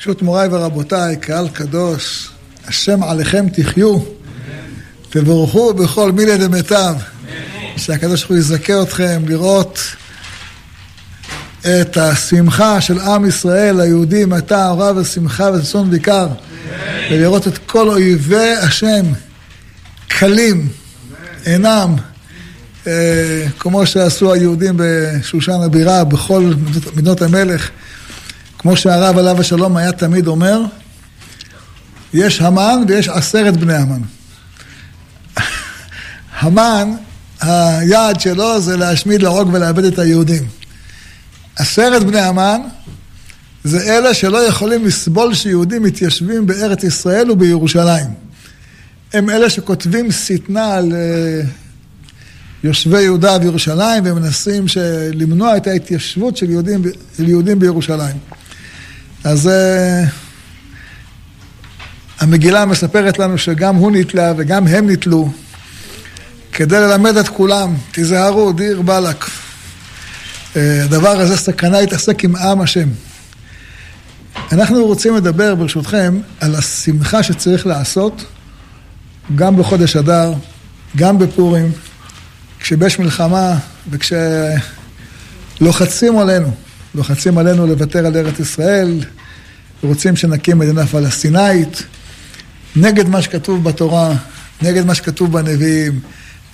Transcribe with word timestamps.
ברשות 0.00 0.22
מוריי 0.22 0.48
ורבותיי, 0.50 1.16
קהל 1.16 1.48
קדוש, 1.48 2.28
השם 2.66 3.02
עליכם 3.02 3.46
תחיו, 3.48 3.98
תבורכו 5.10 5.74
בכל 5.74 6.12
מילי 6.12 6.38
דמיטב, 6.38 6.94
שהקדוש 7.76 8.20
ברוך 8.20 8.30
הוא 8.30 8.38
יזכה 8.38 8.82
אתכם 8.82 9.22
לראות 9.28 9.80
את 11.60 11.96
השמחה 11.96 12.80
של 12.80 13.00
עם 13.00 13.26
ישראל, 13.26 13.80
היהודים, 13.80 14.34
אתה, 14.34 14.68
הורא 14.68 14.92
ושמחה 14.96 15.50
וששון 15.54 15.88
ויקר, 15.90 16.28
ולראות 17.10 17.48
את 17.48 17.58
כל 17.58 17.88
אויבי 17.88 18.54
השם 18.62 19.06
קלים, 20.08 20.68
אינם, 21.46 21.94
אה, 22.86 23.46
כמו 23.58 23.86
שעשו 23.86 24.32
היהודים 24.32 24.74
בשושן 24.76 25.60
הבירה, 25.64 26.04
בכל 26.04 26.52
מדינות 26.96 27.22
המלך. 27.22 27.70
כמו 28.60 28.76
שהרב 28.76 29.18
עליו 29.18 29.40
השלום 29.40 29.76
היה 29.76 29.92
תמיד 29.92 30.26
אומר, 30.26 30.62
יש 32.14 32.40
המן 32.40 32.84
ויש 32.88 33.08
עשרת 33.08 33.56
בני 33.56 33.74
המן. 33.74 34.00
המן, 36.40 36.90
היעד 37.40 38.20
שלו 38.20 38.60
זה 38.60 38.76
להשמיד, 38.76 39.22
להרוג 39.22 39.50
ולאבד 39.52 39.84
את 39.84 39.98
היהודים. 39.98 40.42
עשרת 41.56 42.04
בני 42.04 42.20
המן 42.20 42.60
זה 43.64 43.80
אלה 43.80 44.14
שלא 44.14 44.38
יכולים 44.38 44.84
לסבול 44.84 45.34
שיהודים 45.34 45.82
מתיישבים 45.82 46.46
בארץ 46.46 46.84
ישראל 46.84 47.30
ובירושלים. 47.30 48.06
הם 49.12 49.30
אלה 49.30 49.50
שכותבים 49.50 50.12
שטנה 50.12 50.74
על 50.74 50.92
אה, 50.92 51.42
יושבי 52.64 53.02
יהודה 53.02 53.36
וירושלים 53.40 54.02
ומנסים 54.06 54.64
למנוע 55.12 55.56
את 55.56 55.66
ההתיישבות 55.66 56.36
של 56.36 56.50
יהודים, 56.50 56.82
של 57.16 57.28
יהודים 57.28 57.58
בירושלים. 57.58 58.16
אז 59.24 59.46
uh, 59.46 59.50
המגילה 62.20 62.66
מספרת 62.66 63.18
לנו 63.18 63.38
שגם 63.38 63.76
הוא 63.76 63.92
נתלה 63.92 64.32
וגם 64.36 64.66
הם 64.66 64.90
נתלו 64.90 65.32
כדי 66.52 66.80
ללמד 66.80 67.16
את 67.16 67.28
כולם, 67.28 67.74
תיזהרו, 67.92 68.52
דיר 68.52 68.82
באלק. 68.82 69.24
Uh, 69.24 69.28
הדבר 70.84 71.20
הזה 71.20 71.36
סכנה 71.36 71.80
להתעסק 71.80 72.24
עם 72.24 72.36
עם 72.36 72.60
השם. 72.60 72.88
אנחנו 74.52 74.86
רוצים 74.86 75.16
לדבר, 75.16 75.54
ברשותכם, 75.54 76.20
על 76.40 76.54
השמחה 76.54 77.22
שצריך 77.22 77.66
לעשות 77.66 78.24
גם 79.34 79.56
בחודש 79.56 79.96
אדר, 79.96 80.32
גם 80.96 81.18
בפורים, 81.18 81.72
כשיש 82.60 82.98
מלחמה 82.98 83.58
וכשלוחצים 83.90 86.18
עלינו. 86.18 86.54
לוחצים 86.94 87.38
עלינו 87.38 87.66
לוותר 87.66 88.06
על 88.06 88.16
ארץ 88.16 88.40
ישראל, 88.40 89.04
רוצים 89.82 90.16
שנקים 90.16 90.58
מדינה 90.58 90.86
פלסטינאית, 90.86 91.82
נגד 92.76 93.08
מה 93.08 93.22
שכתוב 93.22 93.64
בתורה, 93.64 94.16
נגד 94.62 94.86
מה 94.86 94.94
שכתוב 94.94 95.32
בנביאים, 95.32 96.00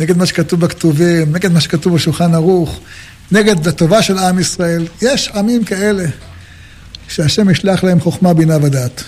נגד 0.00 0.16
מה 0.16 0.26
שכתוב 0.26 0.60
בכתובים, 0.60 1.32
נגד 1.32 1.52
מה 1.52 1.60
שכתוב 1.60 1.94
בשולחן 1.94 2.34
ערוך, 2.34 2.80
נגד 3.32 3.68
הטובה 3.68 4.02
של 4.02 4.18
עם 4.18 4.38
ישראל. 4.38 4.86
יש 5.02 5.28
עמים 5.34 5.64
כאלה 5.64 6.04
שהשם 7.08 7.50
ישלח 7.50 7.84
להם 7.84 8.00
חוכמה, 8.00 8.34
בינה 8.34 8.56
ודעת. 8.62 9.04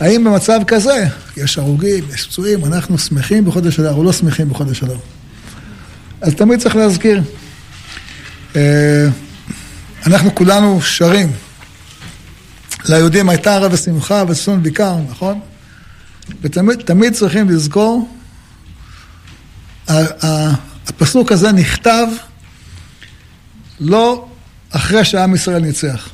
האם 0.00 0.24
במצב 0.24 0.60
כזה, 0.66 1.06
יש 1.36 1.58
הרוגים, 1.58 2.04
יש 2.14 2.26
פצועים, 2.26 2.64
אנחנו 2.64 2.98
שמחים 2.98 3.44
בחודש 3.44 3.80
אדר 3.80 3.94
או 3.94 4.04
לא 4.04 4.12
שמחים 4.12 4.48
בחודש 4.48 4.82
אדר? 4.82 4.96
אז 6.20 6.34
תמיד 6.34 6.60
צריך 6.60 6.76
להזכיר. 6.76 7.22
אנחנו 10.06 10.34
כולנו 10.34 10.82
שרים. 10.82 11.32
ליהודים 12.84 13.28
הייתה 13.28 13.54
ערב 13.54 13.72
ושמחה 13.72 14.24
וששון 14.28 14.60
ויקר, 14.62 14.96
נכון? 15.10 15.40
ותמיד 16.42 17.12
צריכים 17.12 17.50
לזכור, 17.50 18.16
הפסוק 19.88 21.32
הזה 21.32 21.52
נכתב 21.52 22.06
לא 23.80 24.26
אחרי 24.70 25.04
שעם 25.04 25.34
ישראל 25.34 25.62
ניצח. 25.62 26.08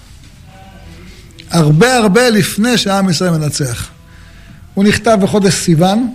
הרבה 1.50 1.96
הרבה 1.96 2.30
לפני 2.30 2.78
שעם 2.78 3.10
ישראל 3.10 3.30
מנצח. 3.30 3.88
הוא 4.74 4.84
נכתב 4.84 5.18
בחודש 5.22 5.54
סיוון, 5.54 6.14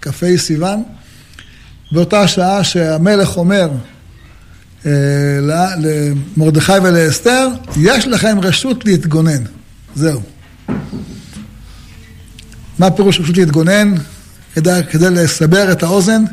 כ"ה 0.00 0.10
סיוון, 0.36 0.82
באותה 1.92 2.28
שעה 2.28 2.64
שהמלך 2.64 3.36
אומר 3.36 3.70
למרדכי 4.84 6.72
ולאסתר, 6.82 7.48
יש 7.76 8.06
לכם 8.06 8.38
רשות 8.42 8.84
להתגונן. 8.84 9.42
זהו. 9.94 10.22
מה 12.78 12.90
פירוש 12.90 13.20
רשות 13.20 13.36
להתגונן? 13.36 13.94
כדי, 14.54 14.80
כדי 14.90 15.10
לסבר 15.10 15.72
את 15.72 15.82
האוזן, 15.82 16.24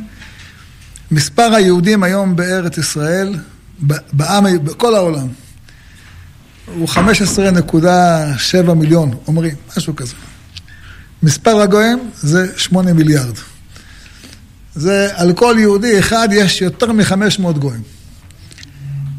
מספר 1.12 1.54
היהודים 1.56 2.04
היום 2.04 2.36
בארץ 2.36 2.78
ישראל, 2.78 3.36
בעם, 4.14 4.64
בכל 4.64 4.96
העולם, 4.96 5.28
הוא 6.76 6.90
15.7 6.90 8.74
מיליון, 8.74 9.18
אומרים, 9.28 9.56
משהו 9.78 9.96
כזה. 9.96 10.14
מספר 11.24 11.62
הגויים 11.62 12.10
זה 12.16 12.48
8 12.58 12.94
מיליארד. 12.94 13.36
זה 14.76 15.10
על 15.14 15.34
כל 15.34 15.56
יהודי 15.60 16.00
אחד 16.00 16.28
יש 16.32 16.62
יותר 16.62 16.92
מ-500 16.92 17.52
גויים. 17.52 17.82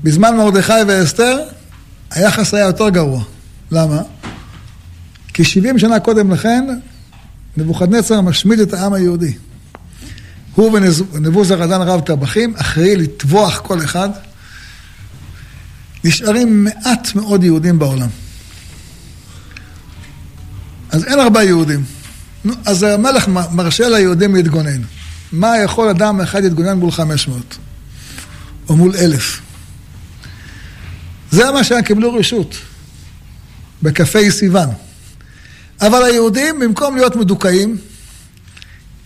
בזמן 0.04 0.36
מרדכי 0.36 0.72
ואסתר, 0.86 1.38
היחס 2.10 2.54
היה 2.54 2.66
יותר 2.66 2.88
גרוע. 2.88 3.24
למה? 3.70 4.02
כי 5.34 5.44
70 5.44 5.78
שנה 5.78 6.00
קודם 6.00 6.30
לכן, 6.30 6.64
נבוכדנצר 7.56 8.20
משמיד 8.20 8.60
את 8.60 8.74
העם 8.74 8.92
היהודי. 8.92 9.32
הוא 10.54 10.78
ונבוזרדן 11.12 11.80
רב 11.80 12.00
טבחים, 12.00 12.54
אחראי 12.56 12.96
לטבוח 12.96 13.60
כל 13.60 13.84
אחד. 13.84 14.08
נשארים 16.04 16.64
מעט 16.64 17.14
מאוד 17.14 17.44
יהודים 17.44 17.78
בעולם. 17.78 18.08
אז 20.90 21.04
אין 21.04 21.18
הרבה 21.18 21.42
יהודים. 21.42 21.84
נו, 22.44 22.54
אז 22.64 22.82
המלך 22.82 23.28
מרשה 23.28 23.88
ליהודים 23.88 24.34
להתגונן. 24.34 24.80
מה 25.32 25.58
יכול 25.58 25.88
אדם 25.88 26.20
אחד 26.20 26.42
להתגונן 26.42 26.78
מול 26.78 26.90
500? 26.90 27.58
או 28.68 28.76
מול 28.76 28.96
אלף? 28.96 29.43
זה 31.34 31.50
מה 31.50 31.64
שהם 31.64 31.82
קיבלו 31.82 32.14
רשות, 32.14 32.54
בכ"ה 33.82 34.30
סיוון. 34.30 34.68
אבל 35.80 36.02
היהודים, 36.04 36.60
במקום 36.60 36.96
להיות 36.96 37.16
מדוכאים, 37.16 37.76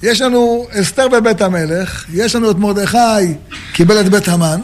יש 0.03 0.21
לנו 0.21 0.67
אסתר 0.71 1.09
בבית 1.09 1.41
המלך, 1.41 2.05
יש 2.13 2.35
לנו 2.35 2.51
את 2.51 2.57
מרדכי, 2.57 3.35
קיבל 3.73 4.01
את 4.01 4.09
בית 4.09 4.29
המן, 4.29 4.61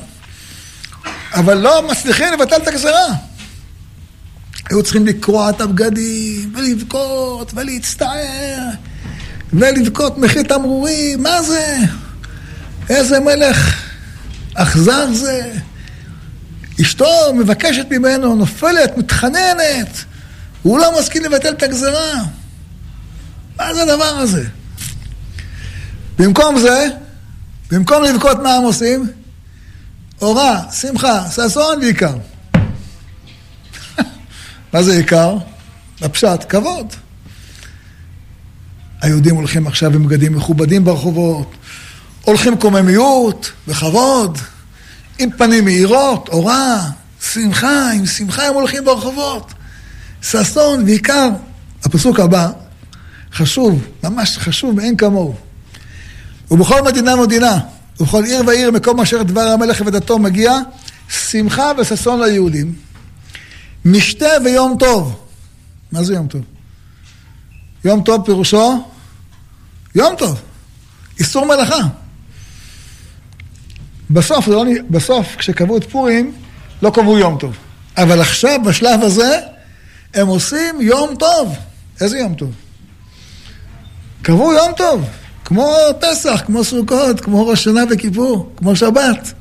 אבל 1.33 1.55
לא 1.55 1.89
מצליחים 1.91 2.33
לבטל 2.33 2.57
את 2.57 2.69
הגזרה. 2.69 3.09
היו 4.71 4.83
צריכים 4.83 5.07
לקרוע 5.07 5.51
את 5.51 5.61
הבגדים, 5.61 6.53
ולבכות, 6.57 7.53
ולהצטער, 7.55 8.59
ולבכות 9.53 10.19
מחיר 10.19 10.43
תמרורים, 10.43 11.23
מה 11.23 11.43
זה? 11.43 11.77
איזה 12.89 13.21
מלך 13.21 13.83
אכזר 14.55 15.13
זה. 15.13 15.53
אשתו 16.81 17.35
מבקשת 17.35 17.87
ממנו, 17.91 18.37
נופלת, 18.37 18.97
מתחננת, 18.99 20.05
הוא 20.63 20.79
לא 20.79 20.99
מסכים 21.01 21.25
לבטל 21.25 21.53
את 21.53 21.63
הגזרה. 21.63 22.23
מה 23.57 23.75
זה 23.75 23.83
הדבר 23.83 24.05
הזה? 24.05 24.45
במקום 26.19 26.59
זה, 26.59 26.89
במקום 27.71 28.03
לבכות 28.03 28.39
מה 28.43 28.55
הם 28.55 28.63
עושים? 28.63 29.11
אורה, 30.23 30.61
שמחה, 30.73 31.31
ששון 31.31 31.79
ועיקר. 31.81 32.17
מה 34.73 34.83
זה 34.83 34.97
עיקר? 34.97 35.37
בפשט, 36.01 36.45
כבוד. 36.49 36.93
היהודים 39.01 39.37
הולכים 39.37 39.67
עכשיו 39.67 39.91
בבגדים 39.91 40.37
מכובדים 40.37 40.85
ברחובות, 40.85 41.55
הולכים 42.25 42.57
קוממיות 42.57 43.53
וכבוד. 43.69 44.39
עם 45.19 45.31
פנים 45.39 45.65
מאירות, 45.65 46.29
אורה, 46.29 46.91
שמחה, 47.33 47.91
עם 47.91 48.07
שמחה 48.07 48.47
הם 48.47 48.55
הולכים 48.55 48.85
ברחובות. 48.85 49.53
ששון 50.23 50.85
ועיקר. 50.85 51.29
הפסוק 51.85 52.21
הבא, 52.21 52.51
חשוב, 53.33 53.85
ממש 54.05 54.39
חשוב 54.39 54.75
מאין 54.75 54.97
כמוהו. 54.97 55.35
ובכל 56.51 56.83
מדינה 56.83 57.17
מדינה, 57.17 57.59
ובכל 58.01 58.25
עיר 58.25 58.43
ועיר, 58.47 58.71
מקום 58.71 59.01
אשר 59.01 59.23
דבר 59.23 59.41
המלך 59.41 59.83
ודתו 59.87 60.19
מגיע, 60.19 60.53
שמחה 61.09 61.73
וששון 61.79 62.23
ליהודים. 62.23 62.75
משתה 63.85 64.29
ויום 64.45 64.77
טוב. 64.79 65.21
מה 65.93 66.05
זה 66.05 66.15
יום 66.15 66.27
טוב? 66.27 66.43
יום 67.85 68.03
טוב 68.03 68.27
פירושו 68.27 68.85
יום 69.95 70.15
טוב. 70.19 70.41
איסור 71.19 71.47
מלאכה. 71.47 71.81
בסוף, 74.15 74.49
לא, 74.49 74.65
בסוף, 74.91 75.37
כשקבעו 75.37 75.77
את 75.77 75.91
פורים, 75.91 76.33
לא 76.83 76.91
קבעו 76.91 77.19
יום 77.19 77.39
טוב. 77.39 77.57
אבל 77.97 78.21
עכשיו, 78.21 78.59
בשלב 78.67 79.03
הזה, 79.03 79.41
הם 80.15 80.27
עושים 80.27 80.81
יום 80.81 81.15
טוב. 81.19 81.57
איזה 82.01 82.19
יום 82.19 82.35
טוב? 82.35 82.53
קבעו 84.23 84.53
יום 84.53 84.73
טוב, 84.77 85.05
כמו 85.45 85.77
פסח, 86.01 86.43
כמו 86.47 86.65
סוכות, 86.65 87.21
כמו 87.21 87.47
ראש 87.47 87.65
שנה 87.65 87.81
וכיפור, 87.91 88.53
כמו 88.57 88.77
שבת. 88.77 89.33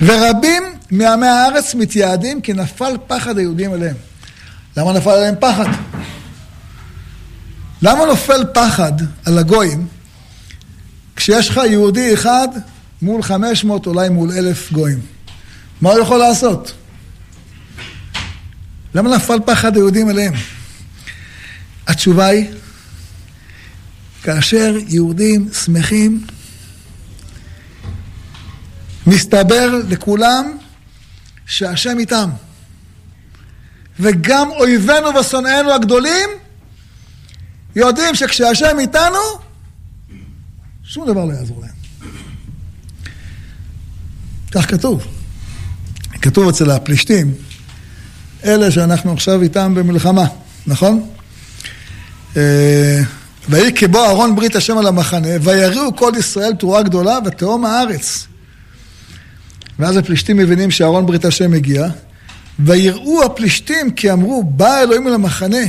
ורבים 0.00 0.62
מעמי 0.90 1.26
הארץ 1.26 1.74
מתייעדים 1.74 2.40
כי 2.40 2.52
נפל 2.52 2.96
פחד 3.06 3.38
היהודים 3.38 3.72
עליהם. 3.72 3.96
למה 4.76 4.92
נפל 4.92 5.10
עליהם 5.10 5.34
פחד? 5.40 5.68
למה 7.82 8.06
נופל 8.06 8.44
פחד 8.54 8.92
על 9.24 9.38
הגויים 9.38 9.86
כשיש 11.16 11.48
לך 11.48 11.60
יהודי 11.70 12.14
אחד 12.14 12.48
מול 13.02 13.22
500, 13.22 13.86
אולי 13.86 14.08
מול 14.08 14.32
אלף 14.32 14.72
גויים? 14.72 15.00
מה 15.80 15.90
הוא 15.90 16.00
יכול 16.00 16.18
לעשות? 16.18 16.72
למה 18.94 19.16
נפל 19.16 19.38
פחד 19.46 19.76
היהודים 19.76 20.08
עליהם? 20.08 20.32
התשובה 21.86 22.26
היא, 22.26 22.50
כאשר 24.22 24.76
יהודים 24.88 25.48
שמחים, 25.52 26.26
מסתבר 29.06 29.70
לכולם 29.88 30.58
שהשם 31.46 31.98
איתם. 31.98 32.30
וגם 34.00 34.50
אויבינו 34.50 35.14
ושונאינו 35.14 35.72
הגדולים 35.72 36.28
יודעים 37.76 38.14
שכשהשם 38.14 38.78
איתנו, 38.78 39.18
שום 40.84 41.06
דבר 41.06 41.24
לא 41.24 41.32
יעזור 41.32 41.60
להם. 41.60 41.75
כך 44.56 44.70
כתוב. 44.70 45.06
כתוב 46.22 46.48
אצל 46.48 46.70
הפלישתים, 46.70 47.34
אלה 48.44 48.70
שאנחנו 48.70 49.12
עכשיו 49.12 49.42
איתם 49.42 49.74
במלחמה, 49.74 50.24
נכון? 50.66 51.06
אה, 52.36 53.00
ויהי 53.48 53.72
כבוא 53.74 54.06
אהרון 54.06 54.36
ברית 54.36 54.56
השם 54.56 54.78
על 54.78 54.86
המחנה, 54.86 55.28
ויריעו 55.42 55.96
כל 55.96 56.12
ישראל 56.18 56.54
תרועה 56.54 56.82
גדולה 56.82 57.18
ותהום 57.26 57.64
הארץ. 57.64 58.26
ואז 59.78 59.96
הפלישתים 59.96 60.36
מבינים 60.36 60.70
שאהרון 60.70 61.06
ברית 61.06 61.24
השם 61.24 61.50
מגיע, 61.50 61.86
ויראו 62.58 63.24
הפלישתים 63.24 63.90
כי 63.90 64.12
אמרו, 64.12 64.44
בא 64.44 64.80
אלוהים 64.80 65.08
אל 65.08 65.14
המחנה. 65.14 65.66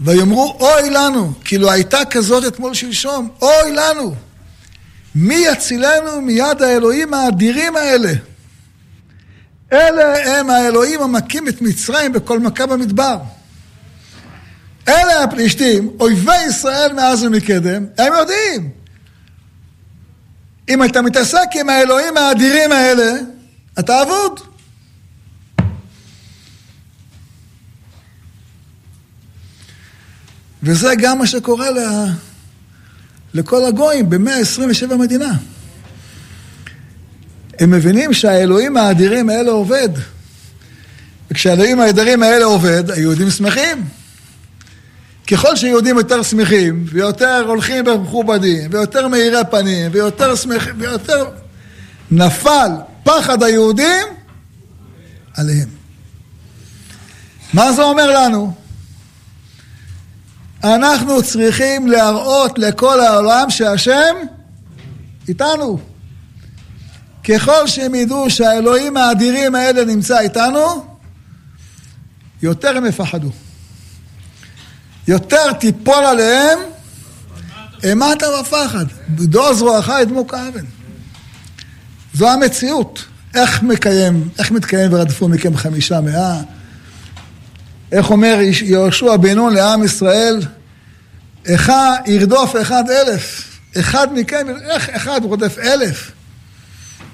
ויאמרו, 0.00 0.56
אוי 0.60 0.90
לנו, 0.90 1.32
כאילו 1.44 1.70
הייתה 1.70 1.98
כזאת 2.10 2.46
אתמול 2.46 2.74
שלשום, 2.74 3.28
אוי 3.42 3.72
לנו. 3.72 4.14
מי 5.14 5.34
יצילנו 5.34 6.20
מיד 6.20 6.62
האלוהים 6.62 7.14
האדירים 7.14 7.76
האלה? 7.76 8.12
אלה 9.72 10.38
הם 10.38 10.50
האלוהים 10.50 11.02
המכים 11.02 11.48
את 11.48 11.62
מצרים 11.62 12.12
בכל 12.12 12.40
מכה 12.40 12.66
במדבר. 12.66 13.18
אלה 14.88 15.22
הפלישתים, 15.24 15.90
אויבי 16.00 16.42
ישראל 16.48 16.92
מאז 16.92 17.22
ומקדם, 17.22 17.86
הם 17.98 18.12
יודעים. 18.12 18.70
אם 20.68 20.84
אתה 20.84 21.02
מתעסק 21.02 21.46
עם 21.54 21.68
האלוהים 21.68 22.16
האדירים 22.16 22.72
האלה, 22.72 23.12
אתה 23.78 24.02
אבוד. 24.02 24.40
וזה 30.62 30.94
גם 30.98 31.18
מה 31.18 31.26
שקורה 31.26 31.70
לכל 33.34 33.64
הגויים 33.64 34.10
במאה 34.10 34.36
ה-27 34.36 34.94
מדינה. 34.94 35.32
הם 37.58 37.70
מבינים 37.70 38.12
שהאלוהים 38.12 38.76
האדירים 38.76 39.30
האלה 39.30 39.50
עובד. 39.50 39.88
וכשהאלוהים 41.30 41.80
האדירים 41.80 42.22
האלה 42.22 42.44
עובד, 42.44 42.90
היהודים 42.90 43.30
שמחים. 43.30 43.84
ככל 45.30 45.56
שיהודים 45.56 45.96
יותר 45.98 46.22
שמחים, 46.22 46.84
ויותר 46.88 47.44
הולכים 47.46 47.86
ומכובדים, 47.86 48.70
ויותר 48.70 49.08
מאירי 49.08 49.38
פנים, 49.50 49.90
ויותר 49.92 50.34
שמחים, 50.34 50.74
ויותר... 50.78 51.24
נפל 52.10 52.70
פחד 53.02 53.42
היהודים 53.42 54.06
עליהם. 55.34 55.68
מה 57.52 57.72
זה 57.72 57.82
אומר 57.82 58.10
לנו? 58.10 58.54
אנחנו 60.64 61.22
צריכים 61.22 61.88
להראות 61.88 62.58
לכל 62.58 63.00
העולם 63.00 63.50
שהשם 63.50 64.14
איתנו. 65.28 65.78
ככל 67.24 67.66
שהם 67.66 67.94
ידעו 67.94 68.30
שהאלוהים 68.30 68.96
האדירים 68.96 69.54
האלה 69.54 69.84
נמצא 69.84 70.18
איתנו, 70.18 70.84
יותר 72.42 72.76
הם 72.76 72.86
יפחדו. 72.86 73.30
יותר 75.08 75.52
תיפול 75.52 76.04
עליהם 76.04 76.58
אימת 77.82 78.22
ופחד. 78.40 78.84
דור 79.08 79.54
זרועך 79.54 79.90
ידמו 80.02 80.26
כאבן. 80.26 80.64
זו 82.14 82.30
המציאות. 82.30 83.04
איך 83.34 83.62
מקיים, 83.62 84.28
איך 84.38 84.50
מתקיים 84.50 84.92
ורדפו 84.92 85.28
מכם 85.28 85.56
חמישה 85.56 86.00
מאה? 86.00 86.40
איך 87.92 88.10
אומר 88.10 88.38
יהושע 88.62 89.16
בן 89.16 89.34
נון 89.34 89.54
לעם 89.54 89.84
ישראל? 89.84 90.40
איכה 91.46 91.94
ירדוף 92.06 92.56
אחד 92.62 92.84
אלף. 92.90 93.54
אחד 93.80 94.08
מכם, 94.14 94.46
איך 94.70 94.88
אחד 94.88 95.20
רודף 95.24 95.58
אלף? 95.58 96.10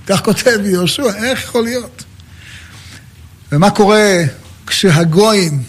כך 0.06 0.24
כותב 0.24 0.60
יהושע, 0.64 1.14
איך 1.24 1.44
יכול 1.44 1.64
להיות? 1.64 2.04
ומה 3.52 3.70
קורה 3.70 4.22
כשהגויים 4.66 5.62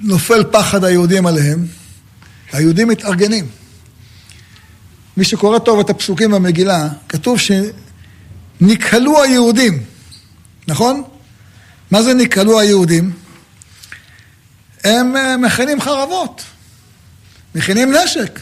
נופל 0.00 0.44
פחד 0.52 0.84
היהודים 0.84 1.26
עליהם, 1.26 1.66
היהודים 2.52 2.88
מתארגנים. 2.88 3.48
מי 5.16 5.24
שקורא 5.24 5.58
טוב 5.58 5.80
את 5.80 5.90
הפסוקים 5.90 6.30
במגילה, 6.30 6.88
כתוב 7.08 7.38
שנקהלו 8.60 9.22
היהודים, 9.22 9.82
נכון? 10.68 11.02
מה 11.90 12.02
זה 12.02 12.14
נקהלו 12.14 12.60
היהודים? 12.60 13.12
הם 14.84 15.16
אה, 15.16 15.36
מכינים 15.36 15.80
חרבות, 15.80 16.42
מכינים 17.54 17.92
נשק. 17.92 18.40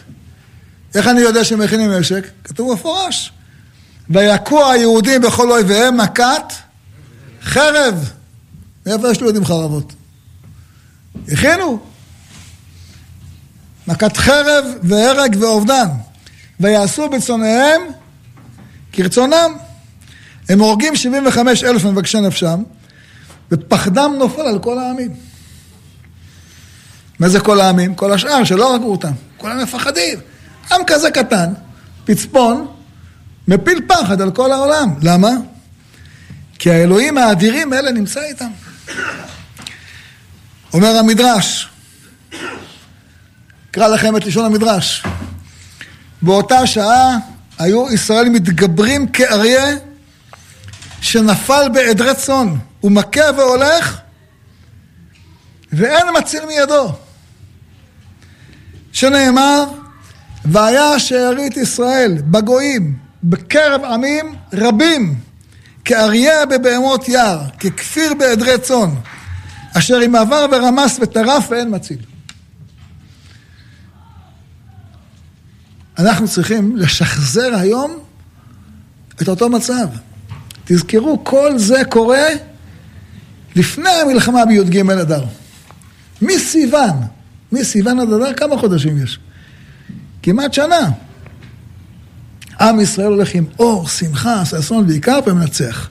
איך 0.94 1.06
אני 1.06 1.20
יודע 1.20 1.44
שהם 1.44 1.58
מכינים 1.58 1.92
נשק? 1.92 2.26
כתוב 2.44 2.72
מפורש. 2.72 3.32
ויכו 4.10 4.70
היהודים 4.70 5.20
בכל 5.20 5.50
אויביהם 5.52 5.96
מכת 5.96 6.52
חרב. 7.42 8.10
מאיפה 8.87 9.10
יש 9.10 9.20
ליהודים 9.20 9.44
חרבות? 9.44 9.92
הכינו. 11.28 11.81
מכת 13.87 14.16
חרב 14.16 14.64
והרג 14.82 15.37
ואובדן. 15.40 15.88
ויעשו 16.61 17.09
בצונאיהם 17.09 17.80
כרצונם. 18.92 19.50
הם 20.49 20.61
הורגים 20.61 20.97
75 20.97 21.64
אלף 21.64 21.85
מבקשי 21.85 22.20
נפשם, 22.20 22.62
ופחדם 23.52 24.14
נופל 24.18 24.40
על 24.40 24.59
כל 24.59 24.78
העמים. 24.78 25.29
מה 27.21 27.29
זה 27.29 27.41
כל 27.41 27.61
העמים? 27.61 27.95
כל 27.95 28.12
השאר 28.12 28.45
שלא 28.45 28.73
הרגו 28.73 28.91
אותם. 28.91 29.12
כולם 29.37 29.62
מפחדים. 29.62 30.19
עם 30.73 30.81
כזה 30.87 31.11
קטן, 31.11 31.53
פצפון, 32.05 32.67
מפיל 33.49 33.81
פחד 33.89 34.21
על 34.21 34.31
כל 34.31 34.53
העולם. 34.53 34.95
למה? 35.03 35.31
כי 36.59 36.71
האלוהים 36.71 37.19
האדירים 37.19 37.73
האלה 37.73 37.93
נמצא 37.93 38.21
איתם. 38.23 38.50
אומר 40.73 40.97
המדרש, 40.97 41.69
אקרא 43.71 43.89
לכם 43.89 44.17
את 44.17 44.27
לשון 44.27 44.45
המדרש. 44.45 45.05
באותה 46.23 46.67
שעה 46.67 47.17
היו 47.59 47.93
ישראל 47.93 48.29
מתגברים 48.29 49.09
כאריה 49.09 49.77
שנפל 51.00 51.69
בעדרי 51.75 52.15
צאן, 52.15 52.55
הוא 52.81 52.91
מכה 52.91 53.25
והולך 53.37 53.99
ואין 55.73 56.07
מציל 56.19 56.47
מידו. 56.47 56.93
שנאמר, 59.00 59.64
והיה 60.45 60.99
שארית 60.99 61.57
ישראל 61.57 62.19
בגויים 62.25 62.97
בקרב 63.25 63.85
עמים 63.85 64.35
רבים 64.52 65.14
כאריה 65.85 66.47
בבהמות 66.47 67.09
יער, 67.09 67.40
ככפיר 67.50 68.14
בעדרי 68.14 68.59
צאן. 68.59 68.90
אשר 69.78 70.00
אם 70.07 70.14
עבר 70.14 70.47
ורמס 70.52 70.99
וטרף 71.00 71.47
ואין 71.50 71.75
מציל. 71.75 71.99
אנחנו 75.99 76.28
צריכים 76.28 76.76
לשחזר 76.76 77.54
היום 77.54 77.99
את 79.23 79.28
אותו 79.28 79.49
מצב. 79.49 79.88
תזכרו, 80.64 81.25
כל 81.25 81.59
זה 81.59 81.83
קורה 81.90 82.28
לפני 83.57 83.90
המלחמה 83.90 84.45
בי"ג 84.47 84.90
אדר. 84.90 85.25
מסיוון, 86.23 86.97
מסיוון 87.52 88.00
עד 88.00 88.12
אדר 88.12 88.33
כמה 88.33 88.59
חודשים 88.59 89.02
יש? 89.02 89.19
כמעט 90.23 90.52
שנה. 90.52 90.90
עם 92.61 92.80
ישראל 92.80 93.07
הולך 93.07 93.35
עם 93.35 93.45
אור, 93.59 93.88
שמחה, 93.88 94.45
ששון 94.45 94.85
ועיקר 94.88 95.19
ומנצח. 95.26 95.88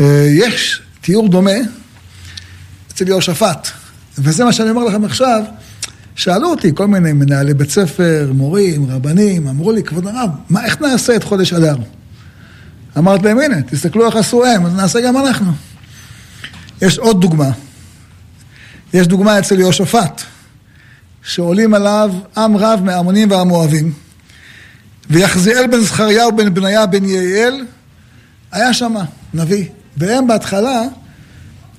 אה, 0.00 0.26
יש 0.30 0.82
תיאור 1.00 1.28
דומה 1.28 1.50
אצל 2.92 3.08
יהושפט. 3.08 3.68
וזה 4.18 4.44
מה 4.44 4.52
שאני 4.52 4.70
אומר 4.70 4.84
לכם 4.84 5.04
עכשיו. 5.04 5.42
שאלו 6.14 6.50
אותי 6.50 6.70
כל 6.74 6.86
מיני 6.86 7.12
מנהלי 7.12 7.54
בית 7.54 7.70
ספר, 7.70 8.30
מורים, 8.34 8.90
רבנים, 8.90 9.48
אמרו 9.48 9.72
לי, 9.72 9.82
כבוד 9.82 10.06
הרב, 10.06 10.30
מה, 10.48 10.64
איך 10.64 10.80
נעשה 10.80 11.16
את 11.16 11.24
חודש 11.24 11.52
אדר? 11.52 11.76
אמרתי 12.98 13.24
להם, 13.24 13.38
הנה, 13.38 13.62
תסתכלו 13.62 14.06
איך 14.06 14.16
עשו 14.16 14.44
הם, 14.44 14.66
אז 14.66 14.74
נעשה 14.74 15.00
גם 15.00 15.16
אנחנו. 15.16 15.52
יש 16.82 16.98
עוד 16.98 17.20
דוגמה. 17.20 17.50
יש 18.94 19.06
דוגמה 19.06 19.38
אצל 19.38 19.60
יהושפט, 19.60 20.22
שעולים 21.24 21.74
עליו 21.74 22.14
עם 22.36 22.56
רב 22.56 22.80
מהעמונים 22.84 23.30
והמואבים, 23.30 23.92
ויחזיאל 25.10 25.66
בן 25.66 25.80
זכריהו 25.80 26.36
בן 26.36 26.54
בניה 26.54 26.86
בן 26.86 27.04
יעל, 27.04 27.66
היה 28.52 28.72
שם, 28.72 28.94
נביא. 29.34 29.64
והם 29.96 30.26
בהתחלה 30.26 30.82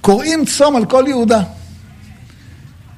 קוראים 0.01 0.45
צום 0.45 0.75
על 0.75 0.85
כל 0.85 1.03
יהודה. 1.07 1.41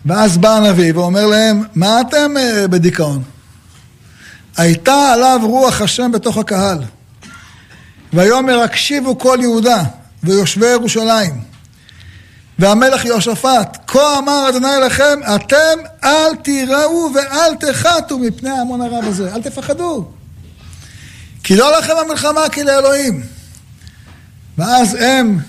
ואז 0.06 0.38
בא 0.38 0.58
הנביא 0.58 0.94
ואומר 0.96 1.26
להם, 1.26 1.64
מה 1.76 2.02
אתם 2.02 2.38
אה, 2.38 2.68
בדיכאון? 2.68 3.24
הייתה 4.58 5.14
עליו 5.14 5.40
רוח 5.44 5.82
השם 5.82 6.12
בתוך 6.12 6.38
הקהל. 6.38 6.78
ויאמר 8.14 8.60
הקשיבו 8.60 9.20
כל 9.20 9.38
יהודה 9.42 9.84
ויושבי 10.24 10.66
ירושלים. 10.68 11.55
והמלך 12.60 13.06
יהושפט, 13.06 13.78
כה 13.88 14.18
אמר 14.18 14.50
אדוני 14.50 14.68
לכם, 14.86 15.20
אתם 15.36 15.80
אל 16.04 16.36
תיראו 16.36 17.10
ואל 17.16 17.56
תחתו 17.60 18.20
מפני 18.20 18.50
ההמון 18.50 18.82
הרב 18.82 19.04
הזה, 19.08 19.34
אל 19.36 19.42
תפחדו. 19.42 20.08
כי 21.44 21.56
לא 21.56 21.80
לכם 21.80 21.94
המלחמה 22.06 22.50
כי 22.52 22.64
לאלוהים. 22.64 23.24
ואז 24.58 24.98
הם 25.00 25.40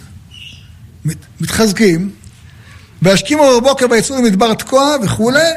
מתחזקים, 1.41 2.11
וישכימו 3.03 3.61
בבוקר 3.61 3.87
ויצאו 3.91 4.17
למדבר 4.17 4.55
תקוע 4.55 4.97
וכולי, 5.03 5.51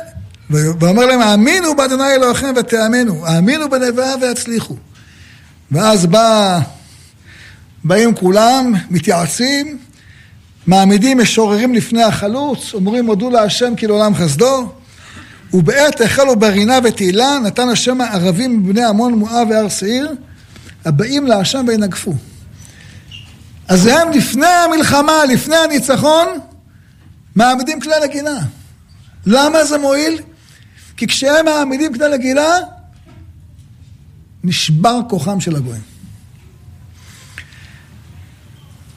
ואומר 0.49 1.05
להם, 1.05 1.21
האמינו 1.21 1.75
באדוני 1.75 2.11
אלוהיכם 2.11 2.53
ותאמנו, 2.55 3.27
האמינו 3.27 3.69
בנביאה 3.69 4.13
ויצליחו. 4.21 4.75
ואז 5.71 6.05
בא, 6.05 6.59
באים 7.83 8.15
כולם, 8.15 8.73
מתייעצים, 8.89 9.77
מעמידים 10.67 11.17
משוררים 11.17 11.73
לפני 11.73 12.03
החלוץ, 12.03 12.73
אומרים 12.73 13.05
הודו 13.05 13.29
להשם 13.29 13.75
כי 13.75 13.87
לעולם 13.87 14.15
חסדו, 14.15 14.71
ובעת 15.53 16.01
החלו 16.01 16.39
ברינה 16.39 16.79
ותהילה, 16.83 17.39
נתן 17.43 17.69
השם 17.69 18.01
הערבים 18.01 18.63
מבני 18.63 18.83
עמון 18.83 19.13
מואב 19.13 19.47
והר 19.49 19.69
שעיר, 19.69 20.15
הבאים 20.85 21.27
להשם 21.27 21.65
וינגפו. 21.67 22.13
אז 23.67 23.85
הם 23.85 24.11
לפני 24.11 24.47
המלחמה, 24.47 25.25
לפני 25.25 25.55
הניצחון, 25.55 26.27
מעמידים 27.35 27.79
כלי 27.79 27.93
נגינה. 28.03 28.39
למה 29.25 29.63
זה 29.63 29.77
מועיל? 29.77 30.21
כי 30.97 31.07
כשהם 31.07 31.45
מעמידים 31.45 31.93
כלי 31.93 32.17
נגינה, 32.17 32.57
נשבר 34.43 34.99
כוחם 35.09 35.39
של 35.39 35.55
הגויים. 35.55 35.98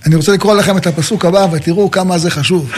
אני 0.07 0.15
רוצה 0.17 0.33
לקרוא 0.33 0.55
לכם 0.55 0.77
את 0.77 0.87
הפסוק 0.87 1.25
הבא 1.25 1.47
ותראו 1.53 1.91
כמה 1.91 2.19
זה 2.19 2.31
חשוב. 2.31 2.73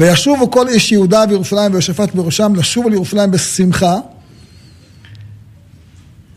וישובו 0.00 0.50
כל 0.50 0.68
איש 0.68 0.92
יהודה 0.92 1.24
וירושלים 1.28 1.72
ויושפט 1.72 2.14
בראשם 2.14 2.54
לשוב 2.54 2.88
לירושלים 2.88 3.30
בשמחה 3.30 3.96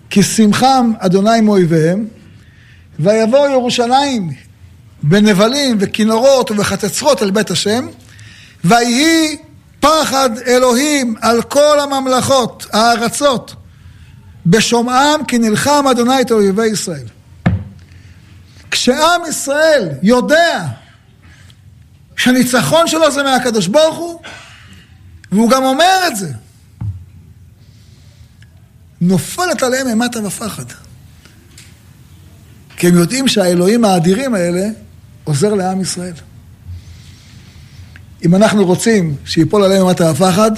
כי 0.09 0.23
שמחם 0.23 0.91
אדוני 0.99 1.41
מאויביהם 1.41 2.07
ויבואו 2.99 3.51
ירושלים 3.51 4.31
בנבלים 5.03 5.77
וכינורות 5.79 6.51
ובחצוצרות 6.51 7.23
אל 7.23 7.31
בית 7.31 7.51
השם 7.51 7.87
ויהי 8.63 9.37
פחד 9.79 10.29
אלוהים 10.47 11.15
על 11.21 11.41
כל 11.41 11.79
הממלכות, 11.79 12.65
הארצות, 12.73 13.55
בשומעם 14.45 15.25
כי 15.25 15.37
נלחם 15.37 15.85
אדוני 15.91 16.21
את 16.21 16.31
אויבי 16.31 16.67
ישראל. 16.67 17.05
כשעם 18.71 19.21
ישראל 19.29 19.89
יודע 20.03 20.67
שהניצחון 22.17 22.87
שלו 22.87 23.11
זה 23.11 23.23
מהקדוש 23.23 23.67
ברוך 23.67 23.97
הוא, 23.97 24.21
והוא 25.31 25.49
גם 25.49 25.63
אומר 25.63 25.99
את 26.07 26.15
זה, 26.15 26.31
נופלת 29.01 29.63
עליהם 29.63 29.87
אימתה 29.87 30.27
ופחד. 30.27 30.65
כי 32.77 32.87
הם 32.87 32.95
יודעים 32.95 33.27
שהאלוהים 33.27 33.85
האדירים 33.85 34.35
האלה 34.35 34.67
עוזר 35.23 35.53
לעם 35.53 35.81
ישראל. 35.81 36.13
אם 38.25 38.35
אנחנו 38.35 38.65
רוצים 38.65 39.15
שיפול 39.25 39.63
עליהם 39.63 39.87
אימתה 39.87 40.11
ופחד, 40.11 40.51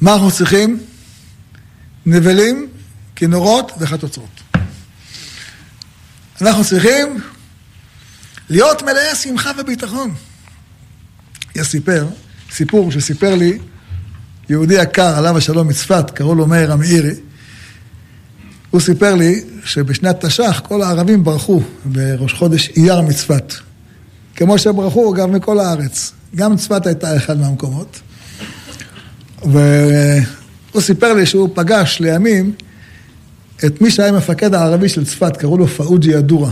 מה 0.00 0.14
אנחנו 0.14 0.30
צריכים? 0.30 0.80
נבלים, 2.06 2.68
כינורות 3.16 3.72
וחצוצרות. 3.78 4.41
אנחנו 6.42 6.64
צריכים 6.64 7.20
להיות 8.48 8.82
מלאי 8.82 9.14
שמחה 9.14 9.50
וביטחון. 9.58 10.14
יש 11.56 11.66
סיפר, 11.68 12.06
סיפור 12.50 12.92
שסיפר 12.92 13.34
לי 13.34 13.58
יהודי 14.48 14.74
יקר, 14.82 15.16
עליו 15.16 15.36
השלום 15.36 15.68
מצפת, 15.68 16.10
קראו 16.10 16.34
לו 16.34 16.46
מאיר 16.46 16.72
המאירי. 16.72 17.14
הוא 18.70 18.80
סיפר 18.80 19.14
לי 19.14 19.44
שבשנת 19.64 20.24
תש"ח 20.24 20.60
כל 20.64 20.82
הערבים 20.82 21.24
ברחו 21.24 21.62
בראש 21.84 22.32
חודש 22.32 22.70
אייר 22.76 23.00
מצפת. 23.00 23.54
כמו 24.36 24.58
שברחו, 24.58 25.14
אגב, 25.14 25.30
מכל 25.30 25.58
הארץ. 25.58 26.12
גם 26.34 26.56
צפת 26.56 26.86
הייתה 26.86 27.16
אחד 27.16 27.40
מהמקומות. 27.40 28.00
והוא 29.42 30.80
סיפר 30.80 31.12
לי 31.12 31.26
שהוא 31.26 31.48
פגש 31.54 32.00
לימים 32.00 32.52
את 33.64 33.80
מי 33.80 33.90
שהיה 33.90 34.12
מפקד 34.12 34.54
הערבי 34.54 34.88
של 34.88 35.04
צפת, 35.04 35.36
קראו 35.36 35.58
לו 35.58 35.66
פאוג'י 35.66 36.18
אדורה. 36.18 36.50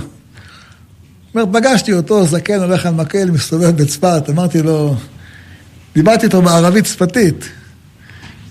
אומר, 1.34 1.44
פגשתי 1.52 1.92
אותו, 1.92 2.26
זקן, 2.26 2.60
הולך 2.60 2.86
על 2.86 2.94
מקל, 2.94 3.30
מסתובב 3.30 3.82
בצפת, 3.82 4.22
אמרתי 4.30 4.62
לו, 4.62 4.96
דיברתי 5.94 6.26
איתו 6.26 6.42
בערבית 6.42 6.84
צפתית. 6.84 7.44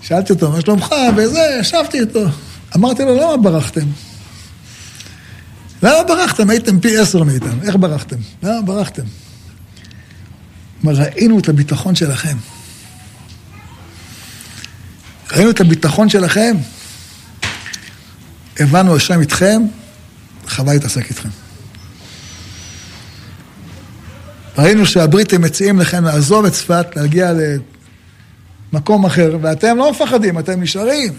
שאלתי 0.01 0.33
אותו, 0.33 0.51
מה 0.51 0.61
שלומך? 0.61 0.95
וזה, 1.15 1.57
ישבתי 1.61 1.99
איתו. 1.99 2.25
אמרתי 2.75 3.03
לו, 3.03 3.15
למה 3.15 3.37
ברחתם? 3.37 3.85
למה 5.83 6.03
ברחתם? 6.07 6.49
הייתם 6.49 6.79
פי 6.79 6.97
עשר 6.97 7.23
מאיתנו. 7.23 7.63
איך 7.63 7.75
ברחתם? 7.75 8.15
למה 8.43 8.61
ברחתם? 8.61 9.03
אומר, 10.83 10.93
ראינו 10.93 11.39
את 11.39 11.49
הביטחון 11.49 11.95
שלכם. 11.95 12.37
ראינו 15.31 15.49
את 15.49 15.61
הביטחון 15.61 16.09
שלכם. 16.09 16.57
הבנו 18.59 18.95
השם 18.95 19.19
איתכם, 19.19 19.61
חווה 20.47 20.73
להתעסק 20.73 21.09
איתכם. 21.09 21.29
ראינו 24.57 24.85
שהבריטים 24.85 25.41
מציעים 25.41 25.79
לכם 25.79 26.03
לעזוב 26.03 26.45
את 26.45 26.53
צפת, 26.53 26.87
להגיע 26.95 27.33
למקום 28.73 29.05
אחר, 29.05 29.37
ואתם 29.41 29.77
לא 29.77 29.91
מפחדים, 29.91 30.39
אתם 30.39 30.61
נשארים. 30.61 31.13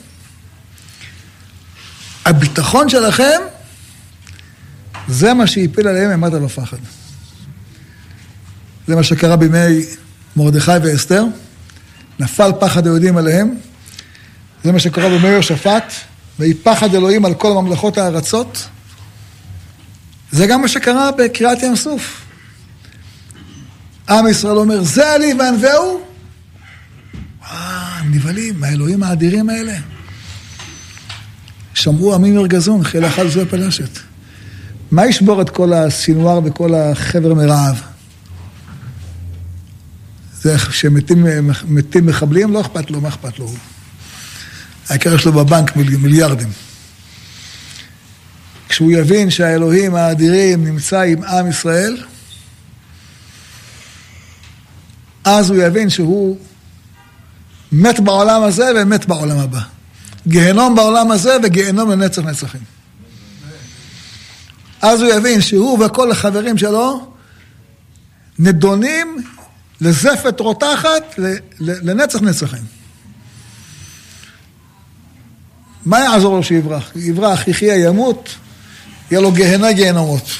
הביטחון 2.26 2.88
שלכם, 2.88 3.40
זה 5.08 5.34
מה 5.34 5.46
שהפיל 5.46 5.88
עליהם 5.88 6.10
אימת 6.10 6.34
על 6.34 6.44
הפחד. 6.44 6.76
זה 8.86 8.96
מה 8.96 9.02
שקרה 9.02 9.36
בימי 9.36 9.84
מרדכי 10.36 10.70
ואסתר. 10.82 11.24
נפל 12.18 12.50
פחד 12.60 12.86
היהודים 12.86 13.16
עליהם. 13.16 13.54
זה 14.64 14.72
מה 14.72 14.78
שקרה 14.78 15.08
בימי 15.08 15.28
יהושפט. 15.28 15.92
ויהי 16.40 16.54
פחד 16.54 16.94
אלוהים 16.94 17.24
על 17.24 17.34
כל 17.34 17.52
ממלכות 17.52 17.98
הארצות. 17.98 18.68
זה 20.30 20.46
גם 20.46 20.62
מה 20.62 20.68
שקרה 20.68 21.10
בקריאת 21.18 21.62
ים 21.62 21.76
סוף. 21.76 22.26
עם 24.08 24.26
ישראל 24.26 24.56
אומר, 24.56 24.82
זה 24.82 25.12
עלי 25.12 25.34
וענווהו? 25.38 26.00
וואו, 27.40 27.60
הם 27.98 28.14
נבהלים, 28.14 28.64
האלוהים 28.64 29.02
האדירים 29.02 29.50
האלה. 29.50 29.76
שמעו 31.74 32.14
עמים 32.14 32.34
ירגזון, 32.34 32.84
חיל 32.84 33.06
אחד 33.06 33.26
זו 33.26 33.40
פלשת. 33.50 33.98
מה 34.90 35.06
ישבור 35.06 35.42
את 35.42 35.50
כל 35.50 35.72
הסינואר 35.72 36.40
וכל 36.44 36.74
החבר 36.74 37.34
מרעב? 37.34 37.82
זה 40.40 40.58
שמתים 40.58 41.26
מחבלים, 42.02 42.52
לא 42.52 42.60
אכפת 42.60 42.90
לו, 42.90 43.00
מה 43.00 43.08
אכפת 43.08 43.38
לו? 43.38 43.52
העיקר 44.88 45.14
יש 45.14 45.24
לו 45.24 45.32
בבנק 45.32 45.76
מיליארדים. 45.76 46.48
כשהוא 48.68 48.92
יבין 48.92 49.30
שהאלוהים 49.30 49.94
האדירים 49.94 50.64
נמצא 50.64 51.00
עם 51.00 51.24
עם 51.24 51.48
ישראל, 51.50 52.04
אז 55.24 55.50
הוא 55.50 55.62
יבין 55.62 55.90
שהוא 55.90 56.38
מת 57.72 58.00
בעולם 58.00 58.42
הזה 58.42 58.70
ומת 58.76 59.06
בעולם 59.06 59.38
הבא. 59.38 59.60
גיהנום 60.26 60.74
בעולם 60.74 61.10
הזה 61.10 61.36
וגיהנום 61.42 61.90
לנצח 61.90 62.22
נצחים. 62.22 62.60
אז 64.82 65.02
הוא 65.02 65.12
יבין 65.12 65.40
שהוא 65.40 65.84
וכל 65.84 66.10
החברים 66.10 66.58
שלו 66.58 67.12
נדונים 68.38 69.16
לזפת 69.80 70.40
רותחת 70.40 71.14
לנצח 71.58 72.20
נצחים. 72.22 72.79
מה 75.84 76.00
יעזור 76.00 76.36
לו 76.36 76.42
שיברח? 76.42 76.92
יברח, 76.96 77.48
יחיה, 77.48 77.76
ימות, 77.76 78.28
יהיה 79.10 79.20
לו 79.20 79.32
גהנה 79.32 79.72
גיהנומות. 79.72 80.30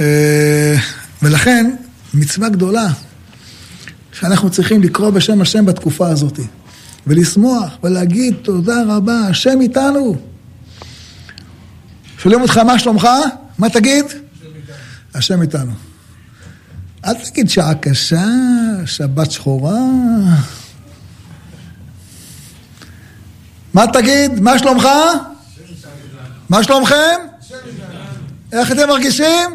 אה, 0.00 0.74
ולכן, 1.22 1.70
מצווה 2.14 2.48
גדולה, 2.48 2.88
שאנחנו 4.12 4.50
צריכים 4.50 4.82
לקרוא 4.82 5.10
בשם 5.10 5.40
השם 5.40 5.66
בתקופה 5.66 6.08
הזאת, 6.08 6.40
ולשמוח, 7.06 7.72
ולהגיד 7.82 8.34
תודה 8.42 8.82
רבה, 8.86 9.20
השם 9.30 9.60
איתנו. 9.60 10.16
שואלים 12.18 12.40
אותך, 12.40 12.56
מה 12.58 12.78
שלומך? 12.78 13.08
מה 13.58 13.68
תגיד? 13.70 14.04
השם 15.14 15.42
איתנו. 15.42 15.72
אל 17.04 17.14
תגיד 17.14 17.50
שעה 17.50 17.74
קשה, 17.74 18.24
שבת 18.86 19.30
שחורה. 19.30 19.78
מה 23.74 23.84
תגיד? 23.92 24.40
מה 24.40 24.58
שלומך? 24.58 24.88
מה 26.48 26.62
שלומכם? 26.62 27.16
איך 28.52 28.72
אתם 28.72 28.88
מרגישים? 28.88 29.50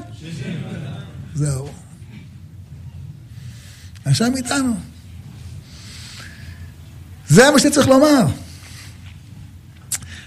זהו. 1.33 1.69
השם 4.05 4.31
איתנו. 4.35 4.73
זה 7.27 7.51
מה 7.51 7.59
שצריך 7.59 7.87
לומר. 7.87 8.25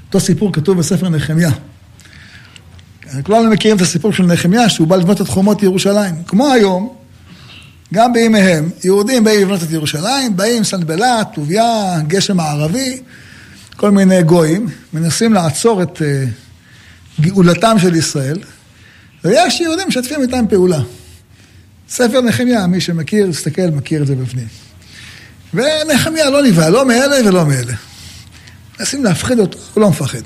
אותו 0.07 0.21
סיפור 0.21 0.53
כתוב 0.53 0.79
בספר 0.79 1.09
נחמיה. 1.09 1.51
כולנו 3.23 3.51
מכירים 3.51 3.77
את 3.77 3.83
הסיפור 3.83 4.13
של 4.13 4.23
נחמיה, 4.23 4.69
שהוא 4.69 4.89
בא 4.89 4.97
לבנות 4.97 5.21
את 5.21 5.29
חומות 5.29 5.63
ירושלים. 5.63 6.15
כמו 6.27 6.53
היום, 6.53 6.97
גם 7.95 8.13
בימיהם, 8.13 8.71
יהודים 8.85 9.25
באים 9.25 9.41
לבנות 9.43 9.63
את 9.63 9.71
ירושלים, 9.71 10.37
באים 10.37 10.65
סנבלת, 10.65 11.29
טוביה, 11.35 12.01
גשם 12.07 12.41
הערבי, 12.41 13.03
כל 13.77 13.91
מיני 13.91 14.23
גויים, 14.23 14.67
מנסים 14.93 15.33
לעצור 15.33 15.83
את 15.83 15.99
uh, 15.99 17.21
גאולתם 17.21 17.77
של 17.79 17.95
ישראל, 17.95 18.39
ויש 19.25 19.61
יהודים 19.61 19.89
משתפים 19.89 20.23
איתם 20.23 20.45
פעולה. 20.49 20.81
ספר 21.89 22.21
נחמיה, 22.21 22.67
מי 22.67 22.81
שמכיר, 22.81 23.31
תסתכל, 23.31 23.71
מכיר 23.71 24.03
את 24.03 24.07
זה 24.07 24.15
בפנים. 24.15 24.47
ונחמיה 25.55 26.31
לא 26.31 26.43
נבהל, 26.43 26.73
לא 26.73 26.87
מאלה 26.87 27.29
ולא 27.29 27.47
מאלה. 27.47 27.73
מנסים 28.79 29.05
להפחיד 29.05 29.39
אותו, 29.39 29.59
הוא 29.75 29.81
לא 29.81 29.91
מפחד. 29.91 30.23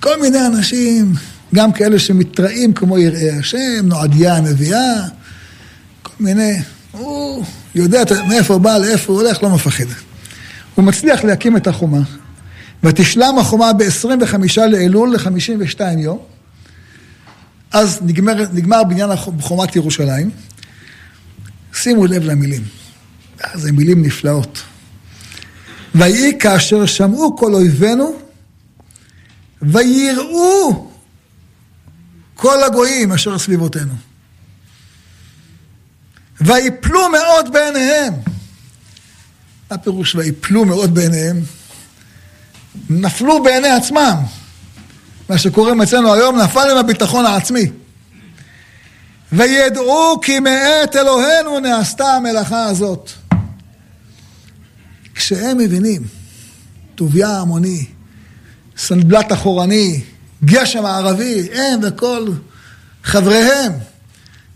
כל 0.00 0.20
מיני 0.20 0.46
אנשים, 0.46 1.12
גם 1.54 1.72
כאלה 1.72 1.98
שמתראים 1.98 2.72
כמו 2.72 2.98
יראי 2.98 3.30
השם, 3.30 3.58
נועדיה 3.84 4.36
הנביאה, 4.36 4.94
כל 6.02 6.12
מיני, 6.20 6.58
הוא 6.92 7.44
יודע 7.74 8.02
מאיפה 8.28 8.54
הוא 8.54 8.62
בא, 8.62 8.78
לאיפה 8.78 9.12
הוא 9.12 9.22
הולך, 9.22 9.42
לא 9.42 9.50
מפחד. 9.50 9.84
הוא 10.74 10.84
מצליח 10.84 11.24
להקים 11.24 11.56
את 11.56 11.66
החומה, 11.66 12.00
ותשלם 12.82 13.38
החומה 13.38 13.72
ב-25 13.72 14.60
לאלול 14.68 15.14
ל-52 15.14 15.80
יום. 15.98 16.18
אז 17.72 18.00
נגמר, 18.02 18.44
נגמר 18.52 18.84
בניין 18.84 19.10
חומת 19.40 19.76
ירושלים. 19.76 20.30
שימו 21.74 22.06
לב 22.06 22.22
למילים. 22.22 22.62
זה 23.54 23.72
מילים 23.72 24.02
נפלאות. 24.02 24.62
ויהי 25.94 26.38
כאשר 26.38 26.86
שמעו 26.86 27.36
כל 27.36 27.54
אויבינו, 27.54 28.16
ויראו 29.62 30.90
כל 32.34 32.62
הגויים 32.62 33.12
אשר 33.12 33.38
סביבותינו. 33.38 33.94
ויפלו 36.40 37.08
מאוד 37.08 37.52
בעיניהם. 37.52 38.14
מה 39.72 39.78
פירוש 39.78 40.14
ויפלו 40.14 40.64
מאוד 40.64 40.94
בעיניהם? 40.94 41.40
נפלו 42.90 43.42
בעיני 43.42 43.68
עצמם. 43.68 44.16
מה 45.28 45.38
שקוראים 45.38 45.82
אצלנו 45.82 46.14
היום, 46.14 46.38
נפל 46.38 46.70
עם 46.70 46.76
הביטחון 46.76 47.26
העצמי. 47.26 47.70
וידעו 49.32 50.20
כי 50.22 50.40
מאת 50.40 50.96
אלוהינו 50.96 51.60
נעשתה 51.60 52.04
המלאכה 52.04 52.64
הזאת. 52.64 53.10
כשהם 55.14 55.58
מבינים, 55.58 56.02
טוביה 56.94 57.30
המוני, 57.30 57.86
סנדלת 58.76 59.32
אחורני, 59.32 60.02
גשם 60.44 60.86
הערבי, 60.86 61.48
הם 61.54 61.80
וכל 61.82 62.26
חבריהם, 63.04 63.72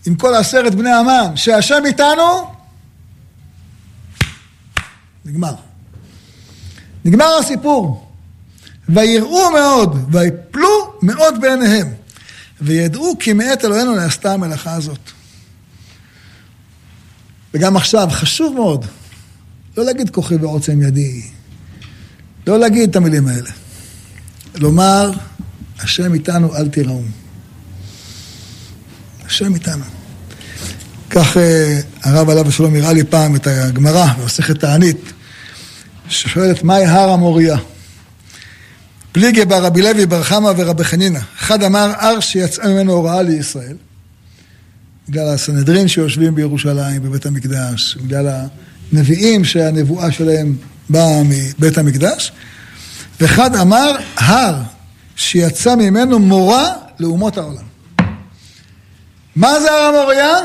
עם 0.06 0.14
כל 0.14 0.34
עשרת 0.34 0.74
בני 0.74 0.92
המן, 0.92 1.36
שהשם 1.36 1.82
איתנו, 1.84 2.55
נגמר. 5.26 5.54
נגמר 7.04 7.38
הסיפור. 7.40 8.06
ויראו 8.88 9.50
מאוד, 9.50 10.08
ויפלו 10.12 10.98
מאוד 11.02 11.34
בעיניהם, 11.40 11.94
וידעו 12.60 13.16
כי 13.18 13.32
מאת 13.32 13.64
אלוהינו 13.64 13.94
נעשתה 13.94 14.32
המלאכה 14.32 14.74
הזאת. 14.74 14.98
וגם 17.54 17.76
עכשיו, 17.76 18.08
חשוב 18.10 18.54
מאוד, 18.54 18.84
לא 19.76 19.84
להגיד 19.84 20.10
כוחי 20.10 20.36
ועוצם 20.36 20.82
ידי, 20.82 21.22
לא 22.46 22.58
להגיד 22.58 22.90
את 22.90 22.96
המילים 22.96 23.26
האלה. 23.26 23.50
לומר, 24.54 25.10
השם 25.78 26.14
איתנו, 26.14 26.56
אל 26.56 26.68
תיראו. 26.68 27.02
השם 29.26 29.54
איתנו. 29.54 29.84
כך 31.10 31.36
אה, 31.36 31.80
הרב 32.02 32.30
עליו 32.30 32.48
השלום 32.48 32.74
הראה 32.74 32.92
לי 32.92 33.04
פעם 33.04 33.36
את 33.36 33.46
הגמרא 33.46 34.06
במסכת 34.20 34.60
תענית, 34.60 35.12
ששואלת 36.08 36.62
מהי 36.62 36.86
הר 36.86 37.10
המוריה? 37.10 37.56
פליגי 39.12 39.44
בר 39.44 39.64
רבי 39.64 39.82
לוי 39.82 40.06
בר 40.06 40.22
חמא 40.22 40.52
ורבי 40.56 40.84
חנינא. 40.84 41.18
אחד 41.38 41.62
אמר 41.62 41.92
הר 41.98 42.20
שיצאה 42.20 42.68
ממנו 42.68 42.92
הוראה 42.92 43.22
לישראל, 43.22 43.76
בגלל 45.08 45.28
הסנהדרין 45.28 45.88
שיושבים 45.88 46.34
בירושלים, 46.34 47.02
בבית 47.02 47.26
המקדש, 47.26 47.96
בגלל 47.96 48.28
הנביאים 48.92 49.44
שהנבואה 49.44 50.12
שלהם 50.12 50.56
באה 50.90 51.22
מבית 51.24 51.78
המקדש, 51.78 52.32
ואחד 53.20 53.56
אמר 53.56 53.96
הר 54.16 54.62
שיצא 55.16 55.74
ממנו 55.74 56.18
מורה 56.18 56.72
לאומות 56.98 57.38
העולם. 57.38 57.64
מה 59.36 59.60
זה 59.60 59.70
הר 59.70 59.94
המוריה? 59.94 60.36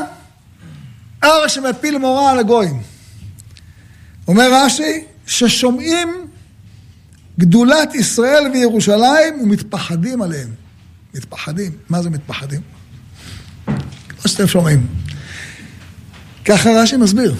הר 1.22 1.48
שמפיל 1.48 1.98
מורה 1.98 2.30
על 2.30 2.38
הגויים. 2.38 2.82
אומר 4.28 4.50
רש"י, 4.52 5.04
ששומעים 5.26 6.08
גדולת 7.38 7.94
ישראל 7.94 8.50
וירושלים 8.52 9.40
ומתפחדים 9.42 10.22
עליהם. 10.22 10.48
מתפחדים. 11.14 11.72
מה 11.88 12.02
זה 12.02 12.10
מתפחדים? 12.10 12.60
כמו 13.66 14.26
שאתם 14.26 14.46
שומעים. 14.46 14.86
ככה 16.44 16.70
רש"י 16.70 16.96
מסביר. 16.96 17.34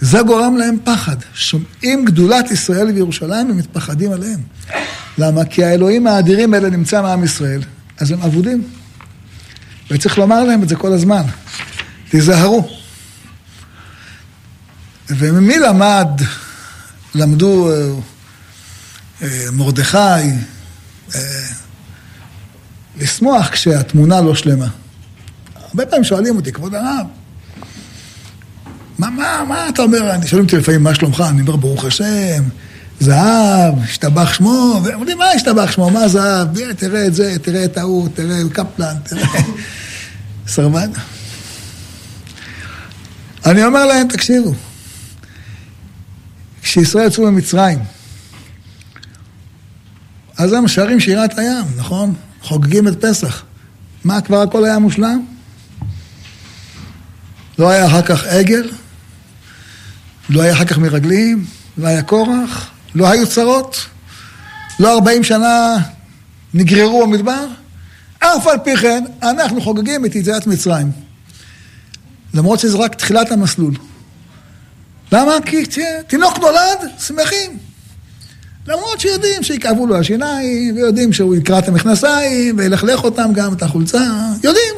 זה 0.00 0.18
גורם 0.22 0.56
להם 0.56 0.76
פחד. 0.84 1.16
שומעים 1.34 2.04
גדולת 2.04 2.50
ישראל 2.50 2.86
וירושלים 2.86 3.50
ומתפחדים 3.50 4.12
עליהם. 4.12 4.40
למה? 5.18 5.44
כי 5.44 5.64
האלוהים 5.64 6.06
האדירים 6.06 6.54
האלה 6.54 6.70
נמצא 6.70 7.02
מעם 7.02 7.24
ישראל, 7.24 7.62
אז 7.98 8.10
הם 8.10 8.22
אבודים. 8.22 8.62
וצריך 9.90 10.18
לומר 10.18 10.44
להם 10.44 10.62
את 10.62 10.68
זה 10.68 10.76
כל 10.76 10.92
הזמן. 10.92 11.22
תיזהרו. 12.08 12.68
וממי 15.08 15.58
למד, 15.58 16.20
למדו 17.16 17.70
אה, 17.70 17.88
אה, 19.22 19.50
מרדכי, 19.52 19.98
אה, 21.14 21.20
לשמוח 23.00 23.48
כשהתמונה 23.48 24.20
לא 24.20 24.34
שלמה. 24.34 24.68
הרבה 25.68 25.86
פעמים 25.86 26.04
שואלים 26.04 26.36
אותי, 26.36 26.52
כבוד 26.52 26.74
הרב, 26.74 27.06
מה, 28.98 29.10
מה, 29.10 29.44
מה 29.48 29.68
אתה 29.68 29.82
אומר? 29.82 30.14
אני 30.14 30.26
שואלים 30.26 30.46
אותי 30.46 30.56
לפעמים, 30.56 30.82
מה 30.82 30.94
שלומך? 30.94 31.24
אני 31.28 31.40
אומר, 31.40 31.56
ברוך 31.56 31.84
השם, 31.84 32.44
זהב, 33.00 33.74
השתבח 33.84 34.32
שמו, 34.32 34.80
ואומרים, 34.84 35.18
מה 35.18 35.24
השתבח 35.24 35.70
שמו? 35.70 35.90
מה 35.90 36.08
זהב? 36.08 36.48
תראה 36.76 37.06
את 37.06 37.14
זה, 37.14 37.36
תראה 37.42 37.64
את 37.64 37.78
ההוא, 37.78 38.08
תראה 38.14 38.36
קפלן, 38.52 38.94
תראה... 39.04 39.26
סרבן. 40.48 40.90
אני 43.46 43.64
אומר 43.64 43.86
להם, 43.86 44.08
תקשיבו, 44.08 44.54
כשישראל 46.66 47.06
יצאו 47.06 47.32
ממצרים, 47.32 47.78
אז 50.38 50.52
הם 50.52 50.68
שרים 50.68 51.00
שירת 51.00 51.38
הים, 51.38 51.64
נכון? 51.76 52.14
חוגגים 52.42 52.88
את 52.88 53.04
פסח. 53.04 53.44
מה, 54.04 54.20
כבר 54.20 54.40
הכל 54.42 54.64
היה 54.64 54.78
מושלם? 54.78 55.26
לא 57.58 57.70
היה 57.70 57.86
אחר 57.86 58.02
כך 58.02 58.24
עגל? 58.24 58.70
לא 60.28 60.42
היה 60.42 60.52
אחר 60.52 60.64
כך 60.64 60.78
מרגלים? 60.78 61.44
לא 61.78 61.88
היה 61.88 62.02
קורח? 62.02 62.70
לא 62.94 63.10
היו 63.10 63.26
צרות? 63.26 63.86
לא 64.80 64.94
ארבעים 64.94 65.24
שנה 65.24 65.76
נגררו 66.54 67.06
במדבר? 67.06 67.46
אף 68.18 68.46
על 68.46 68.58
פי 68.64 68.76
כן, 68.76 69.04
אנחנו 69.22 69.60
חוגגים 69.60 70.06
את 70.06 70.14
יציאת 70.14 70.46
מצרים. 70.46 70.92
למרות 72.34 72.58
שזה 72.58 72.78
רק 72.78 72.94
תחילת 72.94 73.32
המסלול. 73.32 73.74
למה? 75.12 75.32
כי 75.46 75.64
תינוק 76.06 76.38
נולד, 76.38 76.90
שמחים. 76.98 77.58
למרות 78.66 79.00
שיודעים 79.00 79.42
שיכאבו 79.42 79.86
לו 79.86 79.96
השיניים, 79.96 80.76
ויודעים 80.76 81.12
שהוא 81.12 81.36
יקרע 81.36 81.58
את 81.58 81.68
המכנסיים, 81.68 82.58
וילכלך 82.58 83.04
אותם 83.04 83.30
גם, 83.34 83.52
את 83.52 83.62
החולצה, 83.62 84.04
יודעים. 84.44 84.74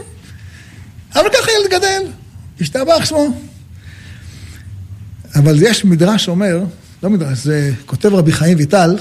אבל 1.15 1.29
ככה 1.29 1.51
ילד 1.51 1.71
גדל, 1.71 2.03
השתבח 2.61 3.05
שמו. 3.05 3.29
אבל 5.35 5.63
יש 5.63 5.85
מדרש 5.85 6.25
שאומר, 6.25 6.65
לא 7.03 7.11
מדרש, 7.11 7.39
זה 7.39 7.73
כותב 7.87 8.15
רבי 8.15 8.33
חיים 8.33 8.59
ויטל, 8.59 8.97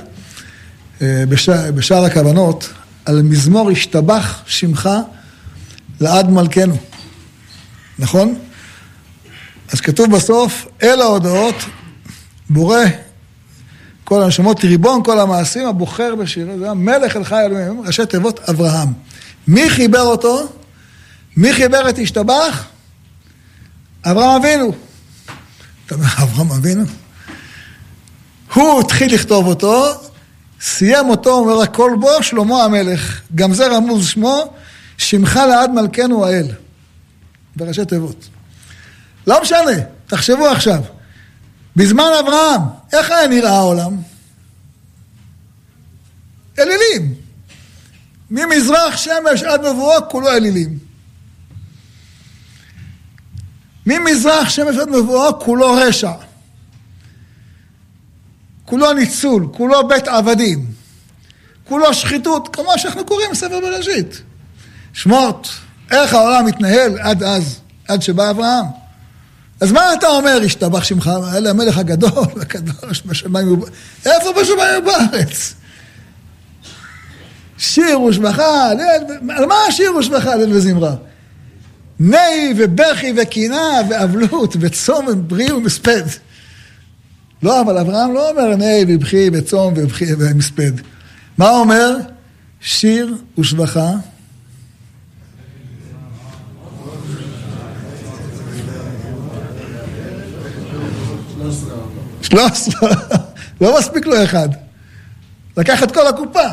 אה, 1.02 1.24
בשער 1.76 2.06
הכוונות, 2.06 2.70
על 3.06 3.22
מזמור 3.22 3.70
השתבח 3.70 4.42
שמך 4.46 4.90
לעד 6.00 6.30
מלכנו. 6.30 6.78
נכון? 8.00 8.36
אז 9.72 9.82
כתוב 9.82 10.12
בסוף, 10.12 10.68
אל 10.84 11.02
ההודעות, 11.02 11.56
בורא 12.50 12.80
כל 14.04 14.24
הנשמות, 14.24 14.64
ריבון 14.64 15.04
כל 15.04 15.20
המעשים, 15.20 15.68
הבוחר 15.68 16.16
בשיר, 16.16 16.58
זה 16.60 16.70
המלך 16.70 17.16
אל 17.16 17.24
חי 17.24 17.46
אלוהים, 17.46 17.82
ראשי 17.82 18.06
תיבות 18.06 18.40
אברהם. 18.50 18.94
מי 19.48 19.70
חיבר 19.70 20.02
אותו? 20.02 20.48
מי 21.38 21.54
חיבר 21.54 21.90
את 21.90 22.00
השתבח? 22.00 22.66
אברהם 24.04 24.42
אבינו. 24.42 24.74
אתה 25.86 25.96
אומר, 25.96 26.08
אברהם 26.24 26.52
אבינו? 26.52 26.84
הוא 28.54 28.80
התחיל 28.80 29.14
לכתוב 29.14 29.48
אותו, 29.48 29.86
סיים 30.62 31.10
אותו, 31.10 31.30
אומר 31.30 31.62
הכל 31.62 31.92
בו, 32.00 32.24
שלמה 32.24 32.64
המלך. 32.64 33.22
גם 33.36 33.54
זה 33.54 33.68
רמוז 33.68 34.08
שמו, 34.08 34.54
שמך 34.98 35.40
לעד 35.50 35.72
מלכנו 35.72 36.26
האל. 36.26 36.48
בראשי 37.56 37.86
תיבות. 37.86 38.28
לא 39.28 39.42
משנה, 39.42 39.82
תחשבו 40.08 40.48
עכשיו. 40.48 40.82
בזמן 41.76 42.12
אברהם, 42.20 42.62
איך 42.94 43.12
היה 43.12 43.28
נראה 43.28 43.52
העולם? 43.52 43.98
אלילים. 46.60 47.13
ממזרח 48.32 48.98
שמש 48.98 49.44
עד 49.44 49.62
מבואו 49.62 50.10
כולו 50.10 50.30
אלילים. 50.30 50.80
ממזרח 53.86 54.50
שמש 54.50 54.76
עד 54.76 54.90
מבואו 54.90 55.40
כולו 55.40 55.72
רשע. 55.74 56.12
כולו 58.66 58.94
ניצול, 58.94 59.48
כולו 59.52 59.88
בית 59.88 60.08
עבדים. 60.08 60.66
כולו 61.63 61.94
שחיתות, 61.94 62.56
כמו 62.56 62.72
שאנחנו 62.78 63.06
קוראים 63.06 63.32
בספר 63.32 63.60
בראשית. 63.60 64.22
שמות, 64.94 65.50
איך 65.92 66.13
העולם 66.13 66.46
מתנהל 66.46 67.00
עד 67.00 67.24
אז, 67.24 67.60
עד 67.88 68.02
שבא 68.02 68.30
אברהם. 68.30 68.87
אז 69.62 69.72
מה 69.72 69.93
אתה 69.93 70.08
אומר, 70.08 70.41
השתבח 70.46 70.84
שמך, 70.84 71.12
אלה 71.34 71.50
המלך 71.50 71.78
הגדול, 71.78 72.28
הקדוש 72.41 73.04
בשמיים 73.06 73.52
ובארץ. 73.52 73.72
איפה 74.06 74.41
בשמיים 74.41 74.84
ובארץ? 74.84 75.54
שיר 77.58 78.02
ושבחה, 78.02 78.70
על 79.30 79.46
מה 79.46 79.56
שיר 79.70 79.96
ושבחה, 79.96 80.36
ליל 80.36 80.54
וזמרה? 80.54 80.96
נהי 82.00 82.54
ובכי 82.58 83.13
וקינה 83.17 83.72
ואבלות 83.89 84.56
וצום 84.60 85.06
וברי 85.08 85.52
ומספד. 85.52 86.04
לא, 87.43 87.62
אבל 87.62 87.78
אברהם 87.78 88.13
לא 88.13 88.30
אומר 88.30 88.56
נהי 88.56 88.86
ובכי 88.88 89.30
וצום 89.34 89.74
ובכי 89.78 90.13
ומספד. 90.20 90.72
מה 91.38 91.50
אומר? 91.50 91.98
שיר 92.62 93.15
ושבחה. 93.39 93.91
לא 103.62 103.80
מספיק 103.80 104.06
לו 104.06 104.24
אחד. 104.24 104.50
לקח 105.58 105.84
את 105.84 105.92
כל 105.92 106.08
הקופה. 106.08 106.48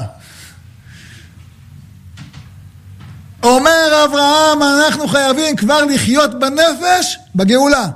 אומר 3.42 4.04
אברהם, 4.04 4.62
אנחנו 4.62 5.08
חייבים 5.08 5.56
כבר 5.56 5.84
לחיות 5.84 6.30
בנפש 6.38 7.18
בגאולה. 7.34 7.88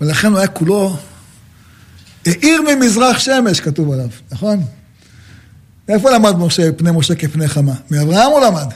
ולכן 0.00 0.28
הוא 0.28 0.38
היה 0.38 0.48
כולו 0.48 0.96
האיר 2.26 2.62
ממזרח 2.62 3.18
שמש, 3.18 3.60
כתוב 3.60 3.92
עליו, 3.92 4.08
נכון? 4.32 4.64
איפה 5.88 6.10
למד 6.10 6.36
משה 6.36 6.72
פני 6.72 6.90
משה 6.90 7.14
כפני 7.14 7.48
חמה? 7.48 7.74
מאברהם 7.90 8.30
הוא 8.30 8.40
למד. 8.40 8.72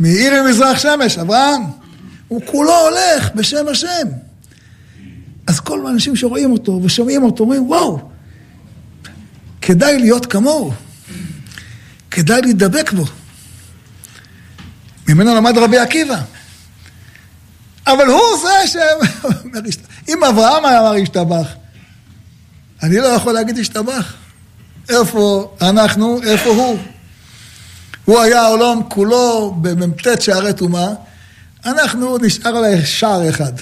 מאיר 0.00 0.42
ממזרח 0.42 0.78
שמש, 0.78 1.18
אברהם. 1.18 1.83
הוא 2.28 2.42
כולו 2.46 2.78
הולך 2.78 3.30
בשם 3.34 3.68
השם. 3.68 4.08
אז 5.46 5.60
כל 5.60 5.86
האנשים 5.86 6.16
שרואים 6.16 6.52
אותו 6.52 6.80
ושומעים 6.84 7.22
אותו 7.22 7.44
אומרים, 7.44 7.68
וואו, 7.68 8.00
כדאי 9.60 9.98
להיות 9.98 10.26
כמוהו. 10.26 10.72
כדאי 12.10 12.42
להידבק 12.42 12.92
בו. 12.92 13.04
ממנו 15.08 15.34
למד 15.34 15.58
רבי 15.58 15.78
עקיבא. 15.78 16.20
אבל 17.86 18.06
הוא 18.06 18.20
זה 18.42 18.68
ש... 18.68 18.76
אם 20.08 20.24
אברהם 20.24 20.64
היה 20.64 20.80
אמר 20.80 21.02
השתבח, 21.02 21.48
אני 22.82 22.96
לא 22.96 23.06
יכול 23.06 23.32
להגיד 23.32 23.58
השתבח. 23.58 24.14
איפה 24.88 25.54
אנחנו, 25.60 26.22
איפה 26.22 26.50
הוא? 26.50 26.78
הוא 28.04 28.20
היה 28.20 28.42
העולם 28.42 28.80
כולו 28.88 29.54
במ"ט 29.60 30.20
שערי 30.20 30.52
טומאה, 30.52 30.88
אנחנו 31.66 32.18
נשאר 32.18 32.56
עליי 32.56 32.86
שער 32.86 33.30
אחד. 33.30 33.52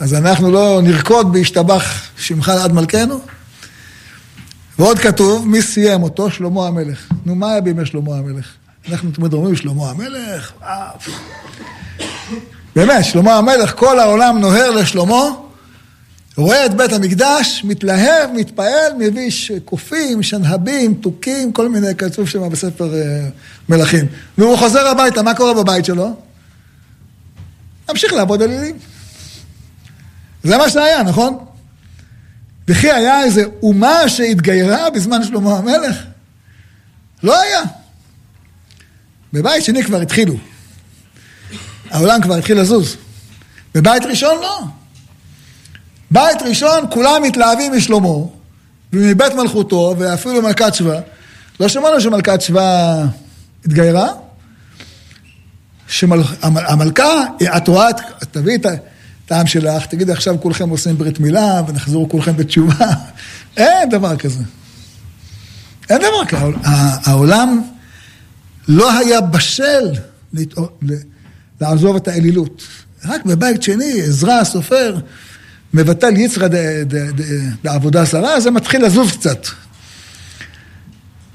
אז 0.00 0.14
אנחנו 0.14 0.50
לא 0.50 0.80
נרקוד 0.82 1.32
בהשתבח 1.32 1.84
שמך 2.16 2.48
עד 2.48 2.72
מלכנו? 2.72 3.20
ועוד 4.78 4.98
כתוב, 4.98 5.48
מי 5.48 5.62
סיים 5.62 6.02
אותו? 6.02 6.30
שלמה 6.30 6.66
המלך. 6.66 7.08
נו, 7.26 7.34
מה 7.34 7.50
היה 7.50 7.60
בימי 7.60 7.86
שלמה 7.86 8.16
המלך? 8.16 8.46
אנחנו 8.88 9.10
תמיד 9.10 9.32
אומרים 9.32 9.56
שלמה 9.56 9.90
המלך, 9.90 10.52
באמת, 12.76 13.04
שלמה 13.04 13.34
המלך, 13.34 13.74
כל 13.76 13.98
העולם 13.98 14.38
נוהר 14.38 14.70
לשלמה, 14.70 15.22
רואה 16.38 16.66
את 16.66 16.74
בית 16.74 16.92
המקדש, 16.92 17.64
מתלהב, 17.64 18.30
מתפעל, 18.34 18.92
מביא 18.98 19.30
קופים, 19.64 20.22
שנהבים, 20.22 20.94
תוכים, 20.94 21.52
כל 21.52 21.68
מיני, 21.68 21.94
כתוב 21.94 22.28
שם 22.28 22.48
בספר 22.48 22.94
אה, 22.94 23.28
מלכים. 23.68 24.06
והוא 24.38 24.56
חוזר 24.56 24.86
הביתה, 24.86 25.22
מה 25.22 25.34
קורה 25.34 25.54
בבית 25.54 25.84
שלו? 25.84 26.16
ממשיך 27.90 28.12
לעבוד 28.12 28.42
אלילים. 28.42 28.78
זה 30.42 30.56
מה 30.56 30.70
שהיה, 30.70 31.02
נכון? 31.02 31.38
וכי 32.68 32.90
היה 32.92 33.24
איזה 33.24 33.44
אומה 33.62 34.08
שהתגיירה 34.08 34.90
בזמן 34.90 35.24
שלמה 35.24 35.58
המלך? 35.58 35.96
לא 37.22 37.40
היה. 37.40 37.62
בבית 39.32 39.64
שני 39.64 39.84
כבר 39.84 40.00
התחילו. 40.00 40.34
העולם 41.90 42.22
כבר 42.22 42.34
התחיל 42.34 42.60
לזוז. 42.60 42.96
בבית 43.74 44.04
ראשון 44.04 44.38
לא. 44.40 44.77
בית 46.10 46.42
ראשון 46.42 46.84
כולם 46.90 47.22
מתלהבים 47.22 47.72
משלמה 47.76 48.08
ומבית 48.92 49.34
מלכותו 49.34 49.94
ואפילו 49.98 50.42
מלכת 50.42 50.74
שבא. 50.74 51.00
לא 51.60 51.68
שמענו 51.68 52.00
שמלכת 52.00 52.40
שבא 52.40 53.04
התגיירה? 53.64 54.08
שהמלכה, 55.88 57.24
את 57.56 57.68
רואה, 57.68 57.88
תביאי 58.30 58.56
את 58.56 58.66
הטעם 59.24 59.46
שלך, 59.46 59.86
תגידי 59.86 60.12
עכשיו 60.12 60.40
כולכם 60.40 60.68
עושים 60.68 60.98
ברית 60.98 61.20
מילה 61.20 61.62
ונחזרו 61.68 62.08
כולכם 62.08 62.36
בתשובה. 62.36 62.86
אין 63.56 63.88
דבר 63.88 64.16
כזה. 64.16 64.42
אין 65.90 65.98
דבר 65.98 66.24
כזה. 66.28 66.58
העולם 67.04 67.62
לא 68.68 68.98
היה 68.98 69.20
בשל 69.20 69.92
לעזוב 71.60 71.96
את 71.96 72.08
האלילות. 72.08 72.62
רק 73.04 73.24
בבית 73.24 73.62
שני, 73.62 74.02
עזרא 74.02 74.32
הסופר 74.32 74.98
מבטל 75.74 76.16
יצרא 76.16 76.48
בעבודה 77.64 78.04
זרה, 78.04 78.40
זה 78.40 78.50
מתחיל 78.50 78.84
לזוז 78.84 79.12
קצת. 79.12 79.46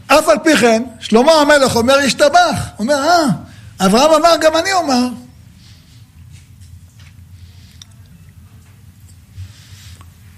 אף 0.08 0.30
על 0.30 0.38
פי 0.44 0.58
כן, 0.58 0.84
שלמה 1.00 1.32
המלך 1.32 1.76
אומר 1.76 2.00
ישתבח. 2.00 2.70
אומר, 2.80 2.96
אה, 2.96 3.26
אברהם 3.86 4.14
אמר, 4.14 4.36
גם 4.42 4.52
אני 4.58 4.74
אומר. 4.74 5.08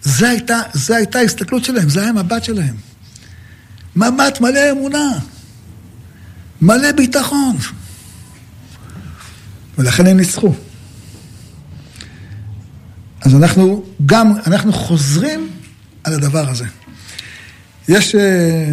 זה 0.01 0.29
הייתה, 0.29 0.61
זה 0.73 0.95
הייתה 0.95 1.19
ההסתכלות 1.19 1.63
שלהם, 1.63 1.89
זה 1.89 2.01
היה 2.01 2.09
המבט 2.09 2.43
שלהם. 2.43 2.75
מבט 3.95 4.41
מלא 4.41 4.71
אמונה, 4.71 5.11
מלא 6.61 6.91
ביטחון. 6.91 7.57
ולכן 9.77 10.07
הם 10.07 10.17
ניצחו. 10.17 10.53
אז 13.25 13.35
אנחנו 13.35 13.83
גם, 14.05 14.33
אנחנו 14.47 14.73
חוזרים 14.73 15.49
על 16.03 16.13
הדבר 16.13 16.49
הזה. 16.49 16.65
יש, 17.87 18.15
אה, 18.15 18.71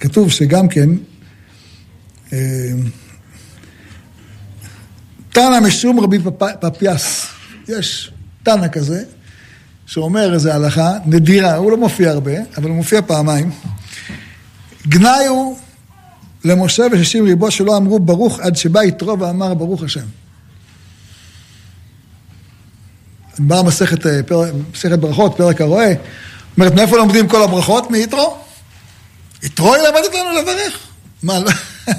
כתוב 0.00 0.30
שגם 0.30 0.68
כן, 0.68 0.90
תנא 5.32 5.60
משום 5.66 6.00
רבי 6.00 6.18
פפיאס, 6.60 7.26
יש 7.68 8.12
תנא 8.42 8.68
כזה, 8.68 9.04
שאומר 9.86 10.34
איזה 10.34 10.54
הלכה 10.54 10.90
נדירה, 11.06 11.54
הוא 11.56 11.70
לא 11.70 11.76
מופיע 11.76 12.10
הרבה, 12.10 12.32
אבל 12.56 12.68
הוא 12.68 12.76
מופיע 12.76 13.02
פעמיים. 13.02 13.50
גנאי 14.88 15.26
הוא 15.26 15.58
למשה 16.44 16.86
ושישים 16.92 17.24
ריבו 17.24 17.50
שלא 17.50 17.76
אמרו 17.76 17.98
ברוך 17.98 18.40
עד 18.40 18.56
שבא 18.56 18.82
יתרו 18.82 19.18
ואמר 19.18 19.54
ברוך 19.54 19.82
השם. 19.82 20.06
באה 23.38 23.62
מסכת, 23.62 24.06
אה, 24.06 24.20
מסכת 24.72 24.98
ברכות, 24.98 25.36
פרק 25.36 25.60
הרועה, 25.60 25.88
אומרת, 26.56 26.74
מאיפה 26.74 26.96
לומדים 26.96 27.28
כל 27.28 27.42
הברכות? 27.42 27.90
מיתרו. 27.90 28.36
יתרו 29.42 29.76
ילמד 29.76 30.00
אותנו 30.04 30.40
לברך. 30.40 30.78
מה, 31.22 31.38
לא? 31.38 31.50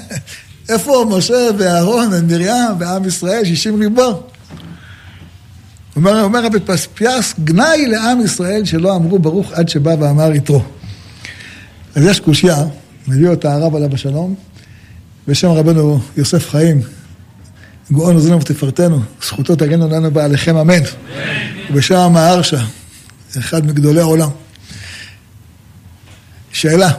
איפה 0.68 1.04
משה 1.10 1.48
ואהרון 1.58 2.08
ומרים 2.12 2.52
ועם 2.78 3.04
ישראל, 3.04 3.44
שישים 3.44 3.80
ריבו? 3.80 4.22
אומר, 5.96 6.22
אומר 6.22 6.44
רבי 6.44 6.60
פספיאס, 6.60 7.34
גנאי 7.44 7.86
לעם 7.86 8.20
ישראל 8.20 8.64
שלא 8.64 8.96
אמרו 8.96 9.18
ברוך 9.18 9.52
עד 9.52 9.68
שבא 9.68 9.94
ואמר 10.00 10.34
יתרו. 10.34 10.62
אז 11.94 12.04
יש 12.04 12.20
קושייה, 12.20 12.64
מביא 13.08 13.28
אותה 13.28 13.52
הרב 13.52 13.76
עליו 13.76 13.94
השלום, 13.94 14.34
בשם 15.28 15.48
רבנו 15.48 16.00
יוסף 16.16 16.50
חיים, 16.50 16.80
גאון 17.92 18.14
עוזרנו 18.14 18.40
ותפארתנו, 18.40 19.00
זכותו 19.22 19.56
תגנו 19.56 19.88
לנו 19.88 20.10
בעליכם 20.10 20.56
אמן. 20.56 20.82
ובשם 21.70 21.96
המהרשה, 21.96 22.64
אחד 23.38 23.66
מגדולי 23.66 24.00
העולם. 24.00 24.28
שאלה, 26.52 26.90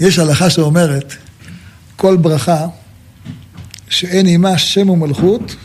יש 0.00 0.18
הלכה 0.18 0.50
שאומרת, 0.50 1.14
כל 1.96 2.16
ברכה 2.16 2.66
שאין 3.88 4.26
עימה 4.26 4.58
שם 4.58 4.90
ומלכות, 4.90 5.56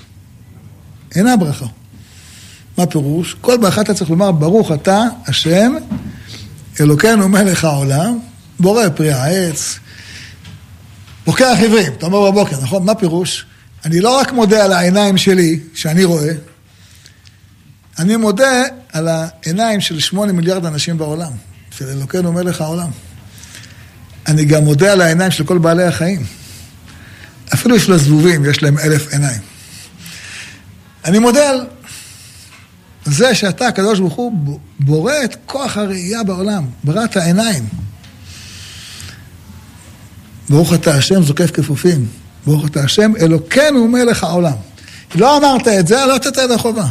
אינה 1.15 1.37
ברכה. 1.37 1.65
מה 2.77 2.85
פירוש? 2.85 3.35
כל 3.41 3.57
ברכה 3.57 3.81
אתה 3.81 3.93
צריך 3.93 4.09
לומר, 4.09 4.31
ברוך 4.31 4.71
אתה, 4.71 5.03
השם, 5.27 5.73
אלוקינו 6.79 7.29
מלך 7.29 7.63
העולם, 7.63 8.19
בורא 8.59 8.89
פרי 8.95 9.11
העץ, 9.11 9.79
פוקח 11.23 11.57
עברים, 11.63 11.93
אתה 11.93 12.05
אומר 12.05 12.31
בבוקר, 12.31 12.61
נכון? 12.61 12.83
מה 12.83 12.95
פירוש? 12.95 13.45
אני 13.87 13.99
לא 13.99 14.19
רק 14.19 14.31
מודה 14.31 14.65
על 14.65 14.73
העיניים 14.73 15.17
שלי, 15.17 15.59
שאני 15.73 16.03
רואה, 16.03 16.31
אני 17.99 18.15
מודה 18.15 18.61
על 18.93 19.07
העיניים 19.07 19.81
של 19.81 19.99
שמונה 19.99 20.31
מיליארד 20.31 20.65
אנשים 20.65 20.97
בעולם, 20.97 21.31
של 21.71 21.87
אלוקינו 21.87 22.31
מלך 22.31 22.61
העולם. 22.61 22.89
אני 24.27 24.45
גם 24.45 24.63
מודה 24.63 24.91
על 24.91 25.01
העיניים 25.01 25.31
של 25.31 25.43
כל 25.43 25.57
בעלי 25.57 25.83
החיים. 25.83 26.25
אפילו 27.53 27.79
של 27.79 27.93
הזבובים 27.93 28.45
יש 28.45 28.63
להם 28.63 28.79
אלף 28.79 29.13
עיניים. 29.13 29.41
אני 31.05 31.19
מודה 31.19 31.49
על 31.49 31.65
זה 33.05 33.35
שאתה, 33.35 33.67
הקדוש 33.67 33.99
ברוך 33.99 34.13
הוא, 34.13 34.59
בורא 34.79 35.13
את 35.23 35.35
כוח 35.45 35.77
הראייה 35.77 36.23
בעולם, 36.23 36.65
בראת 36.83 37.17
העיניים. 37.17 37.67
ברוך 40.49 40.73
אתה 40.73 40.95
השם 40.95 41.23
זוקף 41.23 41.51
כפופים. 41.51 42.07
ברוך 42.47 42.67
אתה 42.67 42.83
השם 42.83 43.11
אלוקינו 43.19 43.87
מלך 43.87 44.23
העולם. 44.23 44.53
לא 45.15 45.37
אמרת 45.37 45.67
את 45.67 45.87
זה, 45.87 46.05
לא 46.05 46.15
יצאת 46.15 46.37
ידי. 46.37 46.81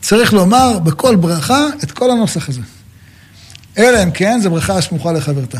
צריך 0.00 0.32
לומר 0.32 0.78
בכל 0.78 1.16
ברכה 1.16 1.66
את 1.84 1.92
כל 1.92 2.10
הנוסח 2.10 2.48
הזה. 2.48 2.60
אלא 3.78 4.02
אם 4.02 4.10
כן, 4.10 4.40
זו 4.42 4.50
ברכה 4.50 4.76
הסמוכה 4.76 5.12
לחברתה. 5.12 5.58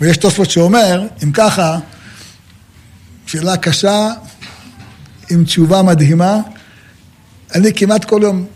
ויש 0.00 0.16
תוספות 0.16 0.50
שאומר, 0.50 1.06
אם 1.24 1.32
ככה, 1.32 1.78
שאלה 3.26 3.56
קשה 3.56 4.08
עם 5.30 5.44
תשובה 5.44 5.82
מדהימה, 5.82 6.36
אני 7.54 7.74
כמעט 7.76 8.04
כל 8.04 8.20
יום 8.22 8.46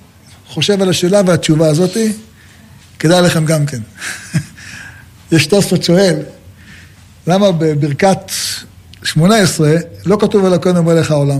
חושב 0.46 0.83
על 0.83 0.88
השאלה 0.88 1.20
והתשובה 1.26 1.68
הזאתי, 1.68 2.12
כדאי 2.98 3.22
לכם 3.22 3.44
גם 3.44 3.66
כן. 3.66 3.81
יש 5.33 5.46
תוספות 5.46 5.83
שואל, 5.83 6.16
למה 7.28 7.52
בברכת 7.52 8.18
שמונה 9.02 9.36
עשרה 9.36 9.74
לא 10.06 10.16
כתוב 10.20 10.44
אלוקינו 10.44 10.82
מלך 10.82 11.10
העולם? 11.10 11.38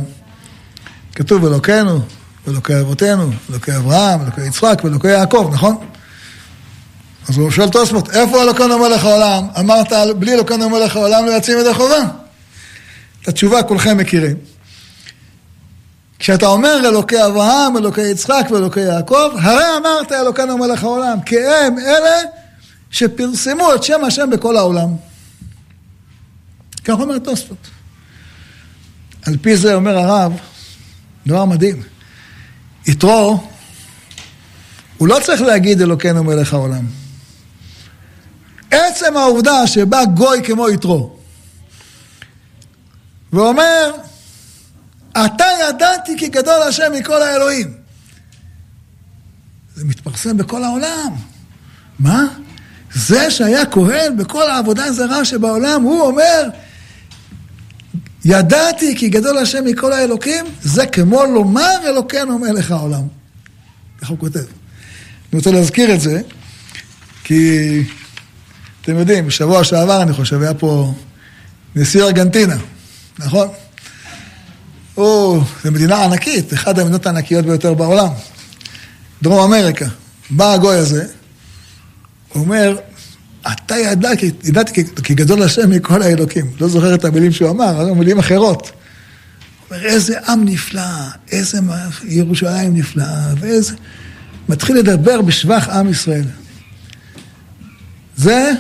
כתוב 1.15 1.47
אלוקינו, 1.47 2.01
אלוקי 2.49 2.81
אבותינו, 2.81 3.31
אלוקי 3.51 3.77
אברהם, 3.77 4.21
אלוקי 4.23 4.47
יצחק 4.47 4.81
ואלוקי 4.85 5.09
יעקב, 5.09 5.51
נכון? 5.53 5.77
אז 7.29 7.37
הוא 7.39 7.51
שואל 7.51 7.69
תוספות, 7.69 8.11
איפה 8.11 8.43
אלוקינו 8.43 8.79
מלך 8.79 9.05
העולם? 9.05 9.47
אמרת, 9.59 9.93
בלי 10.19 10.35
אלוקינו 10.35 10.71
מלך 10.71 10.97
העולם 10.97 11.27
לא 11.27 11.31
יוצאים 11.31 11.59
ידי 11.59 11.75
חובה. 11.75 12.03
את 13.23 13.29
התשובה 13.29 13.63
כולכם 13.63 13.97
מכירים. 13.97 14.37
כשאתה 16.19 16.47
אומר 16.47 16.81
אלוקי 16.85 17.25
אברהם, 17.25 17.77
אלוקי 17.77 18.01
יצחק 18.07 18.47
ואלוקי 18.51 18.81
יעקב, 18.81 19.31
הרי 19.41 19.65
אמרת 19.81 20.13
אלוקינו 20.13 20.59
מלך 20.59 20.85
העולם, 20.85 21.21
כי 21.21 21.47
הם 21.47 21.79
אלה 21.79 22.21
שפרסמו 22.91 23.75
את 23.75 23.83
שם 23.83 24.05
השם 24.05 24.31
בכל 24.31 24.57
העולם. 24.57 25.08
כך 26.89 26.95
אומר 27.01 27.19
תוספות. 27.19 27.71
על 29.27 29.37
פי 29.43 29.57
זה 29.57 29.75
אומר 29.75 29.99
הרב, 29.99 30.33
דבר 31.27 31.45
מדהים. 31.45 31.83
יתרו, 32.87 33.49
הוא 34.99 35.09
לא 35.09 35.19
צריך 35.25 35.41
להגיד 35.41 35.83
אלוקינו 35.83 36.25
מלך 36.25 36.55
העולם. 36.55 36.87
עצם 38.71 39.17
העובדה 39.17 39.67
שבא 39.67 40.05
גוי 40.05 40.43
כמו 40.45 40.69
יתרו, 40.69 41.17
ואומר, 43.33 43.91
אתה 45.13 45.45
ידעתי 45.69 46.19
כי 46.19 46.29
גדול 46.29 46.63
השם 46.63 46.93
מכל 46.99 47.23
האלוהים. 47.23 47.75
זה 49.75 49.85
מתפרסם 49.85 50.37
בכל 50.37 50.65
העולם. 50.65 51.15
מה? 51.99 52.25
זה 52.95 53.31
שהיה 53.31 53.67
כהן 53.67 54.17
בכל 54.17 54.51
העבודה 54.51 54.85
הזרה 54.85 55.25
שבעולם, 55.25 55.83
הוא 55.83 56.01
אומר, 56.01 56.49
ידעתי 58.31 58.97
כי 58.97 59.09
גדול 59.09 59.39
השם 59.39 59.65
מכל 59.65 59.93
האלוקים, 59.93 60.45
זה 60.63 60.87
כמו 60.87 61.25
לומר 61.25 61.77
אלוקינו 61.85 62.39
מלך 62.39 62.71
העולם. 62.71 63.03
ככה 64.01 64.11
הוא 64.11 64.19
כותב. 64.19 64.39
אני 64.39 65.39
רוצה 65.39 65.51
להזכיר 65.51 65.95
את 65.95 66.01
זה, 66.01 66.21
כי 67.25 67.83
אתם 68.83 68.99
יודעים, 68.99 69.27
בשבוע 69.27 69.65
שעבר 69.65 70.03
אני 70.03 70.13
חושב, 70.13 70.43
היה 70.43 70.55
פה 70.55 70.95
נשיא 71.77 72.03
ארגנטינה, 72.03 72.57
נכון? 73.19 73.49
הוא, 74.95 75.43
זו 75.65 75.73
מדינה 75.73 76.05
ענקית, 76.05 76.55
אחת 76.55 76.79
המדינות 76.79 77.07
הענקיות 77.07 77.45
ביותר 77.45 77.75
בעולם, 77.75 78.09
דרום 79.23 79.53
אמריקה. 79.53 79.87
בא 80.31 80.53
הגוי 80.53 80.77
הזה, 80.77 81.07
אומר, 82.35 82.77
אתה 83.53 83.77
ידע, 83.77 84.11
ידעתי 84.45 84.85
כי 85.03 85.15
גדול 85.15 85.43
השם 85.43 85.71
מכל 85.71 86.03
האלוקים. 86.03 86.51
לא 86.61 86.69
זוכר 86.69 86.95
את 86.95 87.05
המילים 87.05 87.33
שהוא 87.33 87.51
אמר, 87.51 87.83
אבל 87.83 87.91
מילים 87.91 88.19
אחרות. 88.19 88.63
הוא 88.63 89.77
אומר, 89.77 89.85
איזה 89.85 90.21
עם 90.29 90.45
נפלא, 90.45 90.83
איזה 91.33 91.59
ירושלים 92.05 92.77
נפלאה, 92.77 93.35
ואיזה... 93.41 93.75
מתחיל 94.49 94.77
לדבר 94.77 95.23
בשבח 95.23 95.69
עם 95.69 95.89
ישראל. 95.89 96.25
זה 98.17 98.53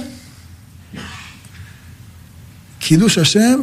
קידוש 2.78 3.18
השם 3.18 3.60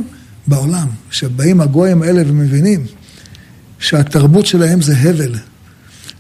בעולם, 0.47 0.87
שבאים 1.11 1.61
הגויים 1.61 2.01
האלה 2.01 2.21
ומבינים 2.27 2.85
שהתרבות 3.79 4.45
שלהם 4.45 4.81
זה 4.81 4.97
הבל, 4.97 5.35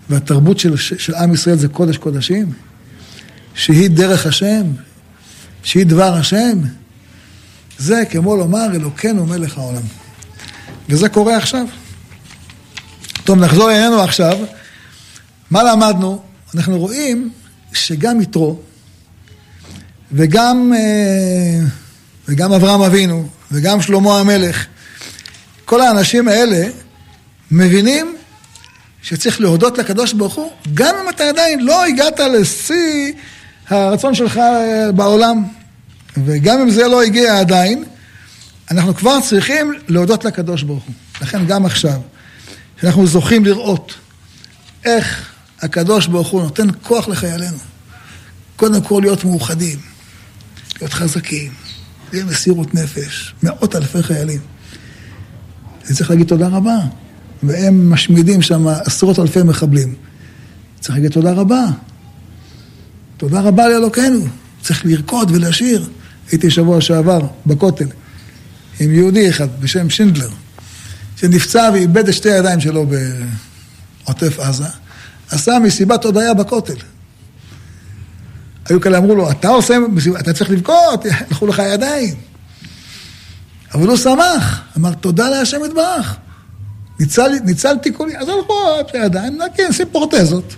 והתרבות 0.09 0.59
של, 0.59 0.75
של 0.77 1.15
עם 1.15 1.33
ישראל 1.33 1.57
זה 1.57 1.67
קודש 1.67 1.97
קודשים, 1.97 2.51
שהיא 3.55 3.89
דרך 3.89 4.25
השם, 4.25 4.63
שהיא 5.63 5.85
דבר 5.85 6.13
השם, 6.13 6.59
זה 7.77 8.03
כמו 8.09 8.35
לומר 8.35 8.65
אלוקינו 8.75 9.25
מלך 9.25 9.57
העולם. 9.57 9.81
וזה 10.89 11.09
קורה 11.09 11.37
עכשיו. 11.37 11.65
טוב, 13.23 13.39
נחזור 13.39 13.71
אלינו 13.71 14.01
עכשיו. 14.01 14.37
מה 15.51 15.63
למדנו? 15.63 16.21
אנחנו 16.55 16.79
רואים 16.79 17.29
שגם 17.73 18.21
יתרו 18.21 18.59
וגם, 20.11 20.73
אה, 20.75 21.67
וגם 22.27 22.53
אברהם 22.53 22.81
אבינו 22.81 23.27
וגם 23.51 23.81
שלמה 23.81 24.19
המלך, 24.19 24.65
כל 25.65 25.81
האנשים 25.81 26.27
האלה 26.27 26.67
מבינים 27.51 28.15
שצריך 29.01 29.41
להודות 29.41 29.77
לקדוש 29.77 30.13
ברוך 30.13 30.35
הוא, 30.35 30.51
גם 30.73 30.95
אם 31.03 31.09
אתה 31.09 31.23
עדיין 31.29 31.59
לא 31.59 31.85
הגעת 31.85 32.19
לשיא 32.19 33.13
הרצון 33.69 34.15
שלך 34.15 34.37
אה, 34.37 34.91
בעולם, 34.91 35.43
וגם 36.25 36.59
אם 36.61 36.69
זה 36.69 36.87
לא 36.87 37.01
הגיע 37.01 37.39
עדיין, 37.39 37.83
אנחנו 38.71 38.95
כבר 38.95 39.21
צריכים 39.21 39.73
להודות 39.87 40.25
לקדוש 40.25 40.63
ברוך 40.63 40.83
הוא. 40.83 40.93
לכן 41.21 41.45
גם 41.45 41.65
עכשיו, 41.65 41.99
שאנחנו 42.81 43.07
זוכים 43.07 43.45
לראות 43.45 43.93
איך 44.85 45.31
הקדוש 45.61 46.07
ברוך 46.07 46.27
הוא 46.27 46.41
נותן 46.41 46.67
כוח 46.83 47.07
לחיילינו. 47.07 47.57
קודם 48.55 48.81
כל 48.81 48.99
להיות 49.03 49.23
מאוחדים, 49.23 49.79
להיות 50.79 50.93
חזקים, 50.93 51.51
זה 52.11 52.23
מסירות 52.23 52.73
נפש, 52.73 53.33
מאות 53.43 53.75
אלפי 53.75 54.03
חיילים. 54.03 54.39
אני 55.85 55.95
צריך 55.95 56.09
להגיד 56.09 56.27
תודה 56.27 56.47
רבה. 56.47 56.77
והם 57.43 57.93
משמידים 57.93 58.41
שם 58.41 58.67
עשרות 58.67 59.19
אלפי 59.19 59.43
מחבלים. 59.43 59.95
צריך 60.79 60.95
להגיד 60.95 61.11
תודה 61.11 61.31
רבה. 61.31 61.65
תודה 63.17 63.41
רבה 63.41 63.67
לאלוקינו. 63.67 64.25
צריך 64.61 64.85
לרקוד 64.85 65.31
ולשיר. 65.31 65.89
הייתי 66.31 66.51
שבוע 66.51 66.81
שעבר 66.81 67.21
בכותל 67.45 67.87
עם 68.79 68.93
יהודי 68.93 69.29
אחד 69.29 69.47
בשם 69.59 69.89
שינדלר, 69.89 70.29
שנפצע 71.15 71.69
ואיבד 71.73 72.07
את 72.07 72.13
שתי 72.13 72.31
הידיים 72.31 72.59
שלו 72.59 72.85
בעוטף 74.05 74.39
עזה, 74.39 74.65
עשה 75.29 75.59
מסיבת 75.59 76.05
הודיה 76.05 76.33
בכותל. 76.33 76.75
היו 78.65 78.81
כאלה 78.81 78.97
אמרו 78.97 79.15
לו, 79.15 79.31
אתה 79.31 79.47
עושה, 79.47 79.77
אתה 80.19 80.33
צריך 80.33 80.49
לבכות, 80.49 81.05
הלכו 81.29 81.47
לך 81.47 81.61
ידיים. 81.73 82.15
אבל 83.73 83.87
הוא 83.87 83.97
שמח, 83.97 84.61
אמר 84.77 84.93
תודה 84.93 85.29
להשם 85.29 85.65
יתברך. 85.65 86.15
ניצל, 86.99 87.31
ניצלתי 87.45 87.93
כולי, 87.93 88.17
אז 88.17 88.27
הלכו 88.29 88.53
הידיים, 88.93 89.41
נקי, 89.41 89.61
נשים 89.69 89.87
פורטזות. 89.91 90.55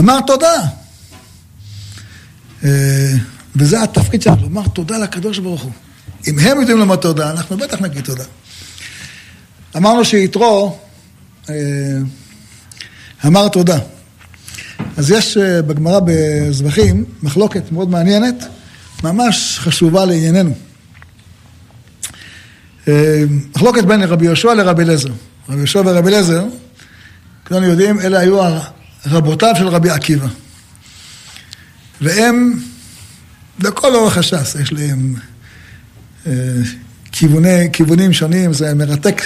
אמר 0.00 0.20
תודה. 0.26 0.62
אה, 2.64 3.14
וזה 3.56 3.82
התפקיד 3.82 4.22
שלנו, 4.22 4.42
לומר 4.42 4.68
תודה 4.68 4.98
לקדוש 4.98 5.38
ברוך 5.38 5.62
הוא. 5.62 5.72
אם 6.26 6.38
הם 6.38 6.60
יודעים 6.60 6.78
לומר 6.78 6.96
תודה, 6.96 7.30
אנחנו 7.30 7.56
בטח 7.56 7.80
נגיד 7.80 8.04
תודה. 8.04 8.24
אמרנו 9.76 10.04
שיתרו 10.04 10.78
אה, 11.50 11.54
אמר 13.26 13.48
תודה. 13.48 13.78
אז 14.96 15.10
יש 15.10 15.36
אה, 15.36 15.62
בגמרא 15.62 16.00
בזבחים 16.04 17.04
מחלוקת 17.22 17.72
מאוד 17.72 17.90
מעניינת, 17.90 18.44
ממש 19.04 19.58
חשובה 19.58 20.04
לענייננו. 20.04 20.54
מחלוקת 23.54 23.84
בין 23.84 24.02
רבי 24.02 24.24
יהושע 24.24 24.54
לרבי 24.54 24.82
אליעזר. 24.82 25.12
רבי 25.48 25.58
יהושע 25.58 25.82
ורבי 25.84 26.08
אליעזר, 26.08 26.44
כולנו 27.48 27.66
יודעים, 27.66 28.00
אלה 28.00 28.18
היו 28.18 28.42
רבותיו 29.06 29.54
של 29.58 29.68
רבי 29.68 29.90
עקיבא. 29.90 30.26
והם, 32.00 32.60
לכל 33.60 33.94
אורך 33.94 34.18
הש"ס, 34.18 34.56
יש 34.62 34.72
להם 34.72 35.14
אה, 36.26 36.32
כיווני, 37.12 37.68
כיוונים 37.72 38.12
שונים, 38.12 38.52
זה 38.52 38.74
מרתק 38.74 39.22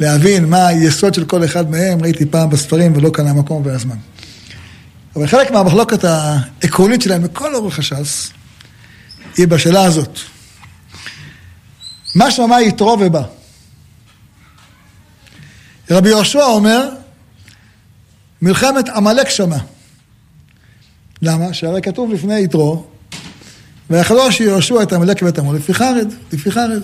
להבין 0.00 0.44
מה 0.44 0.66
היסוד 0.66 1.14
של 1.14 1.24
כל 1.24 1.44
אחד 1.44 1.70
מהם, 1.70 2.02
ראיתי 2.02 2.26
פעם 2.26 2.50
בספרים 2.50 2.96
ולא 2.96 3.10
כאן 3.10 3.26
המקום 3.26 3.62
והזמן. 3.66 3.96
אבל 5.16 5.26
חלק 5.26 5.50
מהמחלוקת 5.50 6.04
העקרונית 6.04 7.02
שלהם 7.02 7.24
לכל 7.24 7.54
אורך 7.54 7.78
הש"ס, 7.78 8.30
היא 9.36 9.46
בשאלה 9.46 9.84
הזאת. 9.84 10.18
מה 12.14 12.30
שמע 12.30 12.60
יתרו 12.60 12.96
ובא? 13.00 13.22
רבי 15.90 16.08
יהושע 16.08 16.44
אומר, 16.44 16.88
מלחמת 18.42 18.88
עמלק 18.88 19.28
שמע. 19.28 19.58
למה? 21.22 21.52
שהרי 21.52 21.82
כתוב 21.82 22.12
לפני 22.12 22.40
יתרו, 22.40 22.84
ויחלוש 23.90 24.40
יהושע 24.40 24.82
את 24.82 24.92
עמלק 24.92 25.22
ואת 25.22 25.38
עמו 25.38 25.54
לפי 25.54 25.74
חרד, 25.74 26.12
לפי 26.32 26.50
חרד. 26.50 26.82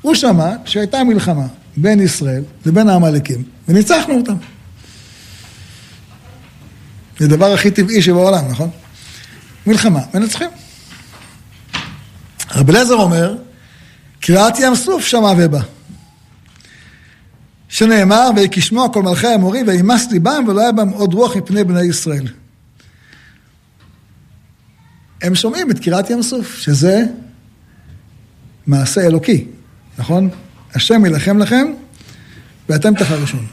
הוא 0.00 0.14
שמע 0.14 0.50
שהייתה 0.64 1.04
מלחמה 1.04 1.46
בין 1.76 2.00
ישראל 2.00 2.42
לבין 2.66 2.88
העמלקים, 2.88 3.42
וניצחנו 3.68 4.16
אותם. 4.16 4.34
זה 7.18 7.24
הדבר 7.24 7.52
הכי 7.52 7.70
טבעי 7.70 8.02
שבעולם, 8.02 8.48
נכון? 8.48 8.70
מלחמה, 9.66 10.00
מנצחים. 10.14 10.50
רבי 12.54 12.72
אליעזר 12.72 12.94
אומר, 12.94 13.36
קריאת 14.20 14.58
ים 14.58 14.74
סוף 14.74 15.06
שמע 15.06 15.32
ובא. 15.38 15.60
שנאמר, 17.70 18.30
ויקשמוע 18.36 18.88
כל 18.92 19.02
מלכי 19.02 19.26
האמורים, 19.26 19.68
וימס 19.68 20.10
ליבם, 20.10 20.44
ולא 20.48 20.60
היה 20.60 20.72
בהם 20.72 20.88
עוד 20.88 21.14
רוח 21.14 21.36
מפני 21.36 21.64
בני 21.64 21.82
ישראל. 21.82 22.26
הם 25.22 25.34
שומעים 25.34 25.70
את 25.70 25.78
קריאת 25.78 26.10
ים 26.10 26.22
סוף, 26.22 26.58
שזה 26.58 27.04
מעשה 28.66 29.00
אלוקי, 29.00 29.44
נכון? 29.98 30.28
השם 30.74 31.04
יילחם 31.04 31.38
לכם, 31.38 31.66
ואתם 32.68 32.94
תחרשון. 32.94 33.46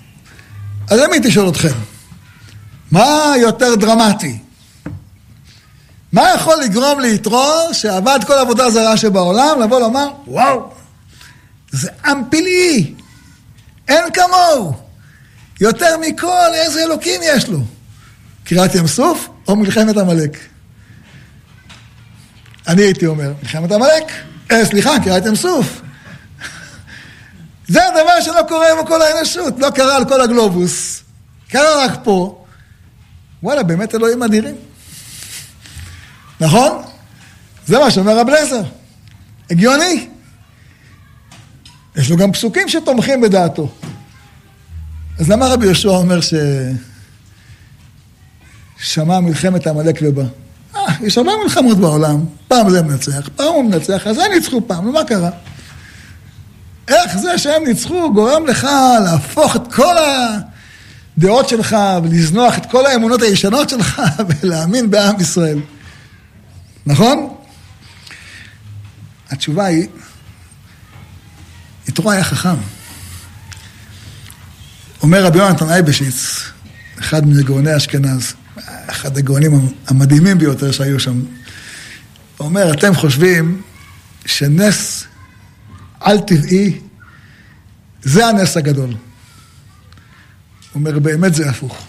אז 0.89 0.99
אם 0.99 1.11
הייתי 1.11 1.31
שואל 1.31 1.49
אתכם, 1.49 1.73
מה 2.91 3.33
יותר 3.41 3.75
דרמטי? 3.75 4.37
מה 6.11 6.23
יכול 6.35 6.55
לגרום 6.63 6.99
ליתרו 6.99 7.51
שעבד 7.73 8.19
כל 8.27 8.33
עבודה 8.33 8.69
זרה 8.69 8.97
שבעולם, 8.97 9.61
לבוא 9.63 9.79
לומר, 9.79 10.07
וואו, 10.27 10.71
זה 11.71 11.89
עם 12.05 12.21
פלאי, 12.29 12.93
אין 13.87 14.03
כמוהו. 14.13 14.73
יותר 15.61 15.97
מכל, 15.97 16.53
איזה 16.53 16.83
אלוקים 16.83 17.21
יש 17.23 17.49
לו. 17.49 17.59
קריאת 18.43 18.75
ים 18.75 18.87
סוף 18.87 19.29
או 19.47 19.55
מלחמת 19.55 19.97
עמלק? 19.97 20.37
אני 22.67 22.81
הייתי 22.81 23.05
אומר, 23.05 23.33
מלחמת 23.41 23.71
עמלק, 23.71 24.11
אה, 24.51 24.65
סליחה, 24.65 24.91
קריאת 25.03 25.25
ים 25.25 25.35
סוף. 25.35 25.81
זה 27.67 27.87
הדבר 27.87 28.21
שלא 28.21 28.41
קורה 28.47 28.67
בכל 28.83 29.01
האנושות, 29.01 29.53
לא 29.59 29.69
קרה 29.69 29.95
על 29.95 30.05
כל 30.05 30.21
הגלובוס, 30.21 31.03
קרה 31.49 31.85
רק 31.85 31.99
פה. 32.03 32.45
וואלה, 33.43 33.63
באמת 33.63 33.95
אלוהים 33.95 34.23
אדירים. 34.23 34.55
נכון? 36.39 36.81
זה 37.67 37.79
מה 37.79 37.91
שאומר 37.91 38.19
רב 38.19 38.29
לזר. 38.29 38.61
הגיוני. 39.49 40.07
יש 41.97 42.09
לו 42.09 42.17
גם 42.17 42.31
פסוקים 42.31 42.69
שתומכים 42.69 43.21
בדעתו. 43.21 43.69
אז 45.19 45.29
למה 45.29 45.47
רבי 45.47 45.65
יהושע 45.65 45.89
אומר 45.89 46.21
ש... 46.21 46.33
שמע 48.79 49.19
מלחמת 49.19 49.67
עמלק 49.67 49.99
ובא? 50.01 50.23
אה, 50.75 50.81
יש 51.01 51.17
הרבה 51.17 51.31
מלחמות 51.43 51.77
בעולם, 51.77 52.25
פעם 52.47 52.69
זה 52.69 52.81
מנצח, 52.81 53.29
פעם 53.35 53.47
הוא 53.47 53.63
מנצח, 53.63 54.07
אז 54.07 54.17
הם 54.17 54.31
ניצחו 54.33 54.61
פעם, 54.67 54.87
ומה 54.87 55.03
קרה? 55.03 55.29
איך 56.87 57.17
זה 57.17 57.37
שהם 57.37 57.63
ניצחו 57.67 58.13
גורם 58.13 58.45
לך 58.45 58.67
להפוך 59.03 59.55
את 59.55 59.73
כל 59.73 59.95
הדעות 61.17 61.49
שלך 61.49 61.77
ולזנוח 62.03 62.57
את 62.57 62.65
כל 62.65 62.85
האמונות 62.85 63.21
הישנות 63.21 63.69
שלך 63.69 64.01
ולהאמין 64.27 64.89
בעם 64.89 65.15
ישראל? 65.19 65.59
נכון? 66.85 67.33
התשובה 69.29 69.65
היא, 69.65 69.87
יתרו 71.87 72.11
היה 72.11 72.23
חכם. 72.23 72.55
אומר 75.01 75.25
רבי 75.25 75.37
יונתן 75.37 75.69
אייבשיץ, 75.69 76.39
אחד 76.99 77.27
מגאוני 77.27 77.77
אשכנז, 77.77 78.33
אחד 78.87 79.17
הגאונים 79.17 79.69
המדהימים 79.87 80.37
ביותר 80.37 80.71
שהיו 80.71 80.99
שם, 80.99 81.21
אומר, 82.39 82.73
אתם 82.73 82.95
חושבים 82.95 83.61
שנס 84.25 85.03
על-טבעי 85.99 86.79
זה 88.03 88.25
הנס 88.25 88.57
הגדול. 88.57 88.89
הוא 88.89 88.97
אומר, 90.75 90.99
באמת 90.99 91.33
זה 91.33 91.49
הפוך. 91.49 91.85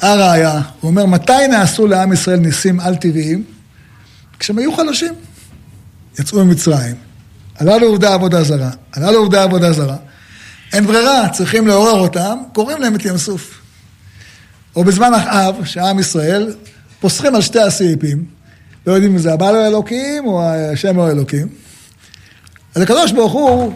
הראיה, 0.00 0.52
הוא 0.80 0.90
אומר, 0.90 1.06
מתי 1.06 1.46
נעשו 1.50 1.86
לעם 1.86 2.12
ישראל 2.12 2.38
ניסים 2.38 2.80
על-טבעיים? 2.80 3.44
כשהם 4.38 4.58
היו 4.58 4.76
חלשים. 4.76 5.14
יצאו 6.18 6.44
ממצרים, 6.44 6.96
עלה 7.60 7.78
לעובדי 7.78 8.06
עבודה 8.06 8.42
זרה, 8.44 8.70
עלה 8.92 9.10
לעובדי 9.10 9.38
עבודה 9.38 9.72
זרה. 9.72 9.96
אין 10.72 10.86
ברירה, 10.86 11.28
צריכים 11.28 11.66
לעורר 11.66 11.98
אותם, 11.98 12.38
קוראים 12.52 12.80
להם 12.80 12.94
את 12.94 13.04
ים 13.04 13.18
סוף. 13.18 13.60
או 14.76 14.84
בזמן 14.84 15.14
אחאב, 15.14 15.64
שעם 15.64 15.98
ישראל, 15.98 16.54
פוסחים 17.00 17.34
על 17.34 17.42
שתי 17.42 17.60
הסעיפים, 17.60 18.24
לא 18.86 18.92
יודעים 18.92 19.12
אם 19.12 19.18
זה 19.18 19.32
הבעל 19.32 19.56
האלוקים 19.56 20.26
או 20.26 20.42
השם 20.72 20.98
או 20.98 21.06
האלוקים. 21.06 21.48
אז 22.74 22.82
הקדוש 22.82 23.12
ברוך 23.12 23.32
הוא 23.32 23.72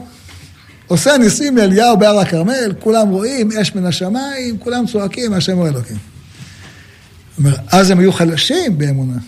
עושה 0.86 1.18
ניסים 1.18 1.56
לאליהו 1.56 1.96
בהר 1.96 2.18
הכרמל, 2.18 2.72
כולם 2.80 3.08
רואים 3.08 3.52
אש 3.52 3.74
מן 3.74 3.86
השמיים, 3.86 4.58
כולם 4.58 4.86
צועקים, 4.86 5.32
השם 5.32 5.56
הוא 5.56 5.68
אלוקים. 5.68 5.96
זאת 5.96 7.38
אומרת, 7.38 7.60
אז 7.72 7.90
הם 7.90 7.98
היו 7.98 8.12
חלשים 8.12 8.78
באמונה. 8.78 9.18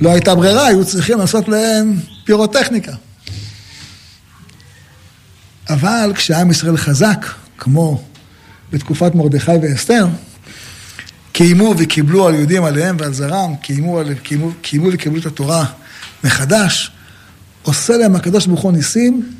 לא 0.00 0.10
הייתה 0.10 0.34
ברירה, 0.34 0.66
היו 0.66 0.84
צריכים 0.84 1.18
לעשות 1.18 1.48
להם 1.48 1.96
פירוטכניקה. 2.24 2.92
אבל 5.72 6.12
כשעם 6.14 6.50
ישראל 6.50 6.76
חזק, 6.76 7.26
כמו 7.58 8.04
בתקופת 8.72 9.14
מרדכי 9.14 9.52
ואסתר, 9.62 10.06
קיימו 11.32 11.74
וקיבלו 11.78 12.28
על 12.28 12.34
יהודים 12.34 12.64
עליהם 12.64 12.96
ועל 12.98 13.12
זרם, 13.12 13.56
קיימו, 13.56 14.00
קיימו, 14.22 14.50
קיימו 14.62 14.88
וקיבלו 14.92 15.20
את 15.20 15.26
התורה 15.26 15.64
מחדש, 16.24 16.92
עושה 17.62 17.96
להם 17.96 18.16
הקדוש 18.16 18.46
ברוך 18.46 18.60
הוא 18.60 18.72
ניסים 18.72 19.32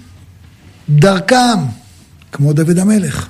דרכם, 0.88 1.58
כמו 2.32 2.52
דוד 2.52 2.78
המלך. 2.78 3.28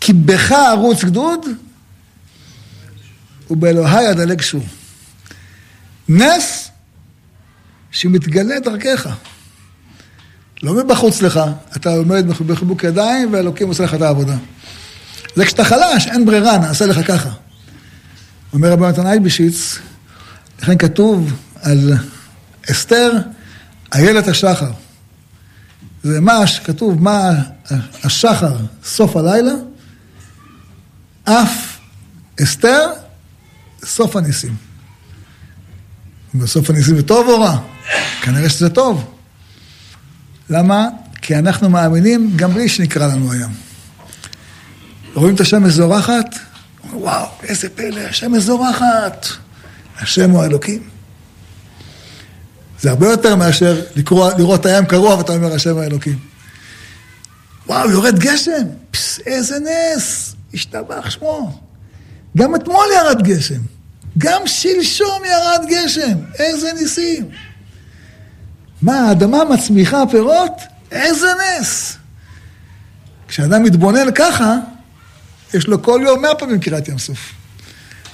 כי 0.00 0.12
בך 0.12 0.52
ערוץ 0.52 1.04
גדוד 1.04 1.46
ובאלוהי 3.50 4.10
אדלג 4.10 4.40
שוב. 4.40 4.64
נס 6.08 6.70
שמתגלה 7.90 8.60
דרכך. 8.60 9.08
לא 10.62 10.74
מבחוץ 10.74 11.22
לך, 11.22 11.40
אתה 11.76 11.90
עומד 11.90 12.26
בחיבוק 12.28 12.84
ידיים 12.84 13.32
ואלוקים 13.32 13.68
עושה 13.68 13.84
לך 13.84 13.94
את 13.94 14.02
העבודה. 14.02 14.36
זה 15.36 15.44
כשאתה 15.44 15.64
חלש, 15.64 16.06
אין 16.06 16.26
ברירה, 16.26 16.58
נעשה 16.58 16.86
לך 16.86 17.06
ככה. 17.06 17.30
אומר 18.52 18.72
רבי 18.72 18.86
נתן 18.86 19.06
אייבשיץ, 19.06 19.78
לכן 20.62 20.78
כתוב 20.78 21.32
על 21.62 21.92
אסתר, 22.70 23.12
איילת 23.94 24.28
השחר. 24.28 24.70
זה 26.02 26.20
מה 26.20 26.46
שכתוב, 26.46 27.02
מה 27.02 27.30
השחר, 28.04 28.56
סוף 28.84 29.16
הלילה, 29.16 29.52
אף 31.24 31.78
אסתר, 32.42 32.90
סוף 33.84 34.16
הניסים. 34.16 34.54
בסוף 36.34 36.70
הניסים 36.70 36.96
זה 36.96 37.02
טוב 37.02 37.28
או 37.28 37.40
רע? 37.40 37.58
כנראה 38.22 38.48
שזה 38.48 38.70
טוב. 38.70 39.11
למה? 40.52 40.88
כי 41.22 41.36
אנחנו 41.36 41.70
מאמינים 41.70 42.32
גם 42.36 42.54
בלי 42.54 42.68
שנקרא 42.68 43.06
לנו 43.06 43.32
היום. 43.32 43.52
רואים 45.14 45.34
את 45.34 45.40
השמש 45.40 45.72
זורחת? 45.72 46.38
וואו, 46.92 47.26
איזה 47.42 47.68
פלא, 47.68 48.00
השמש 48.00 48.42
זורחת. 48.42 49.26
השם 50.00 50.30
הוא 50.30 50.42
האלוקים. 50.42 50.82
זה 52.80 52.90
הרבה 52.90 53.10
יותר 53.10 53.36
מאשר 53.36 53.80
לקרוא, 53.96 54.30
לראות 54.38 54.60
את 54.60 54.66
הים 54.66 54.86
קרוע 54.86 55.14
ואתה 55.14 55.32
אומר 55.32 55.54
השם 55.54 55.78
האלוקים. 55.78 56.18
וואו, 57.66 57.90
יורד 57.90 58.18
גשם, 58.18 58.66
פס, 58.90 59.20
איזה 59.26 59.56
נס, 59.58 60.34
השתבח 60.54 61.10
שמו. 61.10 61.58
גם 62.36 62.54
אתמול 62.54 62.84
ירד 62.96 63.22
גשם, 63.22 63.60
גם 64.18 64.42
שלשום 64.46 65.22
ירד 65.24 65.64
גשם, 65.68 66.18
איזה 66.38 66.72
ניסים. 66.72 67.28
מה, 68.82 69.08
האדמה 69.08 69.44
מצמיחה 69.44 70.02
פירות? 70.10 70.52
איזה 70.90 71.26
נס. 71.60 71.96
כשאדם 73.28 73.62
מתבונן 73.62 74.12
ככה, 74.14 74.54
יש 75.54 75.66
לו 75.66 75.82
כל 75.82 76.00
יום 76.04 76.22
מאה 76.22 76.34
פעמים 76.34 76.60
קריאת 76.60 76.88
ים 76.88 76.98
סוף. 76.98 77.18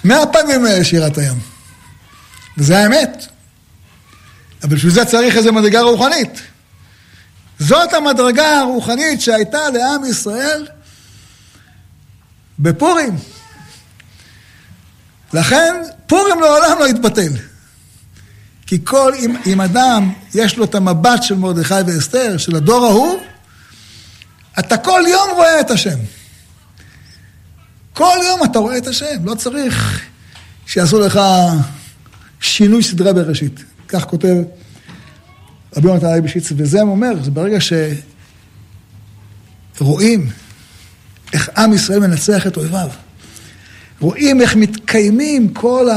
מאה 0.04 0.26
פעמים 0.26 0.84
שירת 0.84 1.18
הים. 1.18 1.38
וזה 2.58 2.78
האמת. 2.78 3.26
אבל 4.62 4.76
בשביל 4.76 4.92
זה 4.92 5.04
צריך 5.04 5.36
איזו 5.36 5.52
מדרגה 5.52 5.80
רוחנית. 5.80 6.40
זאת 7.58 7.92
המדרגה 7.92 8.60
הרוחנית 8.60 9.20
שהייתה 9.20 9.70
לעם 9.70 10.04
ישראל 10.04 10.66
בפורים. 12.58 13.18
לכן 15.32 15.74
פורים 16.06 16.40
לעולם 16.40 16.78
לא 16.78 16.88
יתבטל. 16.88 17.32
כי 18.68 18.78
כל, 18.84 19.12
אם, 19.14 19.36
אם 19.46 19.60
אדם 19.60 20.12
יש 20.34 20.56
לו 20.56 20.64
את 20.64 20.74
המבט 20.74 21.22
של 21.22 21.34
מרדכי 21.34 21.74
ואסתר, 21.86 22.36
של 22.36 22.56
הדור 22.56 22.86
ההוא, 22.86 23.20
אתה 24.58 24.76
כל 24.76 25.02
יום 25.08 25.28
רואה 25.36 25.60
את 25.60 25.70
השם. 25.70 25.98
כל 27.92 28.16
יום 28.24 28.44
אתה 28.44 28.58
רואה 28.58 28.78
את 28.78 28.86
השם, 28.86 29.24
לא 29.24 29.34
צריך 29.34 30.02
שיעשו 30.66 31.00
לך 31.00 31.20
שינוי 32.40 32.82
סדרי 32.82 33.12
בראשית. 33.12 33.64
כך 33.88 34.04
כותב 34.04 34.34
רבי 35.76 35.88
יונתן 35.88 36.06
אייבשיץ, 36.06 36.52
וזה 36.56 36.80
אומר, 36.80 37.22
זה 37.22 37.30
ברגע 37.30 37.58
שרואים 39.76 40.30
איך 41.32 41.50
עם 41.56 41.72
ישראל 41.72 41.98
מנצח 41.98 42.46
את 42.46 42.56
אויביו. 42.56 42.88
רואים 44.00 44.40
איך 44.40 44.56
מתקיימים 44.56 45.54
כל 45.54 45.88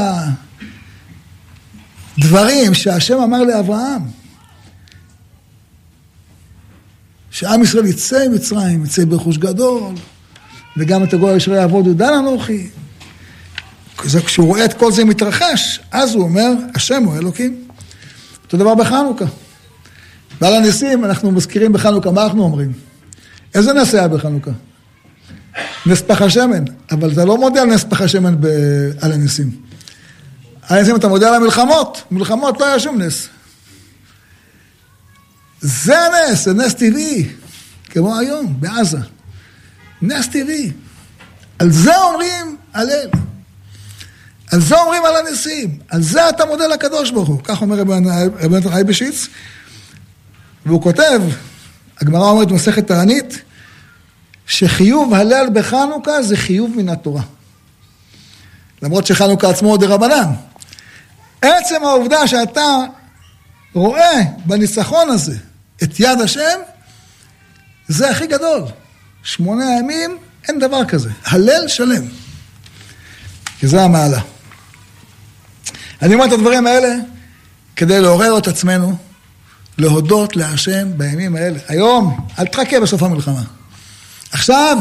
הדברים 2.22 2.74
שהשם 2.74 3.18
אמר 3.18 3.42
לאברהם. 3.42 4.02
שעם 7.30 7.62
ישראל 7.62 7.86
יצא 7.86 8.28
ממצרים, 8.28 8.84
יצא 8.84 9.04
ברכוש 9.04 9.38
גדול, 9.38 9.94
וגם 10.76 11.04
את 11.04 11.14
הגוי 11.14 11.36
אשר 11.36 11.52
יעבוד 11.52 11.86
ידע 11.86 12.18
אנוכי. 12.18 12.68
כשהוא 13.96 14.46
רואה 14.46 14.64
את 14.64 14.72
כל 14.72 14.92
זה 14.92 15.04
מתרחש, 15.04 15.80
אז 15.90 16.14
הוא 16.14 16.22
אומר, 16.22 16.50
השם 16.74 17.04
הוא 17.04 17.16
אלוקים. 17.16 17.64
אותו 18.44 18.56
דבר 18.56 18.74
בחנוכה. 18.74 19.24
ועל 20.40 20.54
הניסים 20.54 21.04
אנחנו 21.04 21.30
מזכירים 21.30 21.72
בחנוכה, 21.72 22.10
מה 22.10 22.24
אנחנו 22.24 22.42
אומרים? 22.42 22.72
איזה 23.54 23.72
נס 23.72 23.94
היה 23.94 24.08
בחנוכה? 24.08 24.50
נס 25.86 26.02
פח 26.02 26.22
השמן, 26.22 26.64
אבל 26.90 27.12
אתה 27.12 27.24
לא 27.24 27.38
מודה 27.38 27.62
על 27.62 27.68
נס 27.68 27.84
פח 27.84 28.00
השמן 28.00 28.34
ב... 28.40 28.46
על 29.00 29.12
הניסים. 29.12 29.71
על 30.68 30.76
הניסים 30.76 30.96
אתה 30.96 31.08
מודה 31.08 31.28
על 31.28 31.34
המלחמות, 31.34 32.02
מלחמות 32.10 32.60
לא 32.60 32.66
היה 32.66 32.80
שום 32.80 33.02
נס. 33.02 33.28
זה 35.60 35.98
הנס, 35.98 36.44
זה 36.44 36.54
נס 36.54 36.74
טבעי, 36.74 37.28
כמו 37.84 38.18
היום, 38.18 38.60
בעזה. 38.60 38.98
נס 40.02 40.28
טבעי. 40.28 40.72
על 41.58 41.70
זה 41.70 41.96
אומרים 41.96 42.56
הלל. 42.74 43.08
על 44.52 44.60
זה 44.60 44.80
אומרים 44.80 45.02
על 45.04 45.16
הניסים. 45.16 45.78
על 45.88 46.02
זה 46.02 46.28
אתה 46.28 46.44
מודה 46.44 46.66
לקדוש 46.66 47.10
ברוך 47.10 47.28
הוא. 47.28 47.40
כך 47.44 47.62
אומר 47.62 47.76
רבי 47.76 47.92
נתן 48.50 48.70
חי 48.70 48.82
בשיץ. 48.86 49.26
והוא 50.66 50.82
כותב, 50.82 51.20
הגמרא 52.00 52.30
אומרת 52.30 52.48
במסכת 52.48 52.86
תענית, 52.86 53.42
שחיוב 54.46 55.14
הלל 55.14 55.46
בחנוכה 55.52 56.22
זה 56.22 56.36
חיוב 56.36 56.76
מן 56.76 56.88
התורה. 56.88 57.22
למרות 58.82 59.06
שחנוכה 59.06 59.50
עצמו 59.50 59.68
הוא 59.68 59.78
דה. 59.78 60.26
עצם 61.42 61.84
העובדה 61.84 62.26
שאתה 62.26 62.76
רואה 63.74 64.22
בניצחון 64.44 65.10
הזה 65.10 65.36
את 65.82 66.00
יד 66.00 66.20
השם, 66.20 66.58
זה 67.88 68.10
הכי 68.10 68.26
גדול. 68.26 68.62
שמונה 69.22 69.64
ימים, 69.78 70.18
אין 70.48 70.58
דבר 70.58 70.84
כזה. 70.84 71.10
הלל 71.24 71.68
שלם. 71.68 72.04
כי 73.58 73.66
זה 73.66 73.82
המעלה. 73.82 74.20
אני 76.02 76.14
אומר 76.14 76.26
את 76.26 76.32
הדברים 76.32 76.66
האלה 76.66 76.94
כדי 77.76 78.00
לעורר 78.00 78.38
את 78.38 78.48
עצמנו, 78.48 78.96
להודות 79.78 80.36
להשם 80.36 80.98
בימים 80.98 81.36
האלה. 81.36 81.58
היום, 81.68 82.26
אל 82.38 82.46
תחכה 82.46 82.80
בסוף 82.80 83.02
המלחמה. 83.02 83.42
עכשיו, 84.32 84.78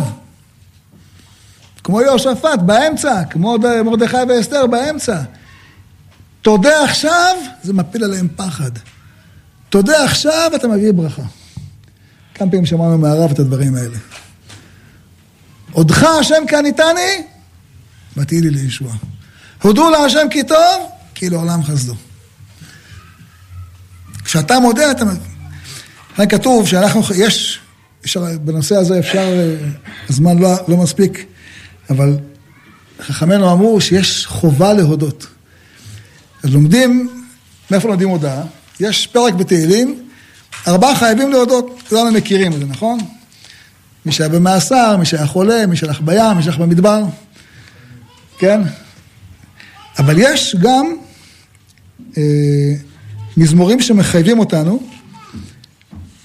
כמו 1.83 2.01
יהושפט, 2.01 2.59
באמצע, 2.65 3.23
כמו 3.23 3.57
מרדכי 3.85 4.17
ואסתר, 4.29 4.67
באמצע. 4.67 5.21
תודה 6.41 6.83
עכשיו, 6.83 7.35
זה 7.63 7.73
מפיל 7.73 8.03
עליהם 8.03 8.27
פחד. 8.35 8.71
תודה 9.69 10.03
עכשיו, 10.03 10.51
אתה 10.55 10.67
מביא 10.67 10.91
ברכה. 10.91 11.21
כמה 12.33 12.49
פעמים 12.49 12.65
שמענו 12.65 12.97
מהרב 12.97 13.31
את 13.31 13.39
הדברים 13.39 13.75
האלה. 13.75 13.97
עודך 15.71 16.03
השם 16.03 16.43
כעניתני, 16.47 17.23
ותהי 18.17 18.41
לי 18.41 18.49
לישועה. 18.49 18.95
הודו 19.61 19.89
להשם 19.89 20.27
כי 20.29 20.43
טוב, 20.43 20.89
כי 21.15 21.29
לעולם 21.29 21.63
חסדו. 21.63 21.95
כשאתה 24.23 24.59
מודה, 24.59 24.91
אתה... 24.91 25.05
כאן 26.15 26.29
כתוב 26.29 26.67
שאנחנו, 26.67 27.01
יש, 27.15 27.59
אפשר, 28.05 28.25
בנושא 28.41 28.75
הזה 28.75 28.99
אפשר, 28.99 29.27
הזמן 30.09 30.37
לא, 30.37 30.53
לא 30.67 30.77
מספיק, 30.77 31.25
אבל 31.89 32.17
חכמינו 33.01 33.53
אמרו 33.53 33.81
שיש 33.81 34.25
חובה 34.27 34.73
להודות. 34.73 35.27
אז 36.43 36.53
לומדים, 36.53 37.09
מאיפה 37.71 37.87
לומדים 37.87 38.09
הודעה? 38.09 38.43
יש 38.79 39.07
פרק 39.07 39.33
בתהילים, 39.33 40.07
ארבעה 40.67 40.95
חייבים 40.95 41.31
להודות, 41.31 41.81
כולנו 41.89 42.11
מכירים 42.11 42.53
את 42.53 42.59
זה, 42.59 42.65
נכון? 42.65 42.99
מי 44.05 44.11
שהיה 44.11 44.29
במאסר, 44.29 44.97
מי 44.97 45.05
שהיה 45.05 45.27
חולה, 45.27 45.65
מי 45.65 45.75
שהלך 45.75 46.01
בים, 46.01 46.37
מי 46.37 46.43
שהלך 46.43 46.57
במדבר, 46.57 47.03
כן? 48.37 48.61
אבל 49.99 50.15
יש 50.17 50.55
גם 50.59 50.95
אה, 52.17 52.73
מזמורים 53.37 53.79
שמחייבים 53.79 54.39
אותנו 54.39 54.83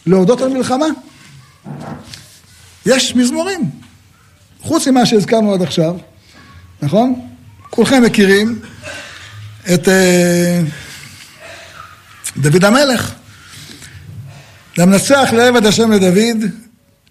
להודות 0.06 0.40
על 0.40 0.48
מלחמה. 0.48 0.86
יש 2.86 3.16
מזמורים, 3.16 3.70
חוץ 4.60 4.88
ממה 4.88 5.06
שהזכרנו 5.06 5.54
עד 5.54 5.62
עכשיו, 5.62 5.96
נכון? 6.82 7.20
כולכם 7.70 8.02
מכירים 8.02 8.60
את 9.74 9.88
אה, 9.88 10.60
דוד 12.36 12.64
המלך. 12.64 13.14
למנצח 14.78 15.28
לעבד 15.32 15.66
השם 15.66 15.92
לדוד, 15.92 16.50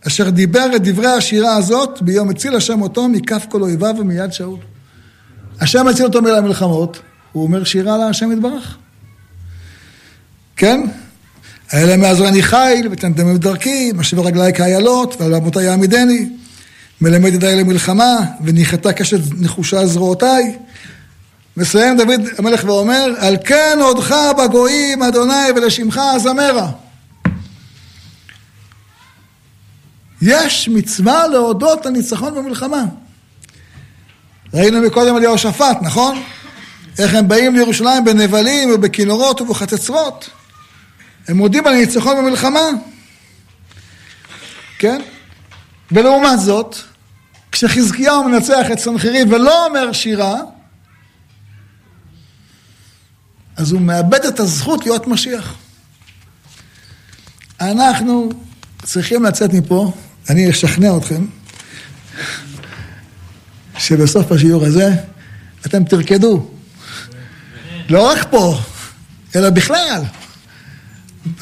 אשר 0.08 0.30
דיבר 0.30 0.76
את 0.76 0.84
דברי 0.84 1.08
השירה 1.08 1.56
הזאת 1.56 2.02
ביום 2.02 2.30
הציל 2.30 2.56
השם 2.56 2.82
אותו 2.82 3.08
מכף 3.08 3.46
כל 3.50 3.62
אויביו 3.62 3.96
ומיד 4.00 4.34
שאול. 4.34 4.60
השם 5.62 5.88
הציל 5.88 6.06
אותו 6.06 6.22
מלמלחמות, 6.22 7.00
הוא 7.32 7.44
אומר 7.44 7.64
שירה 7.64 7.98
להשם 7.98 8.32
יתברך. 8.32 8.78
כן? 10.56 10.82
האלה 11.72 11.98
מעזרני 11.98 12.44
חיל, 12.44 12.88
ותנדמי 12.92 13.34
בדרכי, 13.34 13.92
משווה 13.96 14.24
רגלי 14.24 14.54
כאיילות, 14.54 15.22
ועל 15.22 15.36
אבותי 15.36 15.64
יעמידני. 15.64 16.30
מלמד 17.02 17.34
ידיי 17.34 17.56
למלחמה, 17.56 18.18
וניחתה 18.46 18.94
קשת 18.94 19.20
נחושה 19.38 19.86
זרועותיי. 19.86 20.58
מסיים 21.58 21.98
דוד 21.98 22.22
המלך 22.38 22.64
ואומר, 22.66 23.06
על 23.18 23.38
כן 23.46 23.78
עודך 23.82 24.16
בגויים, 24.38 25.04
אדוני, 25.04 25.52
ולשמך 25.56 26.02
אזמרה. 26.16 26.72
יש 30.22 30.70
מצווה 30.70 31.28
להודות 31.28 31.86
לניצחון 31.86 32.36
במלחמה. 32.36 32.84
ראינו 34.54 34.82
מקודם 34.82 35.16
על 35.16 35.24
יהושפט, 35.24 35.78
נכון? 35.82 36.24
איך 37.00 37.14
הם 37.14 37.28
באים 37.28 37.56
לירושלים 37.56 38.06
בנבלים 38.06 38.70
ובכינורות 38.74 39.42
ובחצצרות. 39.42 40.30
הם 41.28 41.38
מודים 41.38 41.68
על 41.68 41.74
ניצחון 41.74 42.18
במלחמה. 42.18 42.70
כן? 44.80 45.02
ולעומת 45.92 46.40
זאת, 46.40 46.76
כשחזקיהו 47.52 48.24
מנצח 48.24 48.72
את 48.72 48.80
סנחריב 48.80 49.34
ולא 49.34 49.66
אומר 49.66 49.92
שירה, 49.92 50.36
אז 53.58 53.72
הוא 53.72 53.82
מאבד 53.82 54.26
את 54.26 54.40
הזכות 54.40 54.86
להיות 54.86 55.08
משיח. 55.08 55.56
אנחנו 57.62 58.30
צריכים 58.84 59.24
לצאת 59.24 59.54
מפה, 59.54 59.94
אני 60.30 60.50
אשכנע 60.50 60.98
אתכם, 60.98 61.26
שבסוף 63.78 64.32
השיעור 64.32 64.66
הזה 64.66 64.96
אתם 65.66 65.84
תרקדו. 65.84 66.50
לא 67.90 68.12
רק 68.12 68.28
פה, 68.30 68.60
אלא 69.36 69.50
בכלל. 69.50 70.04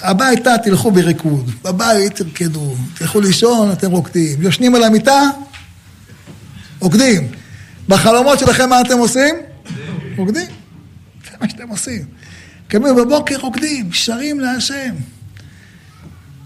הביתה 0.02 0.52
תלכו 0.64 0.92
בריקוד, 0.92 1.52
בבית 1.64 2.16
תרקדו, 2.16 2.76
תלכו 2.94 3.22
לישון, 3.22 3.72
אתם 3.72 3.92
רוקדים. 3.92 4.42
יושנים 4.42 4.76
על 4.76 4.84
המיטה, 4.84 5.22
רוקדים. 6.80 7.32
בחלומות 7.88 8.40
שלכם 8.40 8.70
מה 8.70 8.82
אתם 8.82 8.98
עושים? 8.98 9.36
רוקדים. 10.18 10.63
מה 11.44 11.50
שאתם 11.50 11.68
עושים. 11.68 12.06
קמים 12.68 12.96
בבוקר 12.96 13.38
רוקדים, 13.38 13.94
שרים 13.94 14.40
להשם. 14.40 14.96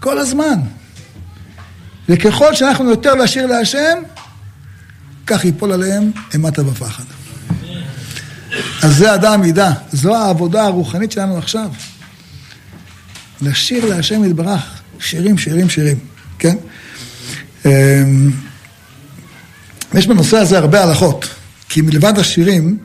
כל 0.00 0.18
הזמן. 0.18 0.60
וככל 2.08 2.54
שאנחנו 2.54 2.90
יותר 2.90 3.14
לשיר 3.14 3.46
להשם, 3.46 3.98
כך 5.26 5.44
ייפול 5.44 5.72
עליהם 5.72 6.10
אימתה 6.34 6.66
ופחד. 6.66 7.04
אז 8.82 8.96
זה 8.96 9.14
אדם 9.14 9.44
ידע, 9.44 9.70
זו 9.92 10.16
העבודה 10.16 10.64
הרוחנית 10.64 11.12
שלנו 11.12 11.38
עכשיו. 11.38 11.70
לשיר 13.42 13.84
להשם 13.84 14.24
יתברך, 14.24 14.80
שירים, 15.00 15.38
שירים, 15.38 15.70
שירים, 15.70 15.98
כן? 16.38 16.56
אמ, 17.64 18.30
יש 19.94 20.06
בנושא 20.06 20.36
הזה 20.36 20.58
הרבה 20.58 20.84
הלכות, 20.84 21.28
כי 21.68 21.80
מלבד 21.80 22.18
השירים, 22.18 22.78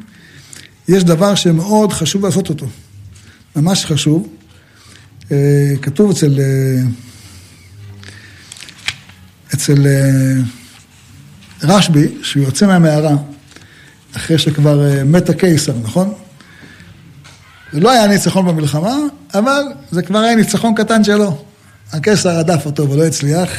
יש 0.87 1.03
דבר 1.03 1.35
שמאוד 1.35 1.93
חשוב 1.93 2.25
לעשות 2.25 2.49
אותו. 2.49 2.65
ממש 3.55 3.85
חשוב. 3.85 4.27
אה, 5.31 5.73
כתוב 5.81 6.11
אצל... 6.11 6.39
אה, 6.39 6.83
אצל 9.53 9.87
אה, 9.87 10.41
רשב"י, 11.63 12.07
שהוא 12.23 12.43
יוצא 12.43 12.67
מהמערה, 12.67 13.15
אחרי 14.15 14.37
שכבר 14.37 15.03
מת 15.05 15.29
הקיסר, 15.29 15.73
נכון? 15.83 16.13
זה 17.73 17.79
לא 17.79 17.91
היה 17.91 18.07
ניצחון 18.07 18.45
במלחמה, 18.45 18.95
אבל 19.33 19.63
זה 19.91 20.01
כבר 20.01 20.19
היה 20.19 20.35
ניצחון 20.35 20.75
קטן 20.75 21.03
שלו. 21.03 21.45
הקיסר 21.93 22.37
רדף 22.37 22.65
אותו 22.65 22.89
ולא 22.89 23.05
הצליח. 23.05 23.49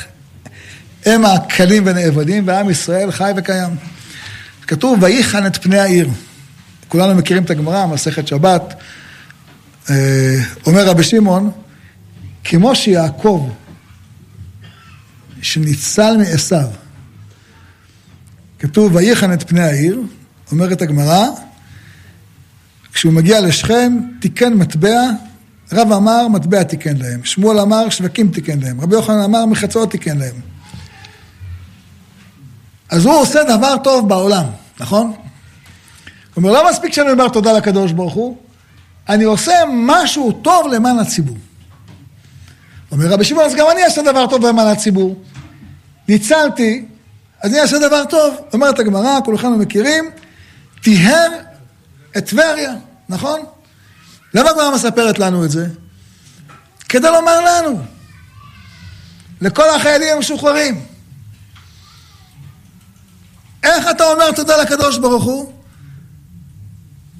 הם 1.06 1.24
הקלים 1.24 1.82
ונאבדים, 1.86 2.48
ועם 2.48 2.70
ישראל 2.70 3.10
חי 3.10 3.32
וקיים. 3.36 3.76
כתוב, 4.66 5.02
ויחן 5.02 5.46
את 5.46 5.62
פני 5.62 5.78
העיר. 5.78 6.08
כולנו 6.94 7.14
מכירים 7.14 7.44
את 7.44 7.50
הגמרא, 7.50 7.86
מסכת 7.86 8.26
שבת. 8.26 8.74
אה, 9.90 10.36
אומר 10.66 10.86
רבי 10.88 11.02
שמעון, 11.02 11.50
כמו 12.44 12.74
שיעקב, 12.74 13.50
שניצל 15.42 16.16
מעשו, 16.16 16.56
כתוב, 18.58 18.94
ויחן 18.94 19.32
את 19.32 19.48
פני 19.48 19.60
העיר, 19.60 20.02
אומרת 20.52 20.82
הגמרא, 20.82 21.26
כשהוא 22.92 23.12
מגיע 23.12 23.40
לשכם, 23.40 23.98
תיקן 24.20 24.54
מטבע, 24.54 25.00
רב 25.72 25.92
אמר, 25.92 26.28
מטבע 26.28 26.62
תיקן 26.62 26.96
להם. 26.96 27.24
שמואל 27.24 27.60
אמר, 27.60 27.88
שווקים 27.88 28.28
תיקן 28.28 28.60
להם. 28.60 28.80
רבי 28.80 28.94
יוחנן 28.94 29.22
אמר, 29.22 29.46
מחצאות 29.46 29.90
תיקן 29.90 30.18
להם. 30.18 30.36
אז 32.90 33.04
הוא 33.04 33.14
עושה 33.14 33.40
דבר 33.56 33.76
טוב 33.84 34.08
בעולם, 34.08 34.44
נכון? 34.80 35.12
הוא 36.34 36.42
אומר, 36.42 36.52
לא 36.52 36.70
מספיק 36.70 36.92
שאני 36.92 37.10
אומר 37.10 37.28
תודה 37.28 37.52
לקדוש 37.52 37.92
ברוך 37.92 38.14
הוא, 38.14 38.36
אני 39.08 39.24
עושה 39.24 39.52
משהו 39.72 40.32
טוב 40.32 40.66
למען 40.72 40.98
הציבור. 40.98 41.36
אומר 42.92 43.06
רבי 43.06 43.24
שמעון, 43.24 43.44
אז 43.44 43.54
גם 43.54 43.66
אני 43.72 43.84
אעשה 43.84 44.02
דבר 44.02 44.26
טוב 44.26 44.46
למען 44.46 44.66
הציבור. 44.66 45.22
ניצלתי, 46.08 46.84
אז 47.42 47.50
אני 47.50 47.60
אעשה 47.60 47.78
דבר 47.78 48.04
טוב. 48.04 48.34
אומרת 48.52 48.78
הגמרא, 48.78 49.20
כולכם 49.24 49.58
מכירים, 49.58 50.10
טיהר 50.82 51.28
את 52.16 52.26
טבריה, 52.30 52.74
נכון? 53.08 53.40
למה 54.34 54.50
הגמרא 54.50 54.74
מספרת 54.74 55.18
לנו 55.18 55.44
את 55.44 55.50
זה? 55.50 55.66
כדי 56.88 57.08
לומר 57.08 57.40
לנו, 57.40 57.80
לכל 59.40 59.70
החיילים 59.70 60.08
המשוחררים, 60.16 60.84
איך 63.62 63.90
אתה 63.90 64.04
אומר 64.04 64.32
תודה 64.32 64.56
לקדוש 64.62 64.98
ברוך 64.98 65.24
הוא? 65.24 65.52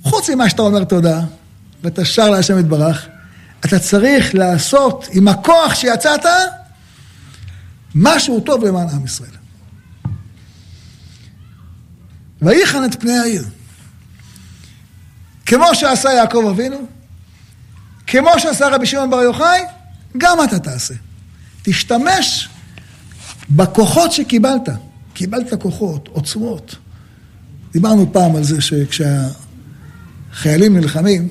חוץ 0.04 0.30
ממה 0.30 0.50
שאתה 0.50 0.62
אומר 0.62 0.84
תודה, 0.84 1.20
ואתה 1.82 2.04
שר 2.04 2.30
להשם 2.30 2.58
יתברך, 2.58 3.08
אתה 3.64 3.78
צריך 3.78 4.34
לעשות 4.34 5.08
עם 5.12 5.28
הכוח 5.28 5.74
שיצאת 5.74 6.20
משהו 7.94 8.40
טוב 8.40 8.64
למען 8.64 8.88
עם 8.88 9.04
ישראל. 9.04 9.30
ויחן 12.42 12.84
את 12.84 13.00
פני 13.00 13.18
העיר. 13.18 13.44
כמו 15.46 15.74
שעשה 15.74 16.12
יעקב 16.12 16.46
אבינו, 16.50 16.86
כמו 18.06 18.30
שעשה 18.38 18.68
רבי 18.68 18.86
שמעון 18.86 19.10
בר 19.10 19.22
יוחאי, 19.22 19.60
גם 20.18 20.38
אתה 20.44 20.58
תעשה. 20.58 20.94
תשתמש 21.62 22.48
בכוחות 23.50 24.12
שקיבלת. 24.12 24.68
קיבלת 25.14 25.62
כוחות, 25.62 26.08
עוצמות. 26.12 26.76
דיברנו 27.72 28.12
פעם 28.12 28.36
על 28.36 28.44
זה 28.44 28.60
שכשהחיילים 30.34 30.76
נלחמים, 30.76 31.28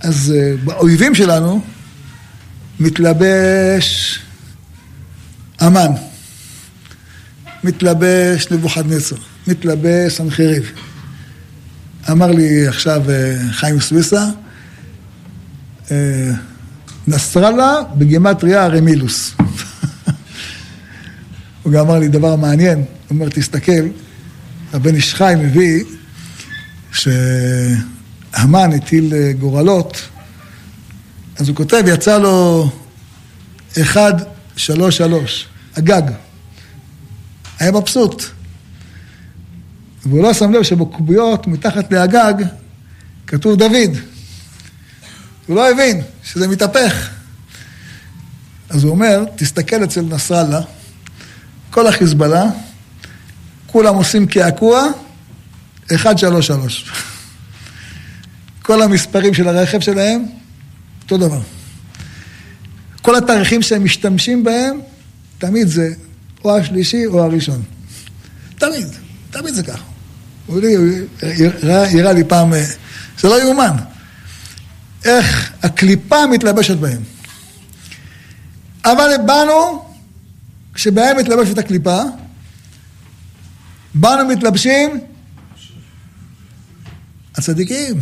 אז 0.00 0.34
אה, 0.36 0.54
באויבים 0.64 1.14
שלנו 1.14 1.62
מתלבש 2.80 4.20
המן, 5.60 5.90
מתלבש 7.64 8.50
נבוכדנצר, 8.50 9.16
מתלבש 9.46 10.12
סנחריב. 10.12 10.72
אמר 12.10 12.30
לי 12.30 12.68
עכשיו 12.68 13.10
אה, 13.10 13.36
חיים 13.52 13.80
סוויסה, 13.80 14.26
אה, 15.90 16.30
נסראללה 17.08 17.74
בגימטריה 17.98 18.66
רמילוס. 18.66 19.34
הוא 21.62 21.72
גם 21.72 21.86
אמר 21.86 21.98
לי 21.98 22.08
דבר 22.08 22.36
מעניין, 22.36 22.78
הוא 22.78 22.86
אומר, 23.10 23.28
תסתכל, 23.28 23.88
הבן 24.72 24.94
איש 24.94 25.14
חי 25.14 25.34
מביא 25.38 25.84
שהמן 26.98 28.72
הטיל 28.72 29.14
אה, 29.14 29.32
גורלות, 29.32 30.08
אז 31.36 31.48
הוא 31.48 31.56
כותב, 31.56 31.82
יצא 31.86 32.18
לו 32.18 32.70
אחד, 33.80 34.12
שלוש, 34.56 34.96
שלוש, 34.96 35.48
הגג. 35.76 36.02
היה 37.58 37.72
מבסוט. 37.72 38.24
והוא 40.06 40.22
לא 40.22 40.34
שם 40.34 40.52
לב 40.52 40.62
שבקוביות 40.62 41.46
מתחת 41.46 41.92
להגג 41.92 42.34
כתוב 43.26 43.56
דוד. 43.56 43.96
הוא 45.46 45.56
לא 45.56 45.70
הבין 45.70 46.02
שזה 46.24 46.48
מתהפך. 46.48 47.08
אז 48.70 48.84
הוא 48.84 48.90
אומר, 48.90 49.24
תסתכל 49.36 49.84
אצל 49.84 50.00
נסראללה, 50.00 50.60
כל 51.70 51.86
החיזבאללה, 51.86 52.44
כולם 53.66 53.94
עושים 53.94 54.26
קעקוע, 54.26 54.84
133. 55.90 56.84
כל 58.62 58.82
המספרים 58.82 59.34
של 59.34 59.48
הרכב 59.48 59.80
שלהם, 59.80 60.24
אותו 61.02 61.18
דבר. 61.18 61.40
כל 63.02 63.16
התאריכים 63.16 63.62
שהם 63.62 63.84
משתמשים 63.84 64.44
בהם, 64.44 64.80
תמיד 65.38 65.68
זה 65.68 65.92
או 66.44 66.56
השלישי 66.56 67.06
או 67.06 67.24
הראשון. 67.24 67.62
תמיד, 68.58 68.86
תמיד 69.30 69.54
זה 69.54 69.62
ככה. 69.62 69.84
הוא 70.46 70.60
הראה 71.62 72.12
לי 72.12 72.24
פעם, 72.24 72.54
אה, 72.54 72.64
זה 73.20 73.28
לא 73.28 73.42
יאומן. 73.42 73.76
איך 75.04 75.52
הקליפה 75.62 76.26
מתלבשת 76.26 76.76
בהם. 76.76 77.02
אבל 78.84 79.10
באנו, 79.26 79.84
כשבהם 80.74 81.16
מתלבשת 81.16 81.58
הקליפה, 81.58 82.00
באנו 83.94 84.28
מתלבשים 84.28 85.00
הצדיקים. 87.38 88.00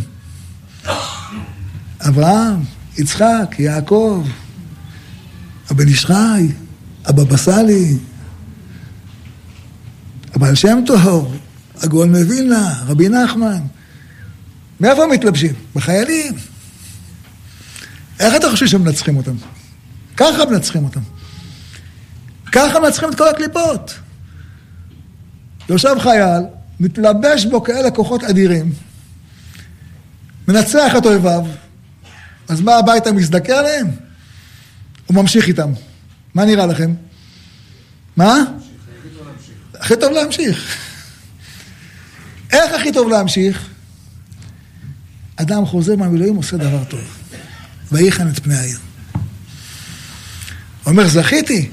אברהם, 2.01 2.63
יצחק, 2.99 3.55
יעקב, 3.59 4.27
הבן 5.71 5.89
איש 5.89 6.07
חי, 6.07 6.49
הבבא 7.05 7.37
סאלי, 7.37 7.97
הבעל 10.35 10.55
שם 10.55 10.79
טוב, 10.87 11.37
הגאון 11.77 12.11
מווילנה, 12.11 12.83
רבי 12.87 13.09
נחמן. 13.09 13.61
מאיפה 14.81 15.05
הם 15.05 15.11
מתלבשים? 15.11 15.55
בחיילים. 15.75 16.35
איך 18.21 18.35
אתה 18.37 18.51
חושב 18.51 18.67
שהם 18.67 18.85
מנצחים 18.85 19.17
אותם? 19.17 19.37
ככה 20.17 20.45
מנצחים 20.51 20.85
אותם. 20.85 21.01
ככה 22.53 22.81
מנצחים 22.81 23.09
את 23.09 23.15
כל 23.15 23.29
הקליפות. 23.29 23.95
יושב 25.69 25.95
חייל, 25.99 26.43
מתלבש 26.81 27.45
בו 27.45 27.65
כאלה 27.65 27.91
כוחות 27.91 28.25
אדירים, 28.25 28.73
מנצח 30.49 30.93
את 30.99 31.07
אויביו, 31.07 31.45
אז 32.49 32.61
מה 32.61 32.77
הביתה 32.77 33.13
מזדכה 33.13 33.59
עליהם? 33.59 33.87
הוא 35.07 35.17
ממשיך 35.17 35.49
איתם. 35.49 35.73
מה 36.35 36.45
נראה 36.45 36.67
לכם? 36.67 36.95
מה? 38.17 38.35
הכי 39.75 39.95
טוב 40.01 40.13
להמשיך. 40.13 40.77
איך 42.53 42.75
הכי 42.81 42.93
טוב 42.93 43.09
להמשיך? 43.09 43.69
אדם 45.37 45.67
חוזר 45.67 45.97
מהמילואים 45.97 46.37
עושה 46.37 46.57
דבר 46.57 46.85
טוב. 46.85 47.01
ויחן 47.93 48.29
את 48.29 48.39
פני 48.39 48.55
העיר. 48.55 48.79
אומר, 50.87 51.09
זכיתי 51.09 51.71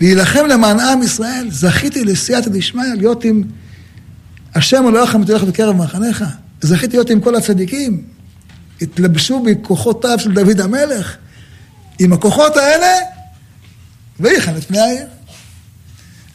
להילחם 0.00 0.46
למען 0.48 0.80
עם 0.80 1.02
ישראל, 1.02 1.48
זכיתי 1.50 2.04
לסייעתא 2.04 2.50
דשמיא, 2.50 2.94
להיות 2.96 3.24
עם 3.24 3.42
השם 4.54 4.84
אלוהיכם 4.88 5.20
ותלך 5.20 5.42
בקרב 5.42 5.76
מחניך. 5.76 6.24
זכיתי 6.62 6.96
להיות 6.96 7.10
עם 7.10 7.20
כל 7.20 7.34
הצדיקים. 7.34 8.02
התלבשו 8.80 9.42
בכוחותיו 9.42 10.18
של 10.18 10.32
דוד 10.32 10.60
המלך. 10.60 11.16
עם 11.98 12.12
הכוחות 12.12 12.56
האלה, 12.56 12.92
ויחן 14.20 14.56
את 14.56 14.64
פני 14.64 14.78
העיר. 14.78 15.06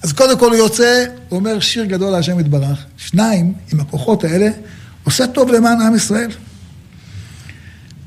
אז 0.04 0.14
קודם 0.14 0.40
כל 0.40 0.48
הוא 0.48 0.56
יוצא, 0.56 1.06
הוא 1.30 1.40
אומר 1.40 1.60
שיר 1.60 1.86
גדול 1.86 2.12
להשם 2.12 2.40
יתברך. 2.40 2.86
שניים, 2.98 3.54
עם 3.74 3.80
הכוחות 3.80 4.24
האלה, 4.24 4.50
עושה 5.04 5.28
טוב 5.28 5.52
למען 5.52 5.82
עם 5.82 5.96
ישראל. 5.96 6.32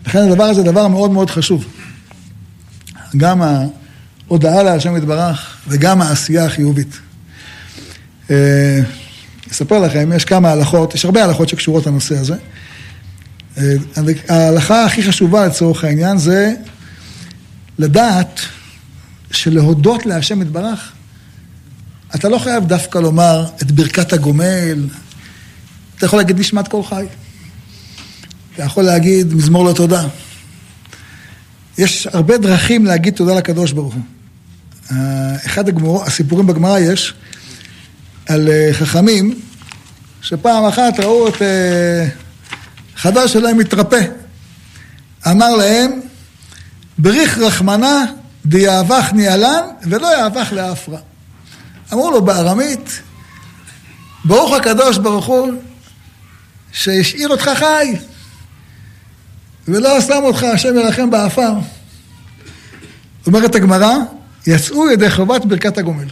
לכן 0.06 0.18
הדבר 0.18 0.44
הזה 0.44 0.62
דבר 0.62 0.88
מאוד 0.88 1.10
מאוד 1.10 1.30
חשוב. 1.30 1.64
גם 3.16 3.42
ההודעה 3.42 4.62
להשם 4.62 4.96
יתברך 4.96 5.56
וגם 5.68 6.02
העשייה 6.02 6.44
החיובית. 6.44 6.98
אה, 9.50 9.54
אספר 9.54 9.78
לכם, 9.78 10.10
יש 10.16 10.24
כמה 10.24 10.50
הלכות, 10.50 10.94
יש 10.94 11.04
הרבה 11.04 11.24
הלכות 11.24 11.48
שקשורות 11.48 11.86
לנושא 11.86 12.18
הזה. 12.18 12.34
אה, 13.58 13.74
ההלכה 14.28 14.84
הכי 14.84 15.02
חשובה 15.02 15.46
לצורך 15.46 15.84
העניין 15.84 16.18
זה 16.18 16.52
לדעת 17.78 18.40
שלהודות 19.30 20.06
להשם 20.06 20.42
יתברך, 20.42 20.92
אתה 22.14 22.28
לא 22.28 22.38
חייב 22.38 22.64
דווקא 22.64 22.98
לומר 22.98 23.46
את 23.62 23.70
ברכת 23.70 24.12
הגומל, 24.12 24.86
אתה 25.96 26.06
יכול 26.06 26.18
להגיד 26.18 26.40
נשמת 26.40 26.68
כל 26.68 26.82
חי. 26.82 27.04
אתה 28.54 28.62
יכול 28.62 28.84
להגיד 28.84 29.34
מזמור 29.34 29.64
לתודה. 29.70 30.06
יש 31.78 32.06
הרבה 32.12 32.38
דרכים 32.38 32.86
להגיד 32.86 33.14
תודה 33.14 33.34
לקדוש 33.34 33.72
ברוך 33.72 33.94
הוא. 33.94 34.02
אחד 35.46 35.68
הגמור, 35.68 36.04
הסיפורים 36.04 36.46
בגמרא 36.46 36.78
יש 36.78 37.14
על 38.30 38.48
אה, 38.48 38.70
חכמים 38.72 39.40
שפעם 40.22 40.64
אחת 40.64 41.00
ראו 41.00 41.28
את 41.28 41.42
אה, 41.42 42.06
אחד 42.96 43.32
שלהם 43.32 43.58
מתרפא. 43.58 44.00
אמר 45.26 45.56
להם, 45.56 46.00
בריך 46.98 47.38
רחמנא 47.38 48.04
דיהבך 48.46 49.10
ניהלן 49.12 49.62
ולא 49.82 50.18
יהבך 50.18 50.52
לעפרא. 50.52 50.98
אמרו 51.92 52.10
לו 52.10 52.24
בארמית, 52.24 53.02
ברוך 54.24 54.54
הקדוש 54.54 54.98
ברוך 54.98 55.26
הוא 55.26 55.52
שהשאיר 56.72 57.28
אותך 57.28 57.50
חי 57.54 57.96
ולא 59.68 60.00
שם 60.00 60.20
אותך 60.22 60.42
השם 60.42 60.76
ירחם 60.76 61.10
בעפר. 61.10 61.52
אומרת 63.26 63.54
הגמרא, 63.54 63.94
יצאו 64.46 64.90
ידי 64.90 65.10
חובת 65.10 65.44
ברכת 65.44 65.78
הגומל. 65.78 66.08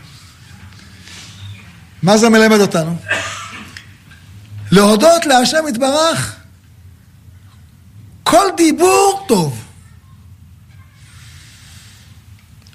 מה 2.02 2.18
זה 2.18 2.28
מלמד 2.28 2.60
אותנו? 2.60 2.96
להודות 4.70 5.26
להשם 5.26 5.64
יתברך, 5.68 6.36
כל 8.22 8.46
דיבור 8.56 9.24
טוב. 9.28 9.64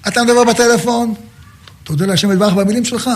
אתה 0.08 0.24
מדבר 0.24 0.44
בטלפון, 0.44 1.14
תודה 1.84 2.06
להשם 2.06 2.32
יתברך 2.32 2.54
במילים 2.54 2.86
שלך. 2.86 3.10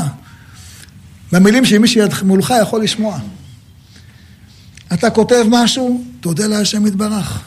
במילים 1.31 1.65
שמי 1.65 1.87
שמולך 1.87 2.53
יכול 2.61 2.83
לשמוע. 2.83 3.19
אתה 4.93 5.09
כותב 5.09 5.43
משהו, 5.49 6.03
תודה 6.19 6.47
להשם 6.47 6.87
יתברך. 6.87 7.39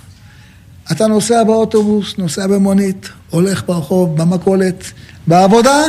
אתה 0.92 1.06
נוסע 1.06 1.44
באוטובוס, 1.44 2.14
נוסע 2.18 2.46
במונית, 2.46 3.08
הולך 3.30 3.62
ברחוב, 3.66 4.22
במכולת, 4.22 4.84
בעבודה, 5.26 5.82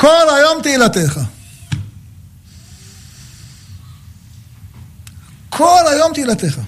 כל 0.00 0.26
היום 0.36 0.62
תהילתך. 0.62 1.20
כל 5.50 5.82
היום 5.92 6.12
תהילתך. 6.14 6.60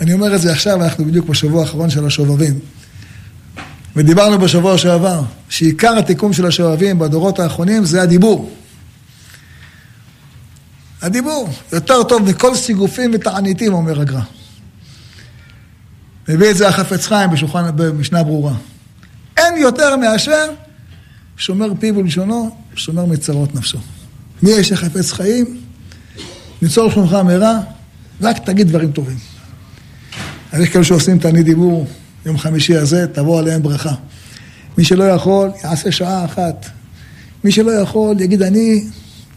אני 0.00 0.12
אומר 0.12 0.34
את 0.34 0.40
זה 0.40 0.52
עכשיו, 0.52 0.82
אנחנו 0.82 1.04
בדיוק 1.04 1.26
בשבוע 1.26 1.62
האחרון 1.62 1.90
של 1.90 2.06
השובבים. 2.06 2.58
ודיברנו 3.96 4.38
בשבוע 4.38 4.78
שעבר, 4.78 5.22
שעיקר 5.48 5.98
התיקון 5.98 6.32
של 6.32 6.46
השובבים 6.46 6.98
בדורות 6.98 7.38
האחרונים 7.38 7.84
זה 7.84 8.02
הדיבור. 8.02 8.56
הדיבור 11.02 11.48
יותר 11.72 12.02
טוב 12.02 12.30
מכל 12.30 12.54
סיגופים 12.54 13.10
ותעניתים, 13.14 13.74
אומר 13.74 14.00
הגר"א. 14.00 14.20
מביא 16.28 16.50
את 16.50 16.56
זה 16.56 16.68
החפץ 16.68 17.06
חיים 17.06 17.30
בשולחן, 17.30 17.70
במשנה 17.76 18.22
ברורה. 18.22 18.54
אין 19.36 19.56
יותר 19.56 19.96
מאשר 19.96 20.50
שומר 21.36 21.72
פיו 21.80 21.96
ולשונו, 21.96 22.56
שומר 22.74 23.04
מצרות 23.06 23.54
נפשו. 23.54 23.78
מי 24.42 24.50
יש 24.50 24.72
החפץ 24.72 25.12
חיים? 25.12 25.60
ניצור 26.62 26.90
שלומך 26.90 27.12
מהרה, 27.12 27.60
רק 28.20 28.38
תגיד 28.38 28.68
דברים 28.68 28.92
טובים. 28.92 29.16
אז 30.52 30.62
יש 30.62 30.68
כאלה 30.68 30.84
שעושים 30.84 31.18
תענית 31.18 31.44
דיבור, 31.44 31.86
יום 32.26 32.38
חמישי 32.38 32.76
הזה, 32.76 33.06
תבוא 33.12 33.38
עליהם 33.38 33.62
ברכה. 33.62 33.94
מי 34.78 34.84
שלא 34.84 35.04
יכול, 35.04 35.50
יעשה 35.64 35.92
שעה 35.92 36.24
אחת. 36.24 36.66
מי 37.44 37.52
שלא 37.52 37.70
יכול, 37.70 38.20
יגיד 38.20 38.42
אני 38.42 38.84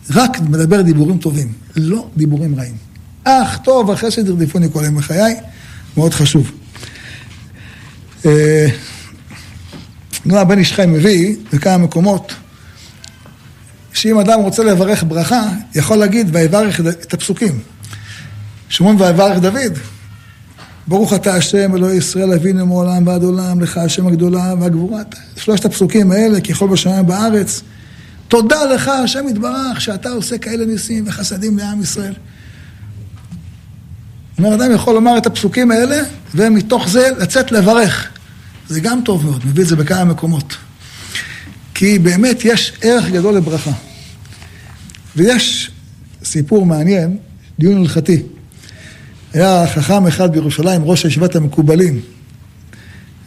רק 0.10 0.39
מדבר 0.39 0.82
דיבורים 0.82 1.18
טובים, 1.18 1.54
לא 1.76 2.08
דיבורים 2.18 2.56
רעים. 2.56 2.76
אך 3.24 3.58
טוב, 3.64 3.91
אחרי 3.91 4.12
שתרדיפוני 4.12 4.68
כל 4.74 4.84
ימי 4.86 5.02
חיי, 5.02 5.36
מאוד 5.98 6.14
חשוב. 6.14 6.52
נו, 10.26 10.38
הבן 10.38 10.59
איש 10.59 10.73
חי 10.73 10.86
מביא 10.88 11.36
בכמה 11.53 11.78
מקומות, 11.78 12.34
שאם 13.93 14.19
אדם 14.19 14.39
רוצה 14.39 14.63
לברך 14.63 15.03
ברכה, 15.07 15.43
יכול 15.76 15.97
להגיד 15.97 16.30
ויברך 16.34 16.80
את 16.80 17.13
הפסוקים. 17.13 17.59
שמעון 18.69 19.01
ויברך 19.01 19.39
דוד, 19.39 19.78
ברוך 20.88 21.13
אתה 21.13 21.36
השם 21.36 21.76
אלוהי 21.76 21.97
ישראל 21.97 22.34
אבינו 22.34 22.65
מעולם 22.65 23.07
ועד 23.07 23.23
עולם, 23.23 23.61
לך 23.61 23.78
השם 23.78 24.07
הגדולה 24.07 24.53
והגבורה. 24.59 25.01
שלושת 25.38 25.65
הפסוקים 25.65 26.11
האלה, 26.11 26.41
ככל 26.41 26.67
בשמיים 26.67 27.07
בארץ. 27.07 27.61
תודה 28.28 28.65
לך, 28.65 28.88
השם 28.88 29.28
יתברך, 29.28 29.82
שאתה 29.82 30.09
עושה 30.09 30.38
כאלה 30.38 30.65
ניסים 30.65 31.03
וחסדים 31.07 31.57
לעם 31.57 31.82
ישראל. 31.82 32.13
אומר, 34.38 34.55
אדם 34.55 34.71
יכול 34.71 34.93
לומר 34.93 35.17
את 35.17 35.26
הפסוקים 35.26 35.71
האלה, 35.71 36.01
ומתוך 36.36 36.89
זה 36.89 37.09
לצאת 37.19 37.51
לברך. 37.51 38.14
זה 38.70 38.80
גם 38.80 38.99
טוב 39.05 39.26
מאוד, 39.26 39.45
מביא 39.45 39.63
את 39.63 39.68
זה 39.68 39.76
בכמה 39.76 40.03
מקומות. 40.03 40.57
כי 41.74 41.99
באמת 41.99 42.45
יש 42.45 42.74
ערך 42.82 43.09
גדול 43.09 43.36
לברכה. 43.36 43.72
ויש 45.16 45.72
סיפור 46.24 46.66
מעניין, 46.66 47.18
דיון 47.59 47.82
הלכתי. 47.82 48.24
היה 49.34 49.68
חכם 49.68 50.07
אחד 50.07 50.32
בירושלים, 50.32 50.84
ראש 50.84 51.05
ישיבת 51.05 51.36
המקובלים, 51.36 52.01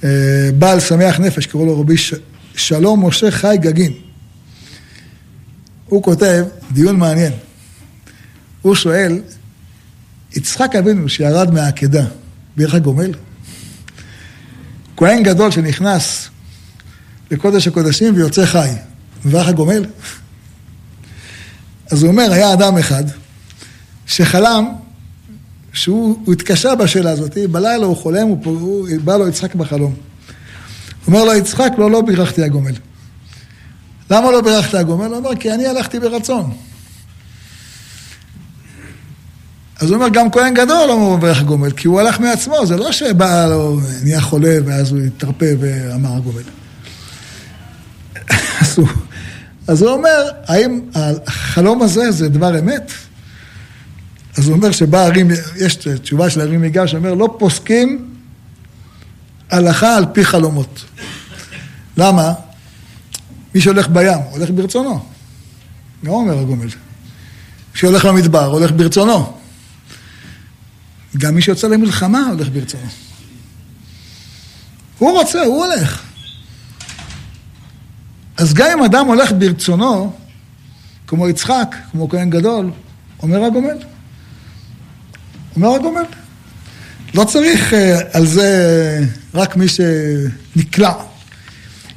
אה, 0.04 0.50
בעל 0.58 0.80
שמח 0.80 1.20
נפש, 1.20 1.46
קראו 1.46 1.66
לו 1.66 1.80
רבי 1.80 1.96
ש... 1.96 2.14
שלום 2.54 3.06
משה 3.06 3.30
חי 3.30 3.56
גגין. 3.60 3.92
הוא 5.86 6.02
כותב 6.02 6.44
דיון 6.72 6.96
מעניין. 6.96 7.32
הוא 8.62 8.74
שואל, 8.74 9.20
יצחק 10.36 10.76
אבינו 10.78 11.08
שירד 11.08 11.50
מהעקדה, 11.50 12.04
בירך 12.56 12.74
הגומל? 12.74 13.12
כהן 14.98 15.22
גדול 15.22 15.50
שנכנס 15.50 16.28
לקודש 17.30 17.68
הקודשים 17.68 18.14
ויוצא 18.14 18.46
חי, 18.46 18.70
מברך 19.24 19.48
הגומל? 19.48 19.84
אז 21.90 22.02
הוא 22.02 22.10
אומר, 22.10 22.32
היה 22.32 22.52
אדם 22.52 22.78
אחד 22.78 23.04
שחלם 24.06 24.68
שהוא 25.72 26.32
התקשה 26.32 26.74
בשאלה 26.74 27.10
הזאת, 27.10 27.38
בלילה 27.50 27.86
הוא 27.86 27.96
חולם, 27.96 28.28
הוא, 28.28 28.38
הוא 28.44 28.88
בא 29.04 29.16
לו 29.16 29.28
יצחק 29.28 29.54
בחלום. 29.54 29.94
אומר 31.06 31.24
לו 31.24 31.34
יצחק, 31.34 31.72
לא, 31.78 31.90
לא 31.90 32.00
בירכתי 32.00 32.42
הגומל. 32.42 32.74
למה 34.10 34.30
לא 34.30 34.40
בירכת 34.40 34.74
הגומל? 34.74 35.06
הוא 35.06 35.16
אומר, 35.16 35.36
כי 35.36 35.52
אני 35.52 35.66
הלכתי 35.66 36.00
ברצון. 36.00 36.52
אז 39.80 39.90
הוא 39.90 39.96
אומר, 39.96 40.08
גם 40.08 40.30
כהן 40.30 40.54
גדול 40.54 40.88
לא 40.88 41.16
מברך 41.16 41.42
גומל, 41.42 41.70
כי 41.70 41.88
הוא 41.88 42.00
הלך 42.00 42.20
מעצמו, 42.20 42.66
זה 42.66 42.76
לא 42.76 42.92
שבא 42.92 43.46
לו, 43.46 43.80
נהיה 44.02 44.20
חולה, 44.20 44.56
ואז 44.64 44.92
הוא 44.92 45.00
התרפא 45.00 45.54
ואמר 45.60 46.16
הגומל. 46.16 46.42
אז, 48.60 48.78
הוא, 48.78 48.88
אז 49.66 49.82
הוא 49.82 49.90
אומר, 49.90 50.28
האם 50.46 50.80
החלום 50.94 51.82
הזה 51.82 52.10
זה 52.10 52.28
דבר 52.28 52.58
אמת? 52.58 52.92
אז 54.36 54.48
הוא 54.48 54.56
אומר 54.56 54.70
שבא 54.70 54.98
הרים, 54.98 55.28
יש 55.56 55.74
תשובה 55.76 56.30
של 56.30 56.40
הרים 56.40 56.64
יגר 56.64 56.86
שאומר, 56.86 57.14
לא 57.14 57.36
פוסקים 57.38 58.08
הלכה 59.50 59.96
על 59.96 60.06
פי 60.12 60.24
חלומות. 60.24 60.84
למה? 61.96 62.32
מי 63.54 63.60
שהולך 63.60 63.88
בים, 63.88 64.18
הולך 64.30 64.50
ברצונו. 64.50 65.00
גם 66.04 66.12
אומר 66.12 66.38
הגומל. 66.38 66.68
שהולך 67.74 68.04
למדבר, 68.04 68.44
הולך 68.44 68.70
ברצונו. 68.76 69.37
גם 71.16 71.34
מי 71.34 71.42
שיוצא 71.42 71.66
למלחמה 71.66 72.26
הולך 72.26 72.48
ברצונו. 72.48 72.88
הוא 74.98 75.18
רוצה, 75.18 75.44
הוא 75.44 75.64
הולך. 75.64 76.02
אז 78.36 78.54
גם 78.54 78.78
אם 78.78 78.84
אדם 78.84 79.06
הולך 79.06 79.32
ברצונו, 79.38 80.12
כמו 81.06 81.28
יצחק, 81.28 81.76
כמו 81.92 82.08
כהן 82.08 82.30
גדול, 82.30 82.70
אומר 83.22 83.44
הגומל. 83.44 83.78
אומר 85.56 85.74
הגומל. 85.74 86.04
לא 87.14 87.24
צריך 87.24 87.72
uh, 87.72 87.76
על 88.12 88.26
זה 88.26 89.04
רק 89.34 89.56
מי 89.56 89.66
שנקלע, 89.68 90.92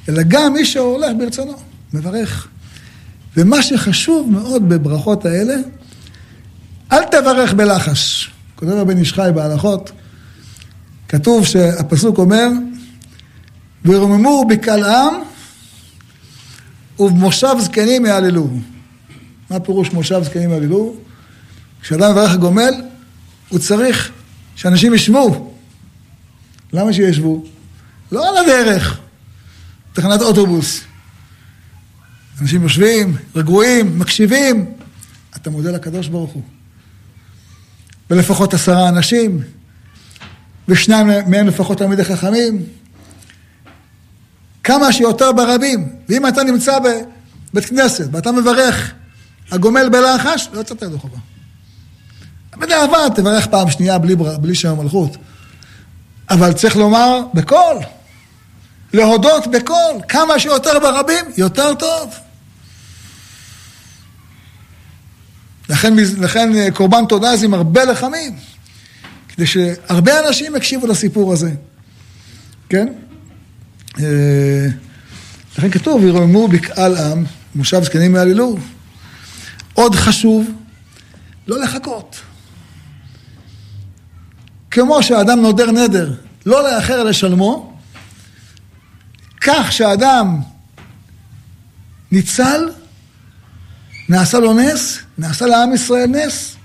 אלא 0.09 0.23
גם 0.27 0.53
מי 0.53 0.65
שהולך 0.65 1.09
ברצונו, 1.19 1.57
מברך. 1.93 2.47
ומה 3.37 3.61
שחשוב 3.61 4.31
מאוד 4.31 4.69
בברכות 4.69 5.25
האלה, 5.25 5.55
אל 6.91 7.03
תברך 7.03 7.53
בלחש. 7.53 8.30
כותב 8.61 8.71
רבי 8.71 8.93
איש 8.93 9.13
חי 9.13 9.29
בהלכות, 9.35 9.91
כתוב 11.07 11.45
שהפסוק 11.45 12.17
אומר, 12.17 12.47
ורוממו 13.85 14.45
בקל 14.49 14.83
עם 14.83 15.13
ובמושב 16.99 17.55
זקנים 17.59 18.05
יעללו. 18.05 18.49
מה 19.49 19.59
פירוש 19.59 19.91
מושב 19.91 20.23
זקנים 20.23 20.49
יעללו? 20.49 20.95
כשאדם 21.81 22.11
מברך 22.11 22.31
הגומל, 22.31 22.73
הוא 23.49 23.59
צריך 23.59 24.11
שאנשים 24.55 24.93
ישבו. 24.93 25.53
למה 26.73 26.93
שישבו? 26.93 27.43
לא 28.11 28.29
על 28.29 28.45
הדרך, 28.45 28.99
תחנת 29.93 30.21
אוטובוס. 30.21 30.81
אנשים 32.41 32.63
יושבים, 32.63 33.15
רגועים, 33.35 33.99
מקשיבים. 33.99 34.65
אתה 35.35 35.49
מודה 35.49 35.71
לקדוש 35.71 36.07
ברוך 36.07 36.31
הוא. 36.31 36.43
ולפחות 38.11 38.53
עשרה 38.53 38.89
אנשים, 38.89 39.41
ושניים 40.67 41.07
מהם 41.27 41.47
לפחות 41.47 41.77
תלמידי 41.77 42.03
חכמים. 42.03 42.63
כמה 44.63 44.91
שיותר 44.91 45.31
ברבים. 45.31 45.89
ואם 46.09 46.27
אתה 46.27 46.43
נמצא 46.43 46.79
בבית 46.79 47.65
כנסת 47.65 48.07
ואתה 48.11 48.31
מברך 48.31 48.93
הגומל 49.51 49.89
בלחש, 49.89 50.49
לא 50.53 50.61
יצאת 50.61 50.81
ידו 50.81 50.99
חובה. 50.99 51.17
בדיעבד 52.57 53.09
תברך 53.15 53.47
פעם 53.47 53.69
שנייה 53.69 53.97
בלי, 53.97 54.15
בלי 54.15 54.55
שם 54.55 54.69
המלכות. 54.79 55.17
אבל 56.29 56.53
צריך 56.53 56.75
לומר 56.75 57.19
בקול, 57.33 57.77
להודות 58.93 59.47
בקול, 59.47 60.01
כמה 60.07 60.39
שיותר 60.39 60.79
ברבים, 60.79 61.25
יותר 61.37 61.73
טוב. 61.73 62.15
לכן, 65.71 65.93
לכן 66.19 66.55
אה, 66.55 66.71
קורבן 66.71 67.05
תודה 67.05 67.35
זה 67.35 67.45
עם 67.45 67.53
הרבה 67.53 67.85
לחמים, 67.85 68.35
כדי 69.27 69.45
שהרבה 69.47 70.27
אנשים 70.27 70.55
יקשיבו 70.55 70.87
לסיפור 70.87 71.33
הזה, 71.33 71.51
כן? 72.69 72.87
אה, 73.99 74.67
לכן 75.57 75.69
כתוב, 75.69 76.05
ירוממו 76.05 76.47
בקהל 76.47 76.97
עם, 76.97 77.23
מושב 77.55 77.83
זקנים 77.83 78.15
יעללו. 78.15 78.57
עוד 79.73 79.95
חשוב, 79.95 80.51
לא 81.47 81.59
לחכות. 81.59 82.19
כמו 84.71 85.03
שאדם 85.03 85.41
נודר 85.41 85.71
נדר, 85.71 86.13
לא 86.45 86.63
לאחר 86.63 87.03
לשלמו, 87.03 87.77
כך 89.41 89.71
שאדם 89.71 90.39
ניצל, 92.11 92.69
נעשה 94.11 94.39
לו 94.39 94.53
נס, 94.53 94.99
נעשה 95.17 95.45
לעם 95.45 95.73
ישראל 95.73 96.07
נס, 96.07 96.55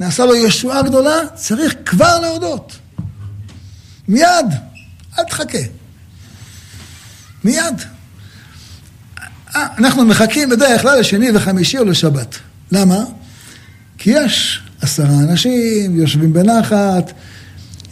נעשה 0.00 0.24
לו 0.24 0.34
ישועה 0.34 0.82
גדולה, 0.82 1.16
צריך 1.34 1.74
כבר 1.84 2.20
להודות. 2.20 2.78
מיד, 4.08 4.46
אל 5.18 5.24
תחכה. 5.24 5.58
מיד. 7.44 7.80
אה, 9.56 9.66
אנחנו 9.78 10.04
מחכים 10.04 10.50
בדרך 10.50 10.82
כלל 10.82 11.00
לשני 11.00 11.30
וחמישי 11.34 11.78
או 11.78 11.84
לשבת. 11.84 12.36
למה? 12.72 13.04
כי 13.98 14.10
יש 14.10 14.62
עשרה 14.80 15.18
אנשים, 15.20 15.96
יושבים 15.96 16.32
בנחת, 16.32 17.12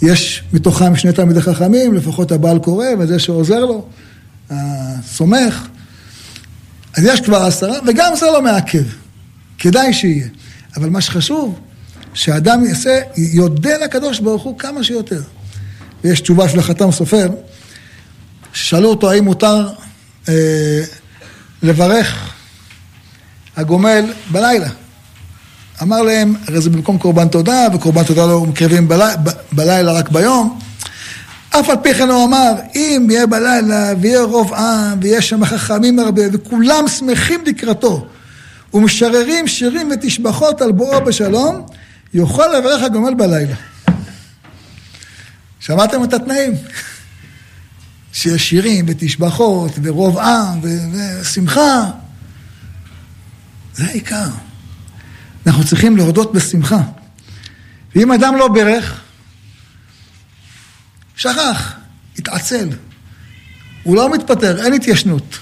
יש 0.02 0.42
מתוכם 0.52 0.96
שני 0.96 1.12
תלמידי 1.12 1.40
חכמים, 1.40 1.94
לפחות 1.94 2.32
הבעל 2.32 2.58
קורא 2.58 2.86
וזה 2.98 3.18
שעוזר 3.18 3.60
לו, 3.60 3.86
הסומך. 4.50 5.68
אז 6.96 7.04
יש 7.04 7.20
כבר 7.20 7.42
עשרה, 7.42 7.78
וגם 7.86 8.12
זה 8.16 8.26
לא 8.26 8.42
מעכב. 8.42 8.84
כדאי 9.58 9.92
שיהיה. 9.92 10.26
אבל 10.76 10.88
מה 10.88 11.00
שחשוב, 11.00 11.60
שאדם 12.14 12.64
יעשה, 12.64 13.00
יודה 13.16 13.76
לקדוש 13.76 14.20
ברוך 14.20 14.42
הוא 14.42 14.58
כמה 14.58 14.84
שיותר. 14.84 15.22
ויש 16.04 16.20
תשובה 16.20 16.48
של 16.48 16.58
החתם 16.58 16.92
סופר, 16.92 17.28
ששאלו 18.52 18.88
אותו 18.88 19.10
האם 19.10 19.24
מותר 19.24 19.68
אה, 20.28 20.82
לברך 21.62 22.32
הגומל 23.56 24.12
בלילה. 24.30 24.68
אמר 25.82 26.02
להם, 26.02 26.34
הרי 26.48 26.60
זה 26.60 26.70
במקום 26.70 26.98
קורבן 26.98 27.28
תודה, 27.28 27.66
וקורבן 27.74 28.04
תודה 28.04 28.26
לא 28.26 28.40
מקרבים 28.40 28.88
בלילה, 28.88 29.14
בלילה 29.52 29.92
רק 29.92 30.08
ביום. 30.08 30.58
אף 31.60 31.68
על 31.68 31.76
פי 31.82 31.94
כן 31.94 32.08
הוא 32.08 32.24
אמר, 32.24 32.52
אם 32.74 33.06
יהיה 33.10 33.26
בלילה 33.26 33.92
ויהיה 34.00 34.22
רוב 34.22 34.54
עם, 34.54 34.98
ויש 35.02 35.28
שם 35.28 35.44
חכמים 35.44 35.98
הרבה, 35.98 36.22
וכולם 36.32 36.88
שמחים 36.88 37.44
לקראתו, 37.46 38.06
ומשררים 38.74 39.48
שירים 39.48 39.90
ותשבחות 39.92 40.60
על 40.60 40.72
בואו 40.72 41.04
בשלום, 41.04 41.66
יוכל 42.14 42.46
לברך 42.58 42.82
הגומל 42.82 43.14
בלילה. 43.14 43.54
שמעתם 45.60 46.04
את 46.04 46.14
התנאים? 46.14 46.52
שיש 48.12 48.48
שירים 48.48 48.84
ותשבחות 48.88 49.72
ורוב 49.82 50.18
עם 50.18 50.60
ושמחה. 50.62 51.84
זה 53.74 53.84
העיקר. 53.84 54.28
אנחנו 55.46 55.64
צריכים 55.64 55.96
להודות 55.96 56.32
בשמחה. 56.32 56.80
ואם 57.96 58.12
אדם 58.12 58.36
לא 58.36 58.48
ברך, 58.48 59.01
שכח, 61.22 61.72
התעצל. 62.18 62.68
הוא 63.82 63.96
לא 63.96 64.12
מתפטר, 64.12 64.64
אין 64.64 64.72
התיישנות. 64.72 65.38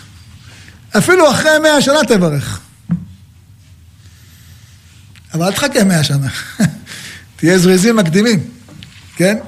אפילו 0.99 1.31
אחרי 1.31 1.59
מאה 1.63 1.83
שנה 1.83 1.99
תברך. 2.09 2.61
אבל 5.35 5.47
אל 5.47 5.53
תחכה 5.53 5.85
מאה 5.85 6.05
שנה. 6.05 6.29
תהיה 7.37 7.59
זריזים 7.59 7.97
מקדימים, 7.97 8.41
כן? 9.17 9.39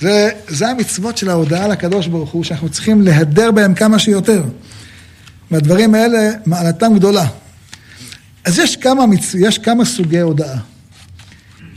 זה, 0.00 0.30
זה 0.48 0.68
המצוות 0.68 1.16
של 1.16 1.30
ההודעה 1.30 1.68
לקדוש 1.68 2.06
ברוך 2.06 2.30
הוא, 2.30 2.44
שאנחנו 2.44 2.68
צריכים 2.68 3.02
להדר 3.02 3.50
בהם 3.50 3.74
כמה 3.74 3.98
שיותר. 3.98 4.42
והדברים 5.50 5.94
האלה, 5.94 6.30
מעלתם 6.46 6.94
גדולה. 6.94 7.26
אז 8.44 8.58
יש 8.58 8.76
כמה, 8.76 9.06
מצ... 9.06 9.34
יש 9.34 9.58
כמה 9.58 9.84
סוגי 9.84 10.20
הודעה. 10.20 10.58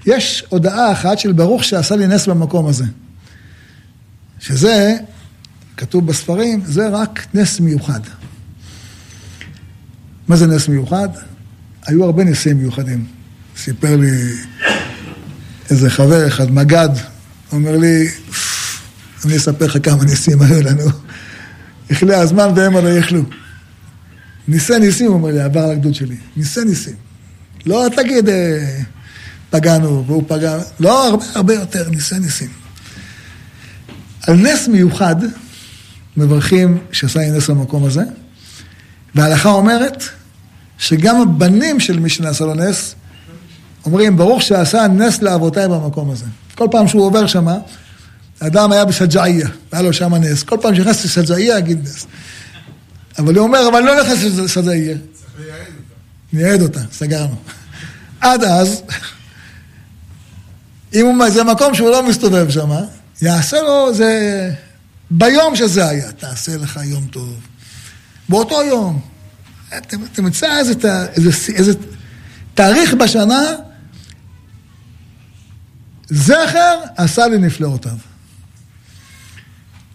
יש 0.06 0.44
הודעה 0.50 0.92
אחת 0.92 1.20
של 1.20 1.32
ברוך 1.32 1.64
שעשה 1.64 1.96
לי 1.96 2.08
נס 2.08 2.28
במקום 2.28 2.68
הזה. 2.68 2.86
שזה, 4.40 4.96
כתוב 5.78 6.08
בספרים, 6.08 6.62
זה 6.66 6.88
רק 6.88 7.26
נס 7.34 7.60
מיוחד. 7.60 8.00
מה 10.28 10.36
זה 10.36 10.48
נס 10.48 10.68
מיוחד? 10.68 11.10
היו 11.86 12.06
הרבה 12.06 12.24
ניסים 12.24 12.58
מיוחדים. 12.58 13.06
סיפר 13.58 13.96
לי 13.96 14.12
איזה 15.70 15.90
חבר 15.90 16.28
אחד, 16.28 16.52
מג"ד, 16.52 16.90
אומר 17.52 17.78
לי, 17.78 18.08
אני 19.26 19.38
אספר 19.38 19.66
לך 19.66 19.78
כמה 19.84 20.04
ניסים 20.04 20.42
היו 20.42 20.62
לנו. 20.62 20.90
יכלה 21.90 22.20
הזמן 22.20 22.50
והם 22.56 22.74
לא 22.74 22.90
יכלו. 22.90 23.22
ניסי 24.48 24.80
ניסים, 24.80 25.08
אומר 25.08 25.32
לי, 25.32 25.42
עבר 25.42 25.60
על 25.60 25.72
הגדוד 25.72 25.96
שלי. 25.96 26.16
ניסי 26.38 26.64
ניסים. 26.64 26.96
לא 27.66 27.88
תגיד, 27.96 28.30
אה, 28.30 28.80
פגענו, 29.50 30.04
והוא 30.08 30.24
פגע, 30.28 30.58
לא, 30.80 31.08
הרבה 31.08 31.26
הרבה 31.36 31.54
יותר, 31.54 31.90
ניסי 31.90 32.20
ניסים. 32.20 32.65
על 34.28 34.36
נס 34.36 34.68
מיוחד 34.68 35.16
מברכים 36.18 36.78
שעשה 36.92 37.20
לי 37.20 37.32
נס 37.32 37.50
במקום 37.50 37.86
הזה, 37.86 38.04
וההלכה 39.16 39.50
אומרת 39.50 40.04
שגם 40.78 41.22
הבנים 41.22 41.80
של 41.80 42.00
מי 42.00 42.10
שנעשה 42.10 42.46
לו 42.46 42.54
נס, 42.54 42.96
אומרים, 43.86 44.18
ברוך 44.18 44.42
שעשה 44.42 44.88
נס 44.88 45.22
לאבותיי 45.22 45.68
במקום 45.68 46.12
הזה. 46.12 46.26
כל 46.56 46.68
פעם 46.72 46.88
שהוא 46.88 47.06
עובר 47.06 47.28
שמה, 47.28 47.58
האדם 48.42 48.72
היה 48.72 48.86
בסג'איה, 48.86 49.48
היה 49.72 49.82
לו 49.82 49.94
שם 49.94 50.16
נס. 50.16 50.44
כל 50.44 50.58
פעם 50.62 50.76
שנכנס 50.76 51.06
לסג'איה, 51.06 51.58
יגיד 51.58 51.84
נס. 51.84 52.06
אבל 53.20 53.36
הוא 53.36 53.48
אומר, 53.48 53.68
אבל 53.72 53.80
לא 53.80 54.02
נכנס 54.02 54.24
לסג'איה. 54.24 54.98
נייעד 56.34 56.62
אותה, 56.62 56.80
סגרנו. 56.92 57.36
עד 58.22 58.44
אז, 58.44 58.82
אם 60.94 61.20
זה 61.30 61.44
מקום 61.44 61.76
שהוא 61.76 61.90
לא 61.90 62.08
מסתובב 62.08 62.50
שם, 62.50 62.70
יעשה 63.22 63.62
לו, 63.62 63.94
זה... 63.94 64.52
ביום 65.12 65.56
שזה 65.56 65.90
היה, 65.90 66.12
תעשה 66.12 66.58
לך 66.58 66.80
יום 66.84 67.08
טוב. 67.08 67.40
באותו 68.30 68.64
יום. 68.64 69.02
תמצא 70.14 70.58
איזה, 70.58 70.74
איזה, 71.16 71.54
איזה 71.54 71.74
תאריך 72.54 72.94
בשנה, 72.94 73.42
זכר 76.10 76.80
עשה 76.98 77.28
לי 77.28 77.38
נפלאותיו. 77.38 77.98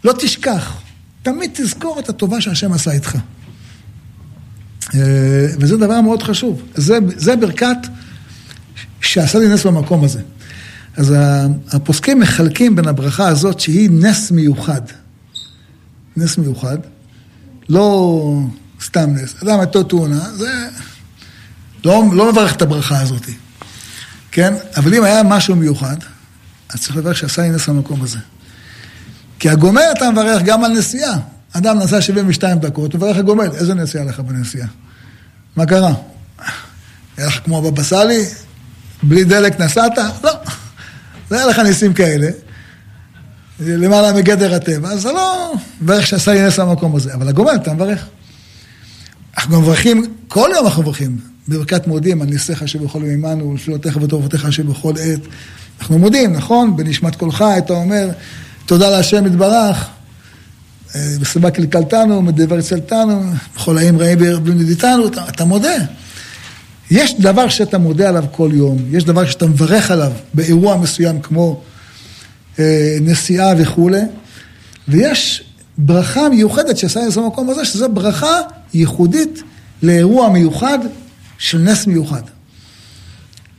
לא 0.05 0.12
תשכח, 0.18 0.81
תמיד 1.23 1.51
תזכור 1.55 1.99
את 1.99 2.09
הטובה 2.09 2.41
שהשם 2.41 2.73
עשה 2.73 2.93
איתך. 2.93 3.16
אה, 4.95 5.01
וזה 5.61 5.77
דבר 5.77 6.01
מאוד 6.01 6.23
חשוב. 6.23 6.62
זה, 6.75 6.99
זה 7.16 7.37
ברכת 7.37 7.77
שעשה 9.01 9.39
לי 9.39 9.49
נס 9.49 9.66
במקום 9.66 10.05
הזה. 10.05 10.23
אז 10.97 11.14
הפוסקים 11.72 12.20
מחלקים 12.20 12.76
בין 12.76 12.88
הברכה 12.88 13.28
הזאת 13.28 13.61
שהיא 13.61 13.91
נס 13.93 14.30
מיוחד. 14.30 14.80
נס 16.16 16.38
מיוחד, 16.38 16.78
לא 17.68 18.38
סתם 18.84 19.11
נס. 19.14 19.34
אדם 19.43 19.61
הייתה 19.61 19.84
תאונה, 19.84 20.30
זה 20.36 20.68
לא, 21.84 22.05
לא 22.12 22.32
מברך 22.32 22.57
את 22.57 22.62
הברכה 22.62 23.01
הזאת, 23.01 23.26
כן? 24.32 24.55
אבל 24.76 24.95
אם 24.95 25.05
היה 25.05 25.22
משהו 25.22 25.57
מיוחד, 25.57 25.97
אז 26.68 26.80
צריך 26.80 26.97
לברך 26.97 27.16
שעשה 27.16 27.43
לי 27.43 27.49
נס 27.49 27.68
במקום 27.68 28.03
הזה. 28.03 28.18
כי 29.38 29.51
הגומל 29.51 29.82
אתה 29.97 30.11
מברך 30.11 30.43
גם 30.43 30.64
על 30.64 30.72
נסיעה. 30.72 31.18
אדם 31.53 31.78
נסע 31.78 32.01
72 32.01 32.59
דקות, 32.59 32.95
מברך 32.95 33.16
הגומל, 33.16 33.51
איזה 33.55 33.74
נסיעה 33.74 34.05
לך 34.05 34.20
בנסיעה? 34.20 34.68
מה 35.57 35.66
קרה? 35.66 35.95
היה 37.16 37.26
לך 37.26 37.41
כמו 37.45 37.59
הבבא 37.59 37.82
סאלי? 37.82 38.24
בלי 39.03 39.24
דלק 39.24 39.61
נסעת? 39.61 39.99
לא. 40.24 40.30
זה 41.31 41.37
היה 41.37 41.47
לך 41.47 41.59
ניסים 41.59 41.95
כאלה. 41.95 42.28
למעלה 43.61 44.12
מגדר 44.12 44.55
הטבע, 44.55 44.89
אז 44.89 45.01
זה 45.01 45.12
לא 45.12 45.53
מברך 45.81 46.07
שעשה 46.07 46.33
לי 46.33 46.47
נס 46.47 46.59
במקום 46.59 46.97
הזה. 46.97 47.14
אבל 47.14 47.28
הגומל 47.28 47.55
אתה 47.55 47.74
מברך. 47.74 48.07
אנחנו 49.39 49.61
מברכים, 49.61 50.14
כל 50.28 50.51
יום 50.55 50.66
אנחנו 50.66 50.83
מברכים. 50.83 51.18
ברכת 51.49 51.87
מודים, 51.87 52.22
על 52.22 52.28
ניסיך 52.28 52.68
שבכל 52.68 52.99
יום 53.05 53.24
עמנו, 53.24 53.51
ולפלותיך 53.51 53.99
וטובותיך 54.03 54.53
שבכל 54.53 54.93
עת. 55.01 55.20
אנחנו 55.81 55.99
מודים, 55.99 56.33
נכון? 56.33 56.76
בנשמת 56.76 57.16
קולך, 57.16 57.45
אתה 57.59 57.72
אומר, 57.72 58.11
תודה 58.66 58.91
להשם 58.91 59.26
יתברך, 59.26 59.89
בסיבה 61.20 61.49
אה, 61.49 61.55
קלקלתנו, 61.55 62.22
מדבר 62.22 62.61
צלתנו, 62.61 63.22
בכל 63.57 63.78
האם 63.78 63.99
רעים 63.99 64.18
ורבים 64.20 64.59
נדיתנו, 64.59 65.07
אתה, 65.07 65.28
אתה 65.28 65.45
מודה. 65.45 65.76
יש 66.91 67.20
דבר 67.20 67.49
שאתה 67.49 67.78
מודה 67.78 68.09
עליו 68.09 68.24
כל 68.30 68.51
יום, 68.53 68.78
יש 68.91 69.05
דבר 69.05 69.26
שאתה 69.26 69.47
מברך 69.47 69.91
עליו 69.91 70.12
באירוע 70.34 70.76
מסוים 70.76 71.20
כמו 71.20 71.61
אה, 72.59 72.97
נסיעה 73.01 73.53
וכולי, 73.59 74.01
ויש 74.88 75.45
ברכה 75.78 76.28
מיוחדת 76.28 76.76
שעשה 76.76 77.01
נס 77.01 77.16
במקום 77.16 77.51
הזה, 77.51 77.64
שזו 77.64 77.88
ברכה 77.88 78.41
ייחודית 78.74 79.43
לאירוע 79.82 80.28
מיוחד 80.28 80.78
של 81.38 81.59
נס 81.59 81.86
מיוחד. 81.86 82.22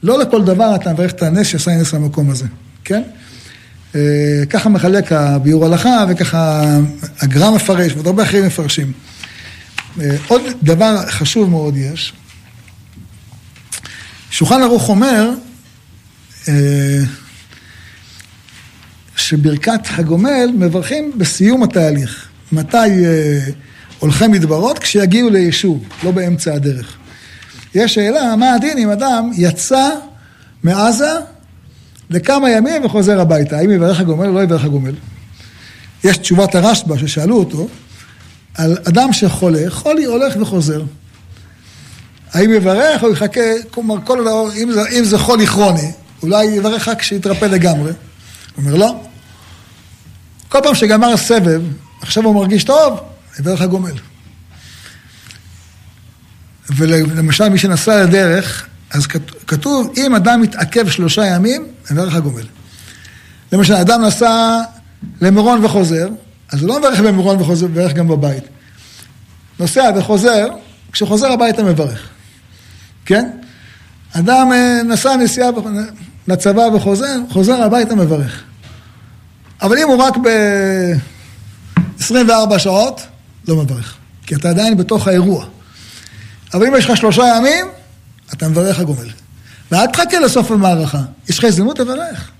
לא 0.03 0.19
לכל 0.19 0.43
דבר 0.43 0.75
אתה 0.75 0.93
מברך 0.93 1.11
את 1.11 1.23
הנס 1.23 1.47
שעשה 1.47 1.71
נס 1.71 1.93
במקום 1.93 2.29
הזה, 2.29 2.45
כן? 2.84 3.01
אה, 3.95 4.43
ככה 4.49 4.69
מחלק 4.69 5.11
הביאור 5.11 5.65
הלכה, 5.65 6.05
וככה 6.09 6.63
הגר"א 7.19 7.49
מפרש, 7.49 7.93
ועוד 7.93 8.07
הרבה 8.07 8.23
אחרים 8.23 8.45
מפרשים. 8.45 8.91
אה, 10.01 10.15
עוד 10.27 10.41
דבר 10.63 10.97
חשוב 11.07 11.49
מאוד 11.49 11.77
יש, 11.77 12.13
שולחן 14.32 14.61
ערוך 14.61 14.89
אומר 14.89 15.29
אה, 16.47 16.99
שברכת 19.15 19.82
הגומל 19.89 20.49
מברכים 20.53 21.11
בסיום 21.17 21.63
התהליך. 21.63 22.27
מתי 22.51 22.77
הולכי 23.99 24.27
מדברות? 24.27 24.79
כשיגיעו 24.79 25.29
ליישוב, 25.29 25.84
לא 26.03 26.11
באמצע 26.11 26.53
הדרך. 26.53 26.97
יש 27.75 27.93
שאלה, 27.93 28.36
מה 28.36 28.53
הדין 28.53 28.77
אם 28.77 28.89
אדם 28.89 29.32
יצא 29.38 29.89
מעזה 30.63 31.11
לכמה 32.09 32.49
ימים 32.49 32.86
וחוזר 32.86 33.21
הביתה. 33.21 33.57
האם 33.57 33.71
יברך 33.71 33.99
הגומל 33.99 34.27
או 34.27 34.34
לא 34.34 34.43
יברך 34.43 34.63
הגומל? 34.63 34.93
יש 36.03 36.17
תשובת 36.17 36.55
הרשב"א 36.55 36.97
ששאלו 36.97 37.38
אותו, 37.39 37.67
על 38.55 38.77
אדם 38.84 39.13
שחולה, 39.13 39.69
חולי 39.69 40.03
הולך 40.03 40.34
וחוזר. 40.39 40.84
האם 42.34 42.53
יברך 42.53 43.03
או 43.03 43.11
יחכה, 43.11 43.41
כלומר, 43.71 43.95
כל 44.03 44.19
הדבר, 44.19 44.49
אם 44.63 44.71
זה, 44.71 44.89
אם 44.89 45.03
זה 45.03 45.17
חולי 45.17 45.47
כרוני, 45.47 45.91
אולי 46.23 46.45
יברך 46.45 46.88
רק 46.88 46.99
כשיתרפא 46.99 47.45
לגמרי. 47.45 47.91
הוא 48.55 48.65
אומר, 48.65 48.75
לא. 48.75 49.03
כל 50.49 50.59
פעם 50.63 50.75
שגמר 50.75 51.17
סבב, 51.17 51.61
עכשיו 52.01 52.23
הוא 52.23 52.36
מרגיש 52.36 52.63
טוב, 52.63 52.99
יברך 53.39 53.61
הגומל. 53.61 53.93
ולמשל, 56.69 57.49
מי 57.49 57.57
שנסע 57.57 58.03
לדרך, 58.03 58.67
אז 58.91 59.07
כתוב, 59.47 59.93
אם 59.97 60.15
אדם 60.15 60.41
מתעכב 60.41 60.89
שלושה 60.89 61.25
ימים, 61.25 61.67
מברך 61.91 62.15
הגומל. 62.15 62.45
למשל, 63.51 63.73
אדם 63.73 64.01
נסע 64.01 64.59
למירון 65.21 65.65
וחוזר, 65.65 66.07
אז 66.51 66.61
הוא 66.61 66.69
לא 66.69 66.79
מברך 66.79 66.99
במירון 66.99 67.41
וחוזר, 67.41 67.67
מברך 67.67 67.93
גם 67.93 68.07
בבית. 68.07 68.43
נוסע 69.59 69.91
וחוזר, 69.95 70.47
כשחוזר 70.91 71.32
הביתה 71.32 71.63
מברך, 71.63 72.09
כן? 73.12 73.30
אדם 74.14 74.51
אה, 74.51 74.84
נסע 74.84 75.16
נסיעה 75.16 75.49
לצבא 76.28 76.62
וחוזר, 76.62 77.18
חוזר 77.30 77.64
הביתה 77.64 77.95
מברך. 77.95 78.43
אבל 79.62 79.78
אם 79.78 79.88
הוא 79.88 80.03
רק 80.03 80.18
ב-24 80.18 82.57
שעות, 82.57 83.01
לא 83.47 83.55
מברך, 83.55 83.95
כי 84.26 84.36
אתה 84.36 84.49
עדיין 84.49 84.78
בתוך 84.78 85.07
האירוע. 85.07 85.45
אבל 86.53 86.68
אם 86.68 86.74
יש 86.78 86.86
לך 86.86 86.97
שלושה 86.97 87.24
ימים, 87.38 87.66
אתה 88.34 88.47
מברך 88.47 88.80
הגומל. 88.80 89.09
ואל 89.72 89.86
תחכה 89.86 90.20
לסוף 90.20 90.51
המערכה, 90.51 91.01
יש 91.30 91.39
לך 91.39 91.45
הזדמנות 91.45 91.80
לברך. 91.80 92.32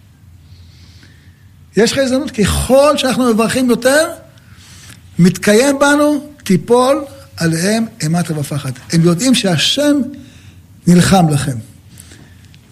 יש 1.78 1.92
לך 1.92 1.98
הזדמנות, 1.98 2.32
ככל 2.32 2.98
שאנחנו 2.98 3.34
מברכים 3.34 3.70
יותר, 3.70 4.08
מתקיים 5.20 5.80
בנו, 5.80 6.28
תיפול 6.44 7.06
עליהם 7.38 7.86
אימתה 8.02 8.40
ופחד. 8.40 8.72
הם 8.94 9.02
יודעים 9.02 9.36
שהשם 9.36 10.02
נלחם 10.88 11.30
לכם. 11.30 11.58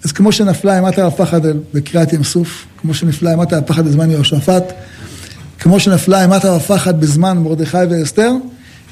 אז 0.06 0.12
כמו 0.12 0.32
שנפלה 0.32 0.76
אימתה 0.76 1.08
ופחד 1.08 1.42
בקריאת 1.74 2.14
ים 2.14 2.24
סוף, 2.24 2.66
כמו 2.82 2.94
שנפלה 2.94 3.32
אימתה 3.32 3.60
ופחד 3.60 3.86
בזמן 3.86 4.12
יהושפט, 4.12 4.64
כמו 5.60 5.80
שנפלה 5.80 6.22
אימתה 6.22 6.54
ופחד 6.54 7.00
בזמן 7.02 7.38
מרדכי 7.38 7.78
ואסתר, 7.90 8.32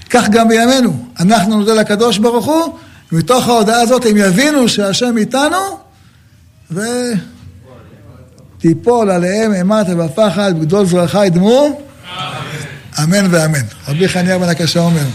כך 0.10 0.30
גם 0.30 0.48
בימינו. 0.48 1.06
אנחנו 1.20 1.58
נודה 1.58 1.74
לקדוש 1.74 2.18
ברוך 2.18 2.46
הוא, 2.46 2.78
ומתוך 3.12 3.48
ההודעה 3.48 3.82
הזאת 3.82 4.06
הם 4.06 4.18
יבינו 4.18 4.70
שהשם 4.70 5.18
איתנו, 5.18 5.58
ותיפול 8.58 9.12
עליהם 9.12 9.54
אימת 9.54 9.86
ובפחד, 9.90 10.54
בגדול 10.60 10.86
זרעך 10.86 11.18
ידמו, 11.26 11.82
אמן 13.04 13.28
ואמן. 13.32 13.66
רבי 13.88 14.10
חניה 14.10 14.40
בן 14.40 14.50
הקשה 14.50 14.80
אומר. 14.80 15.06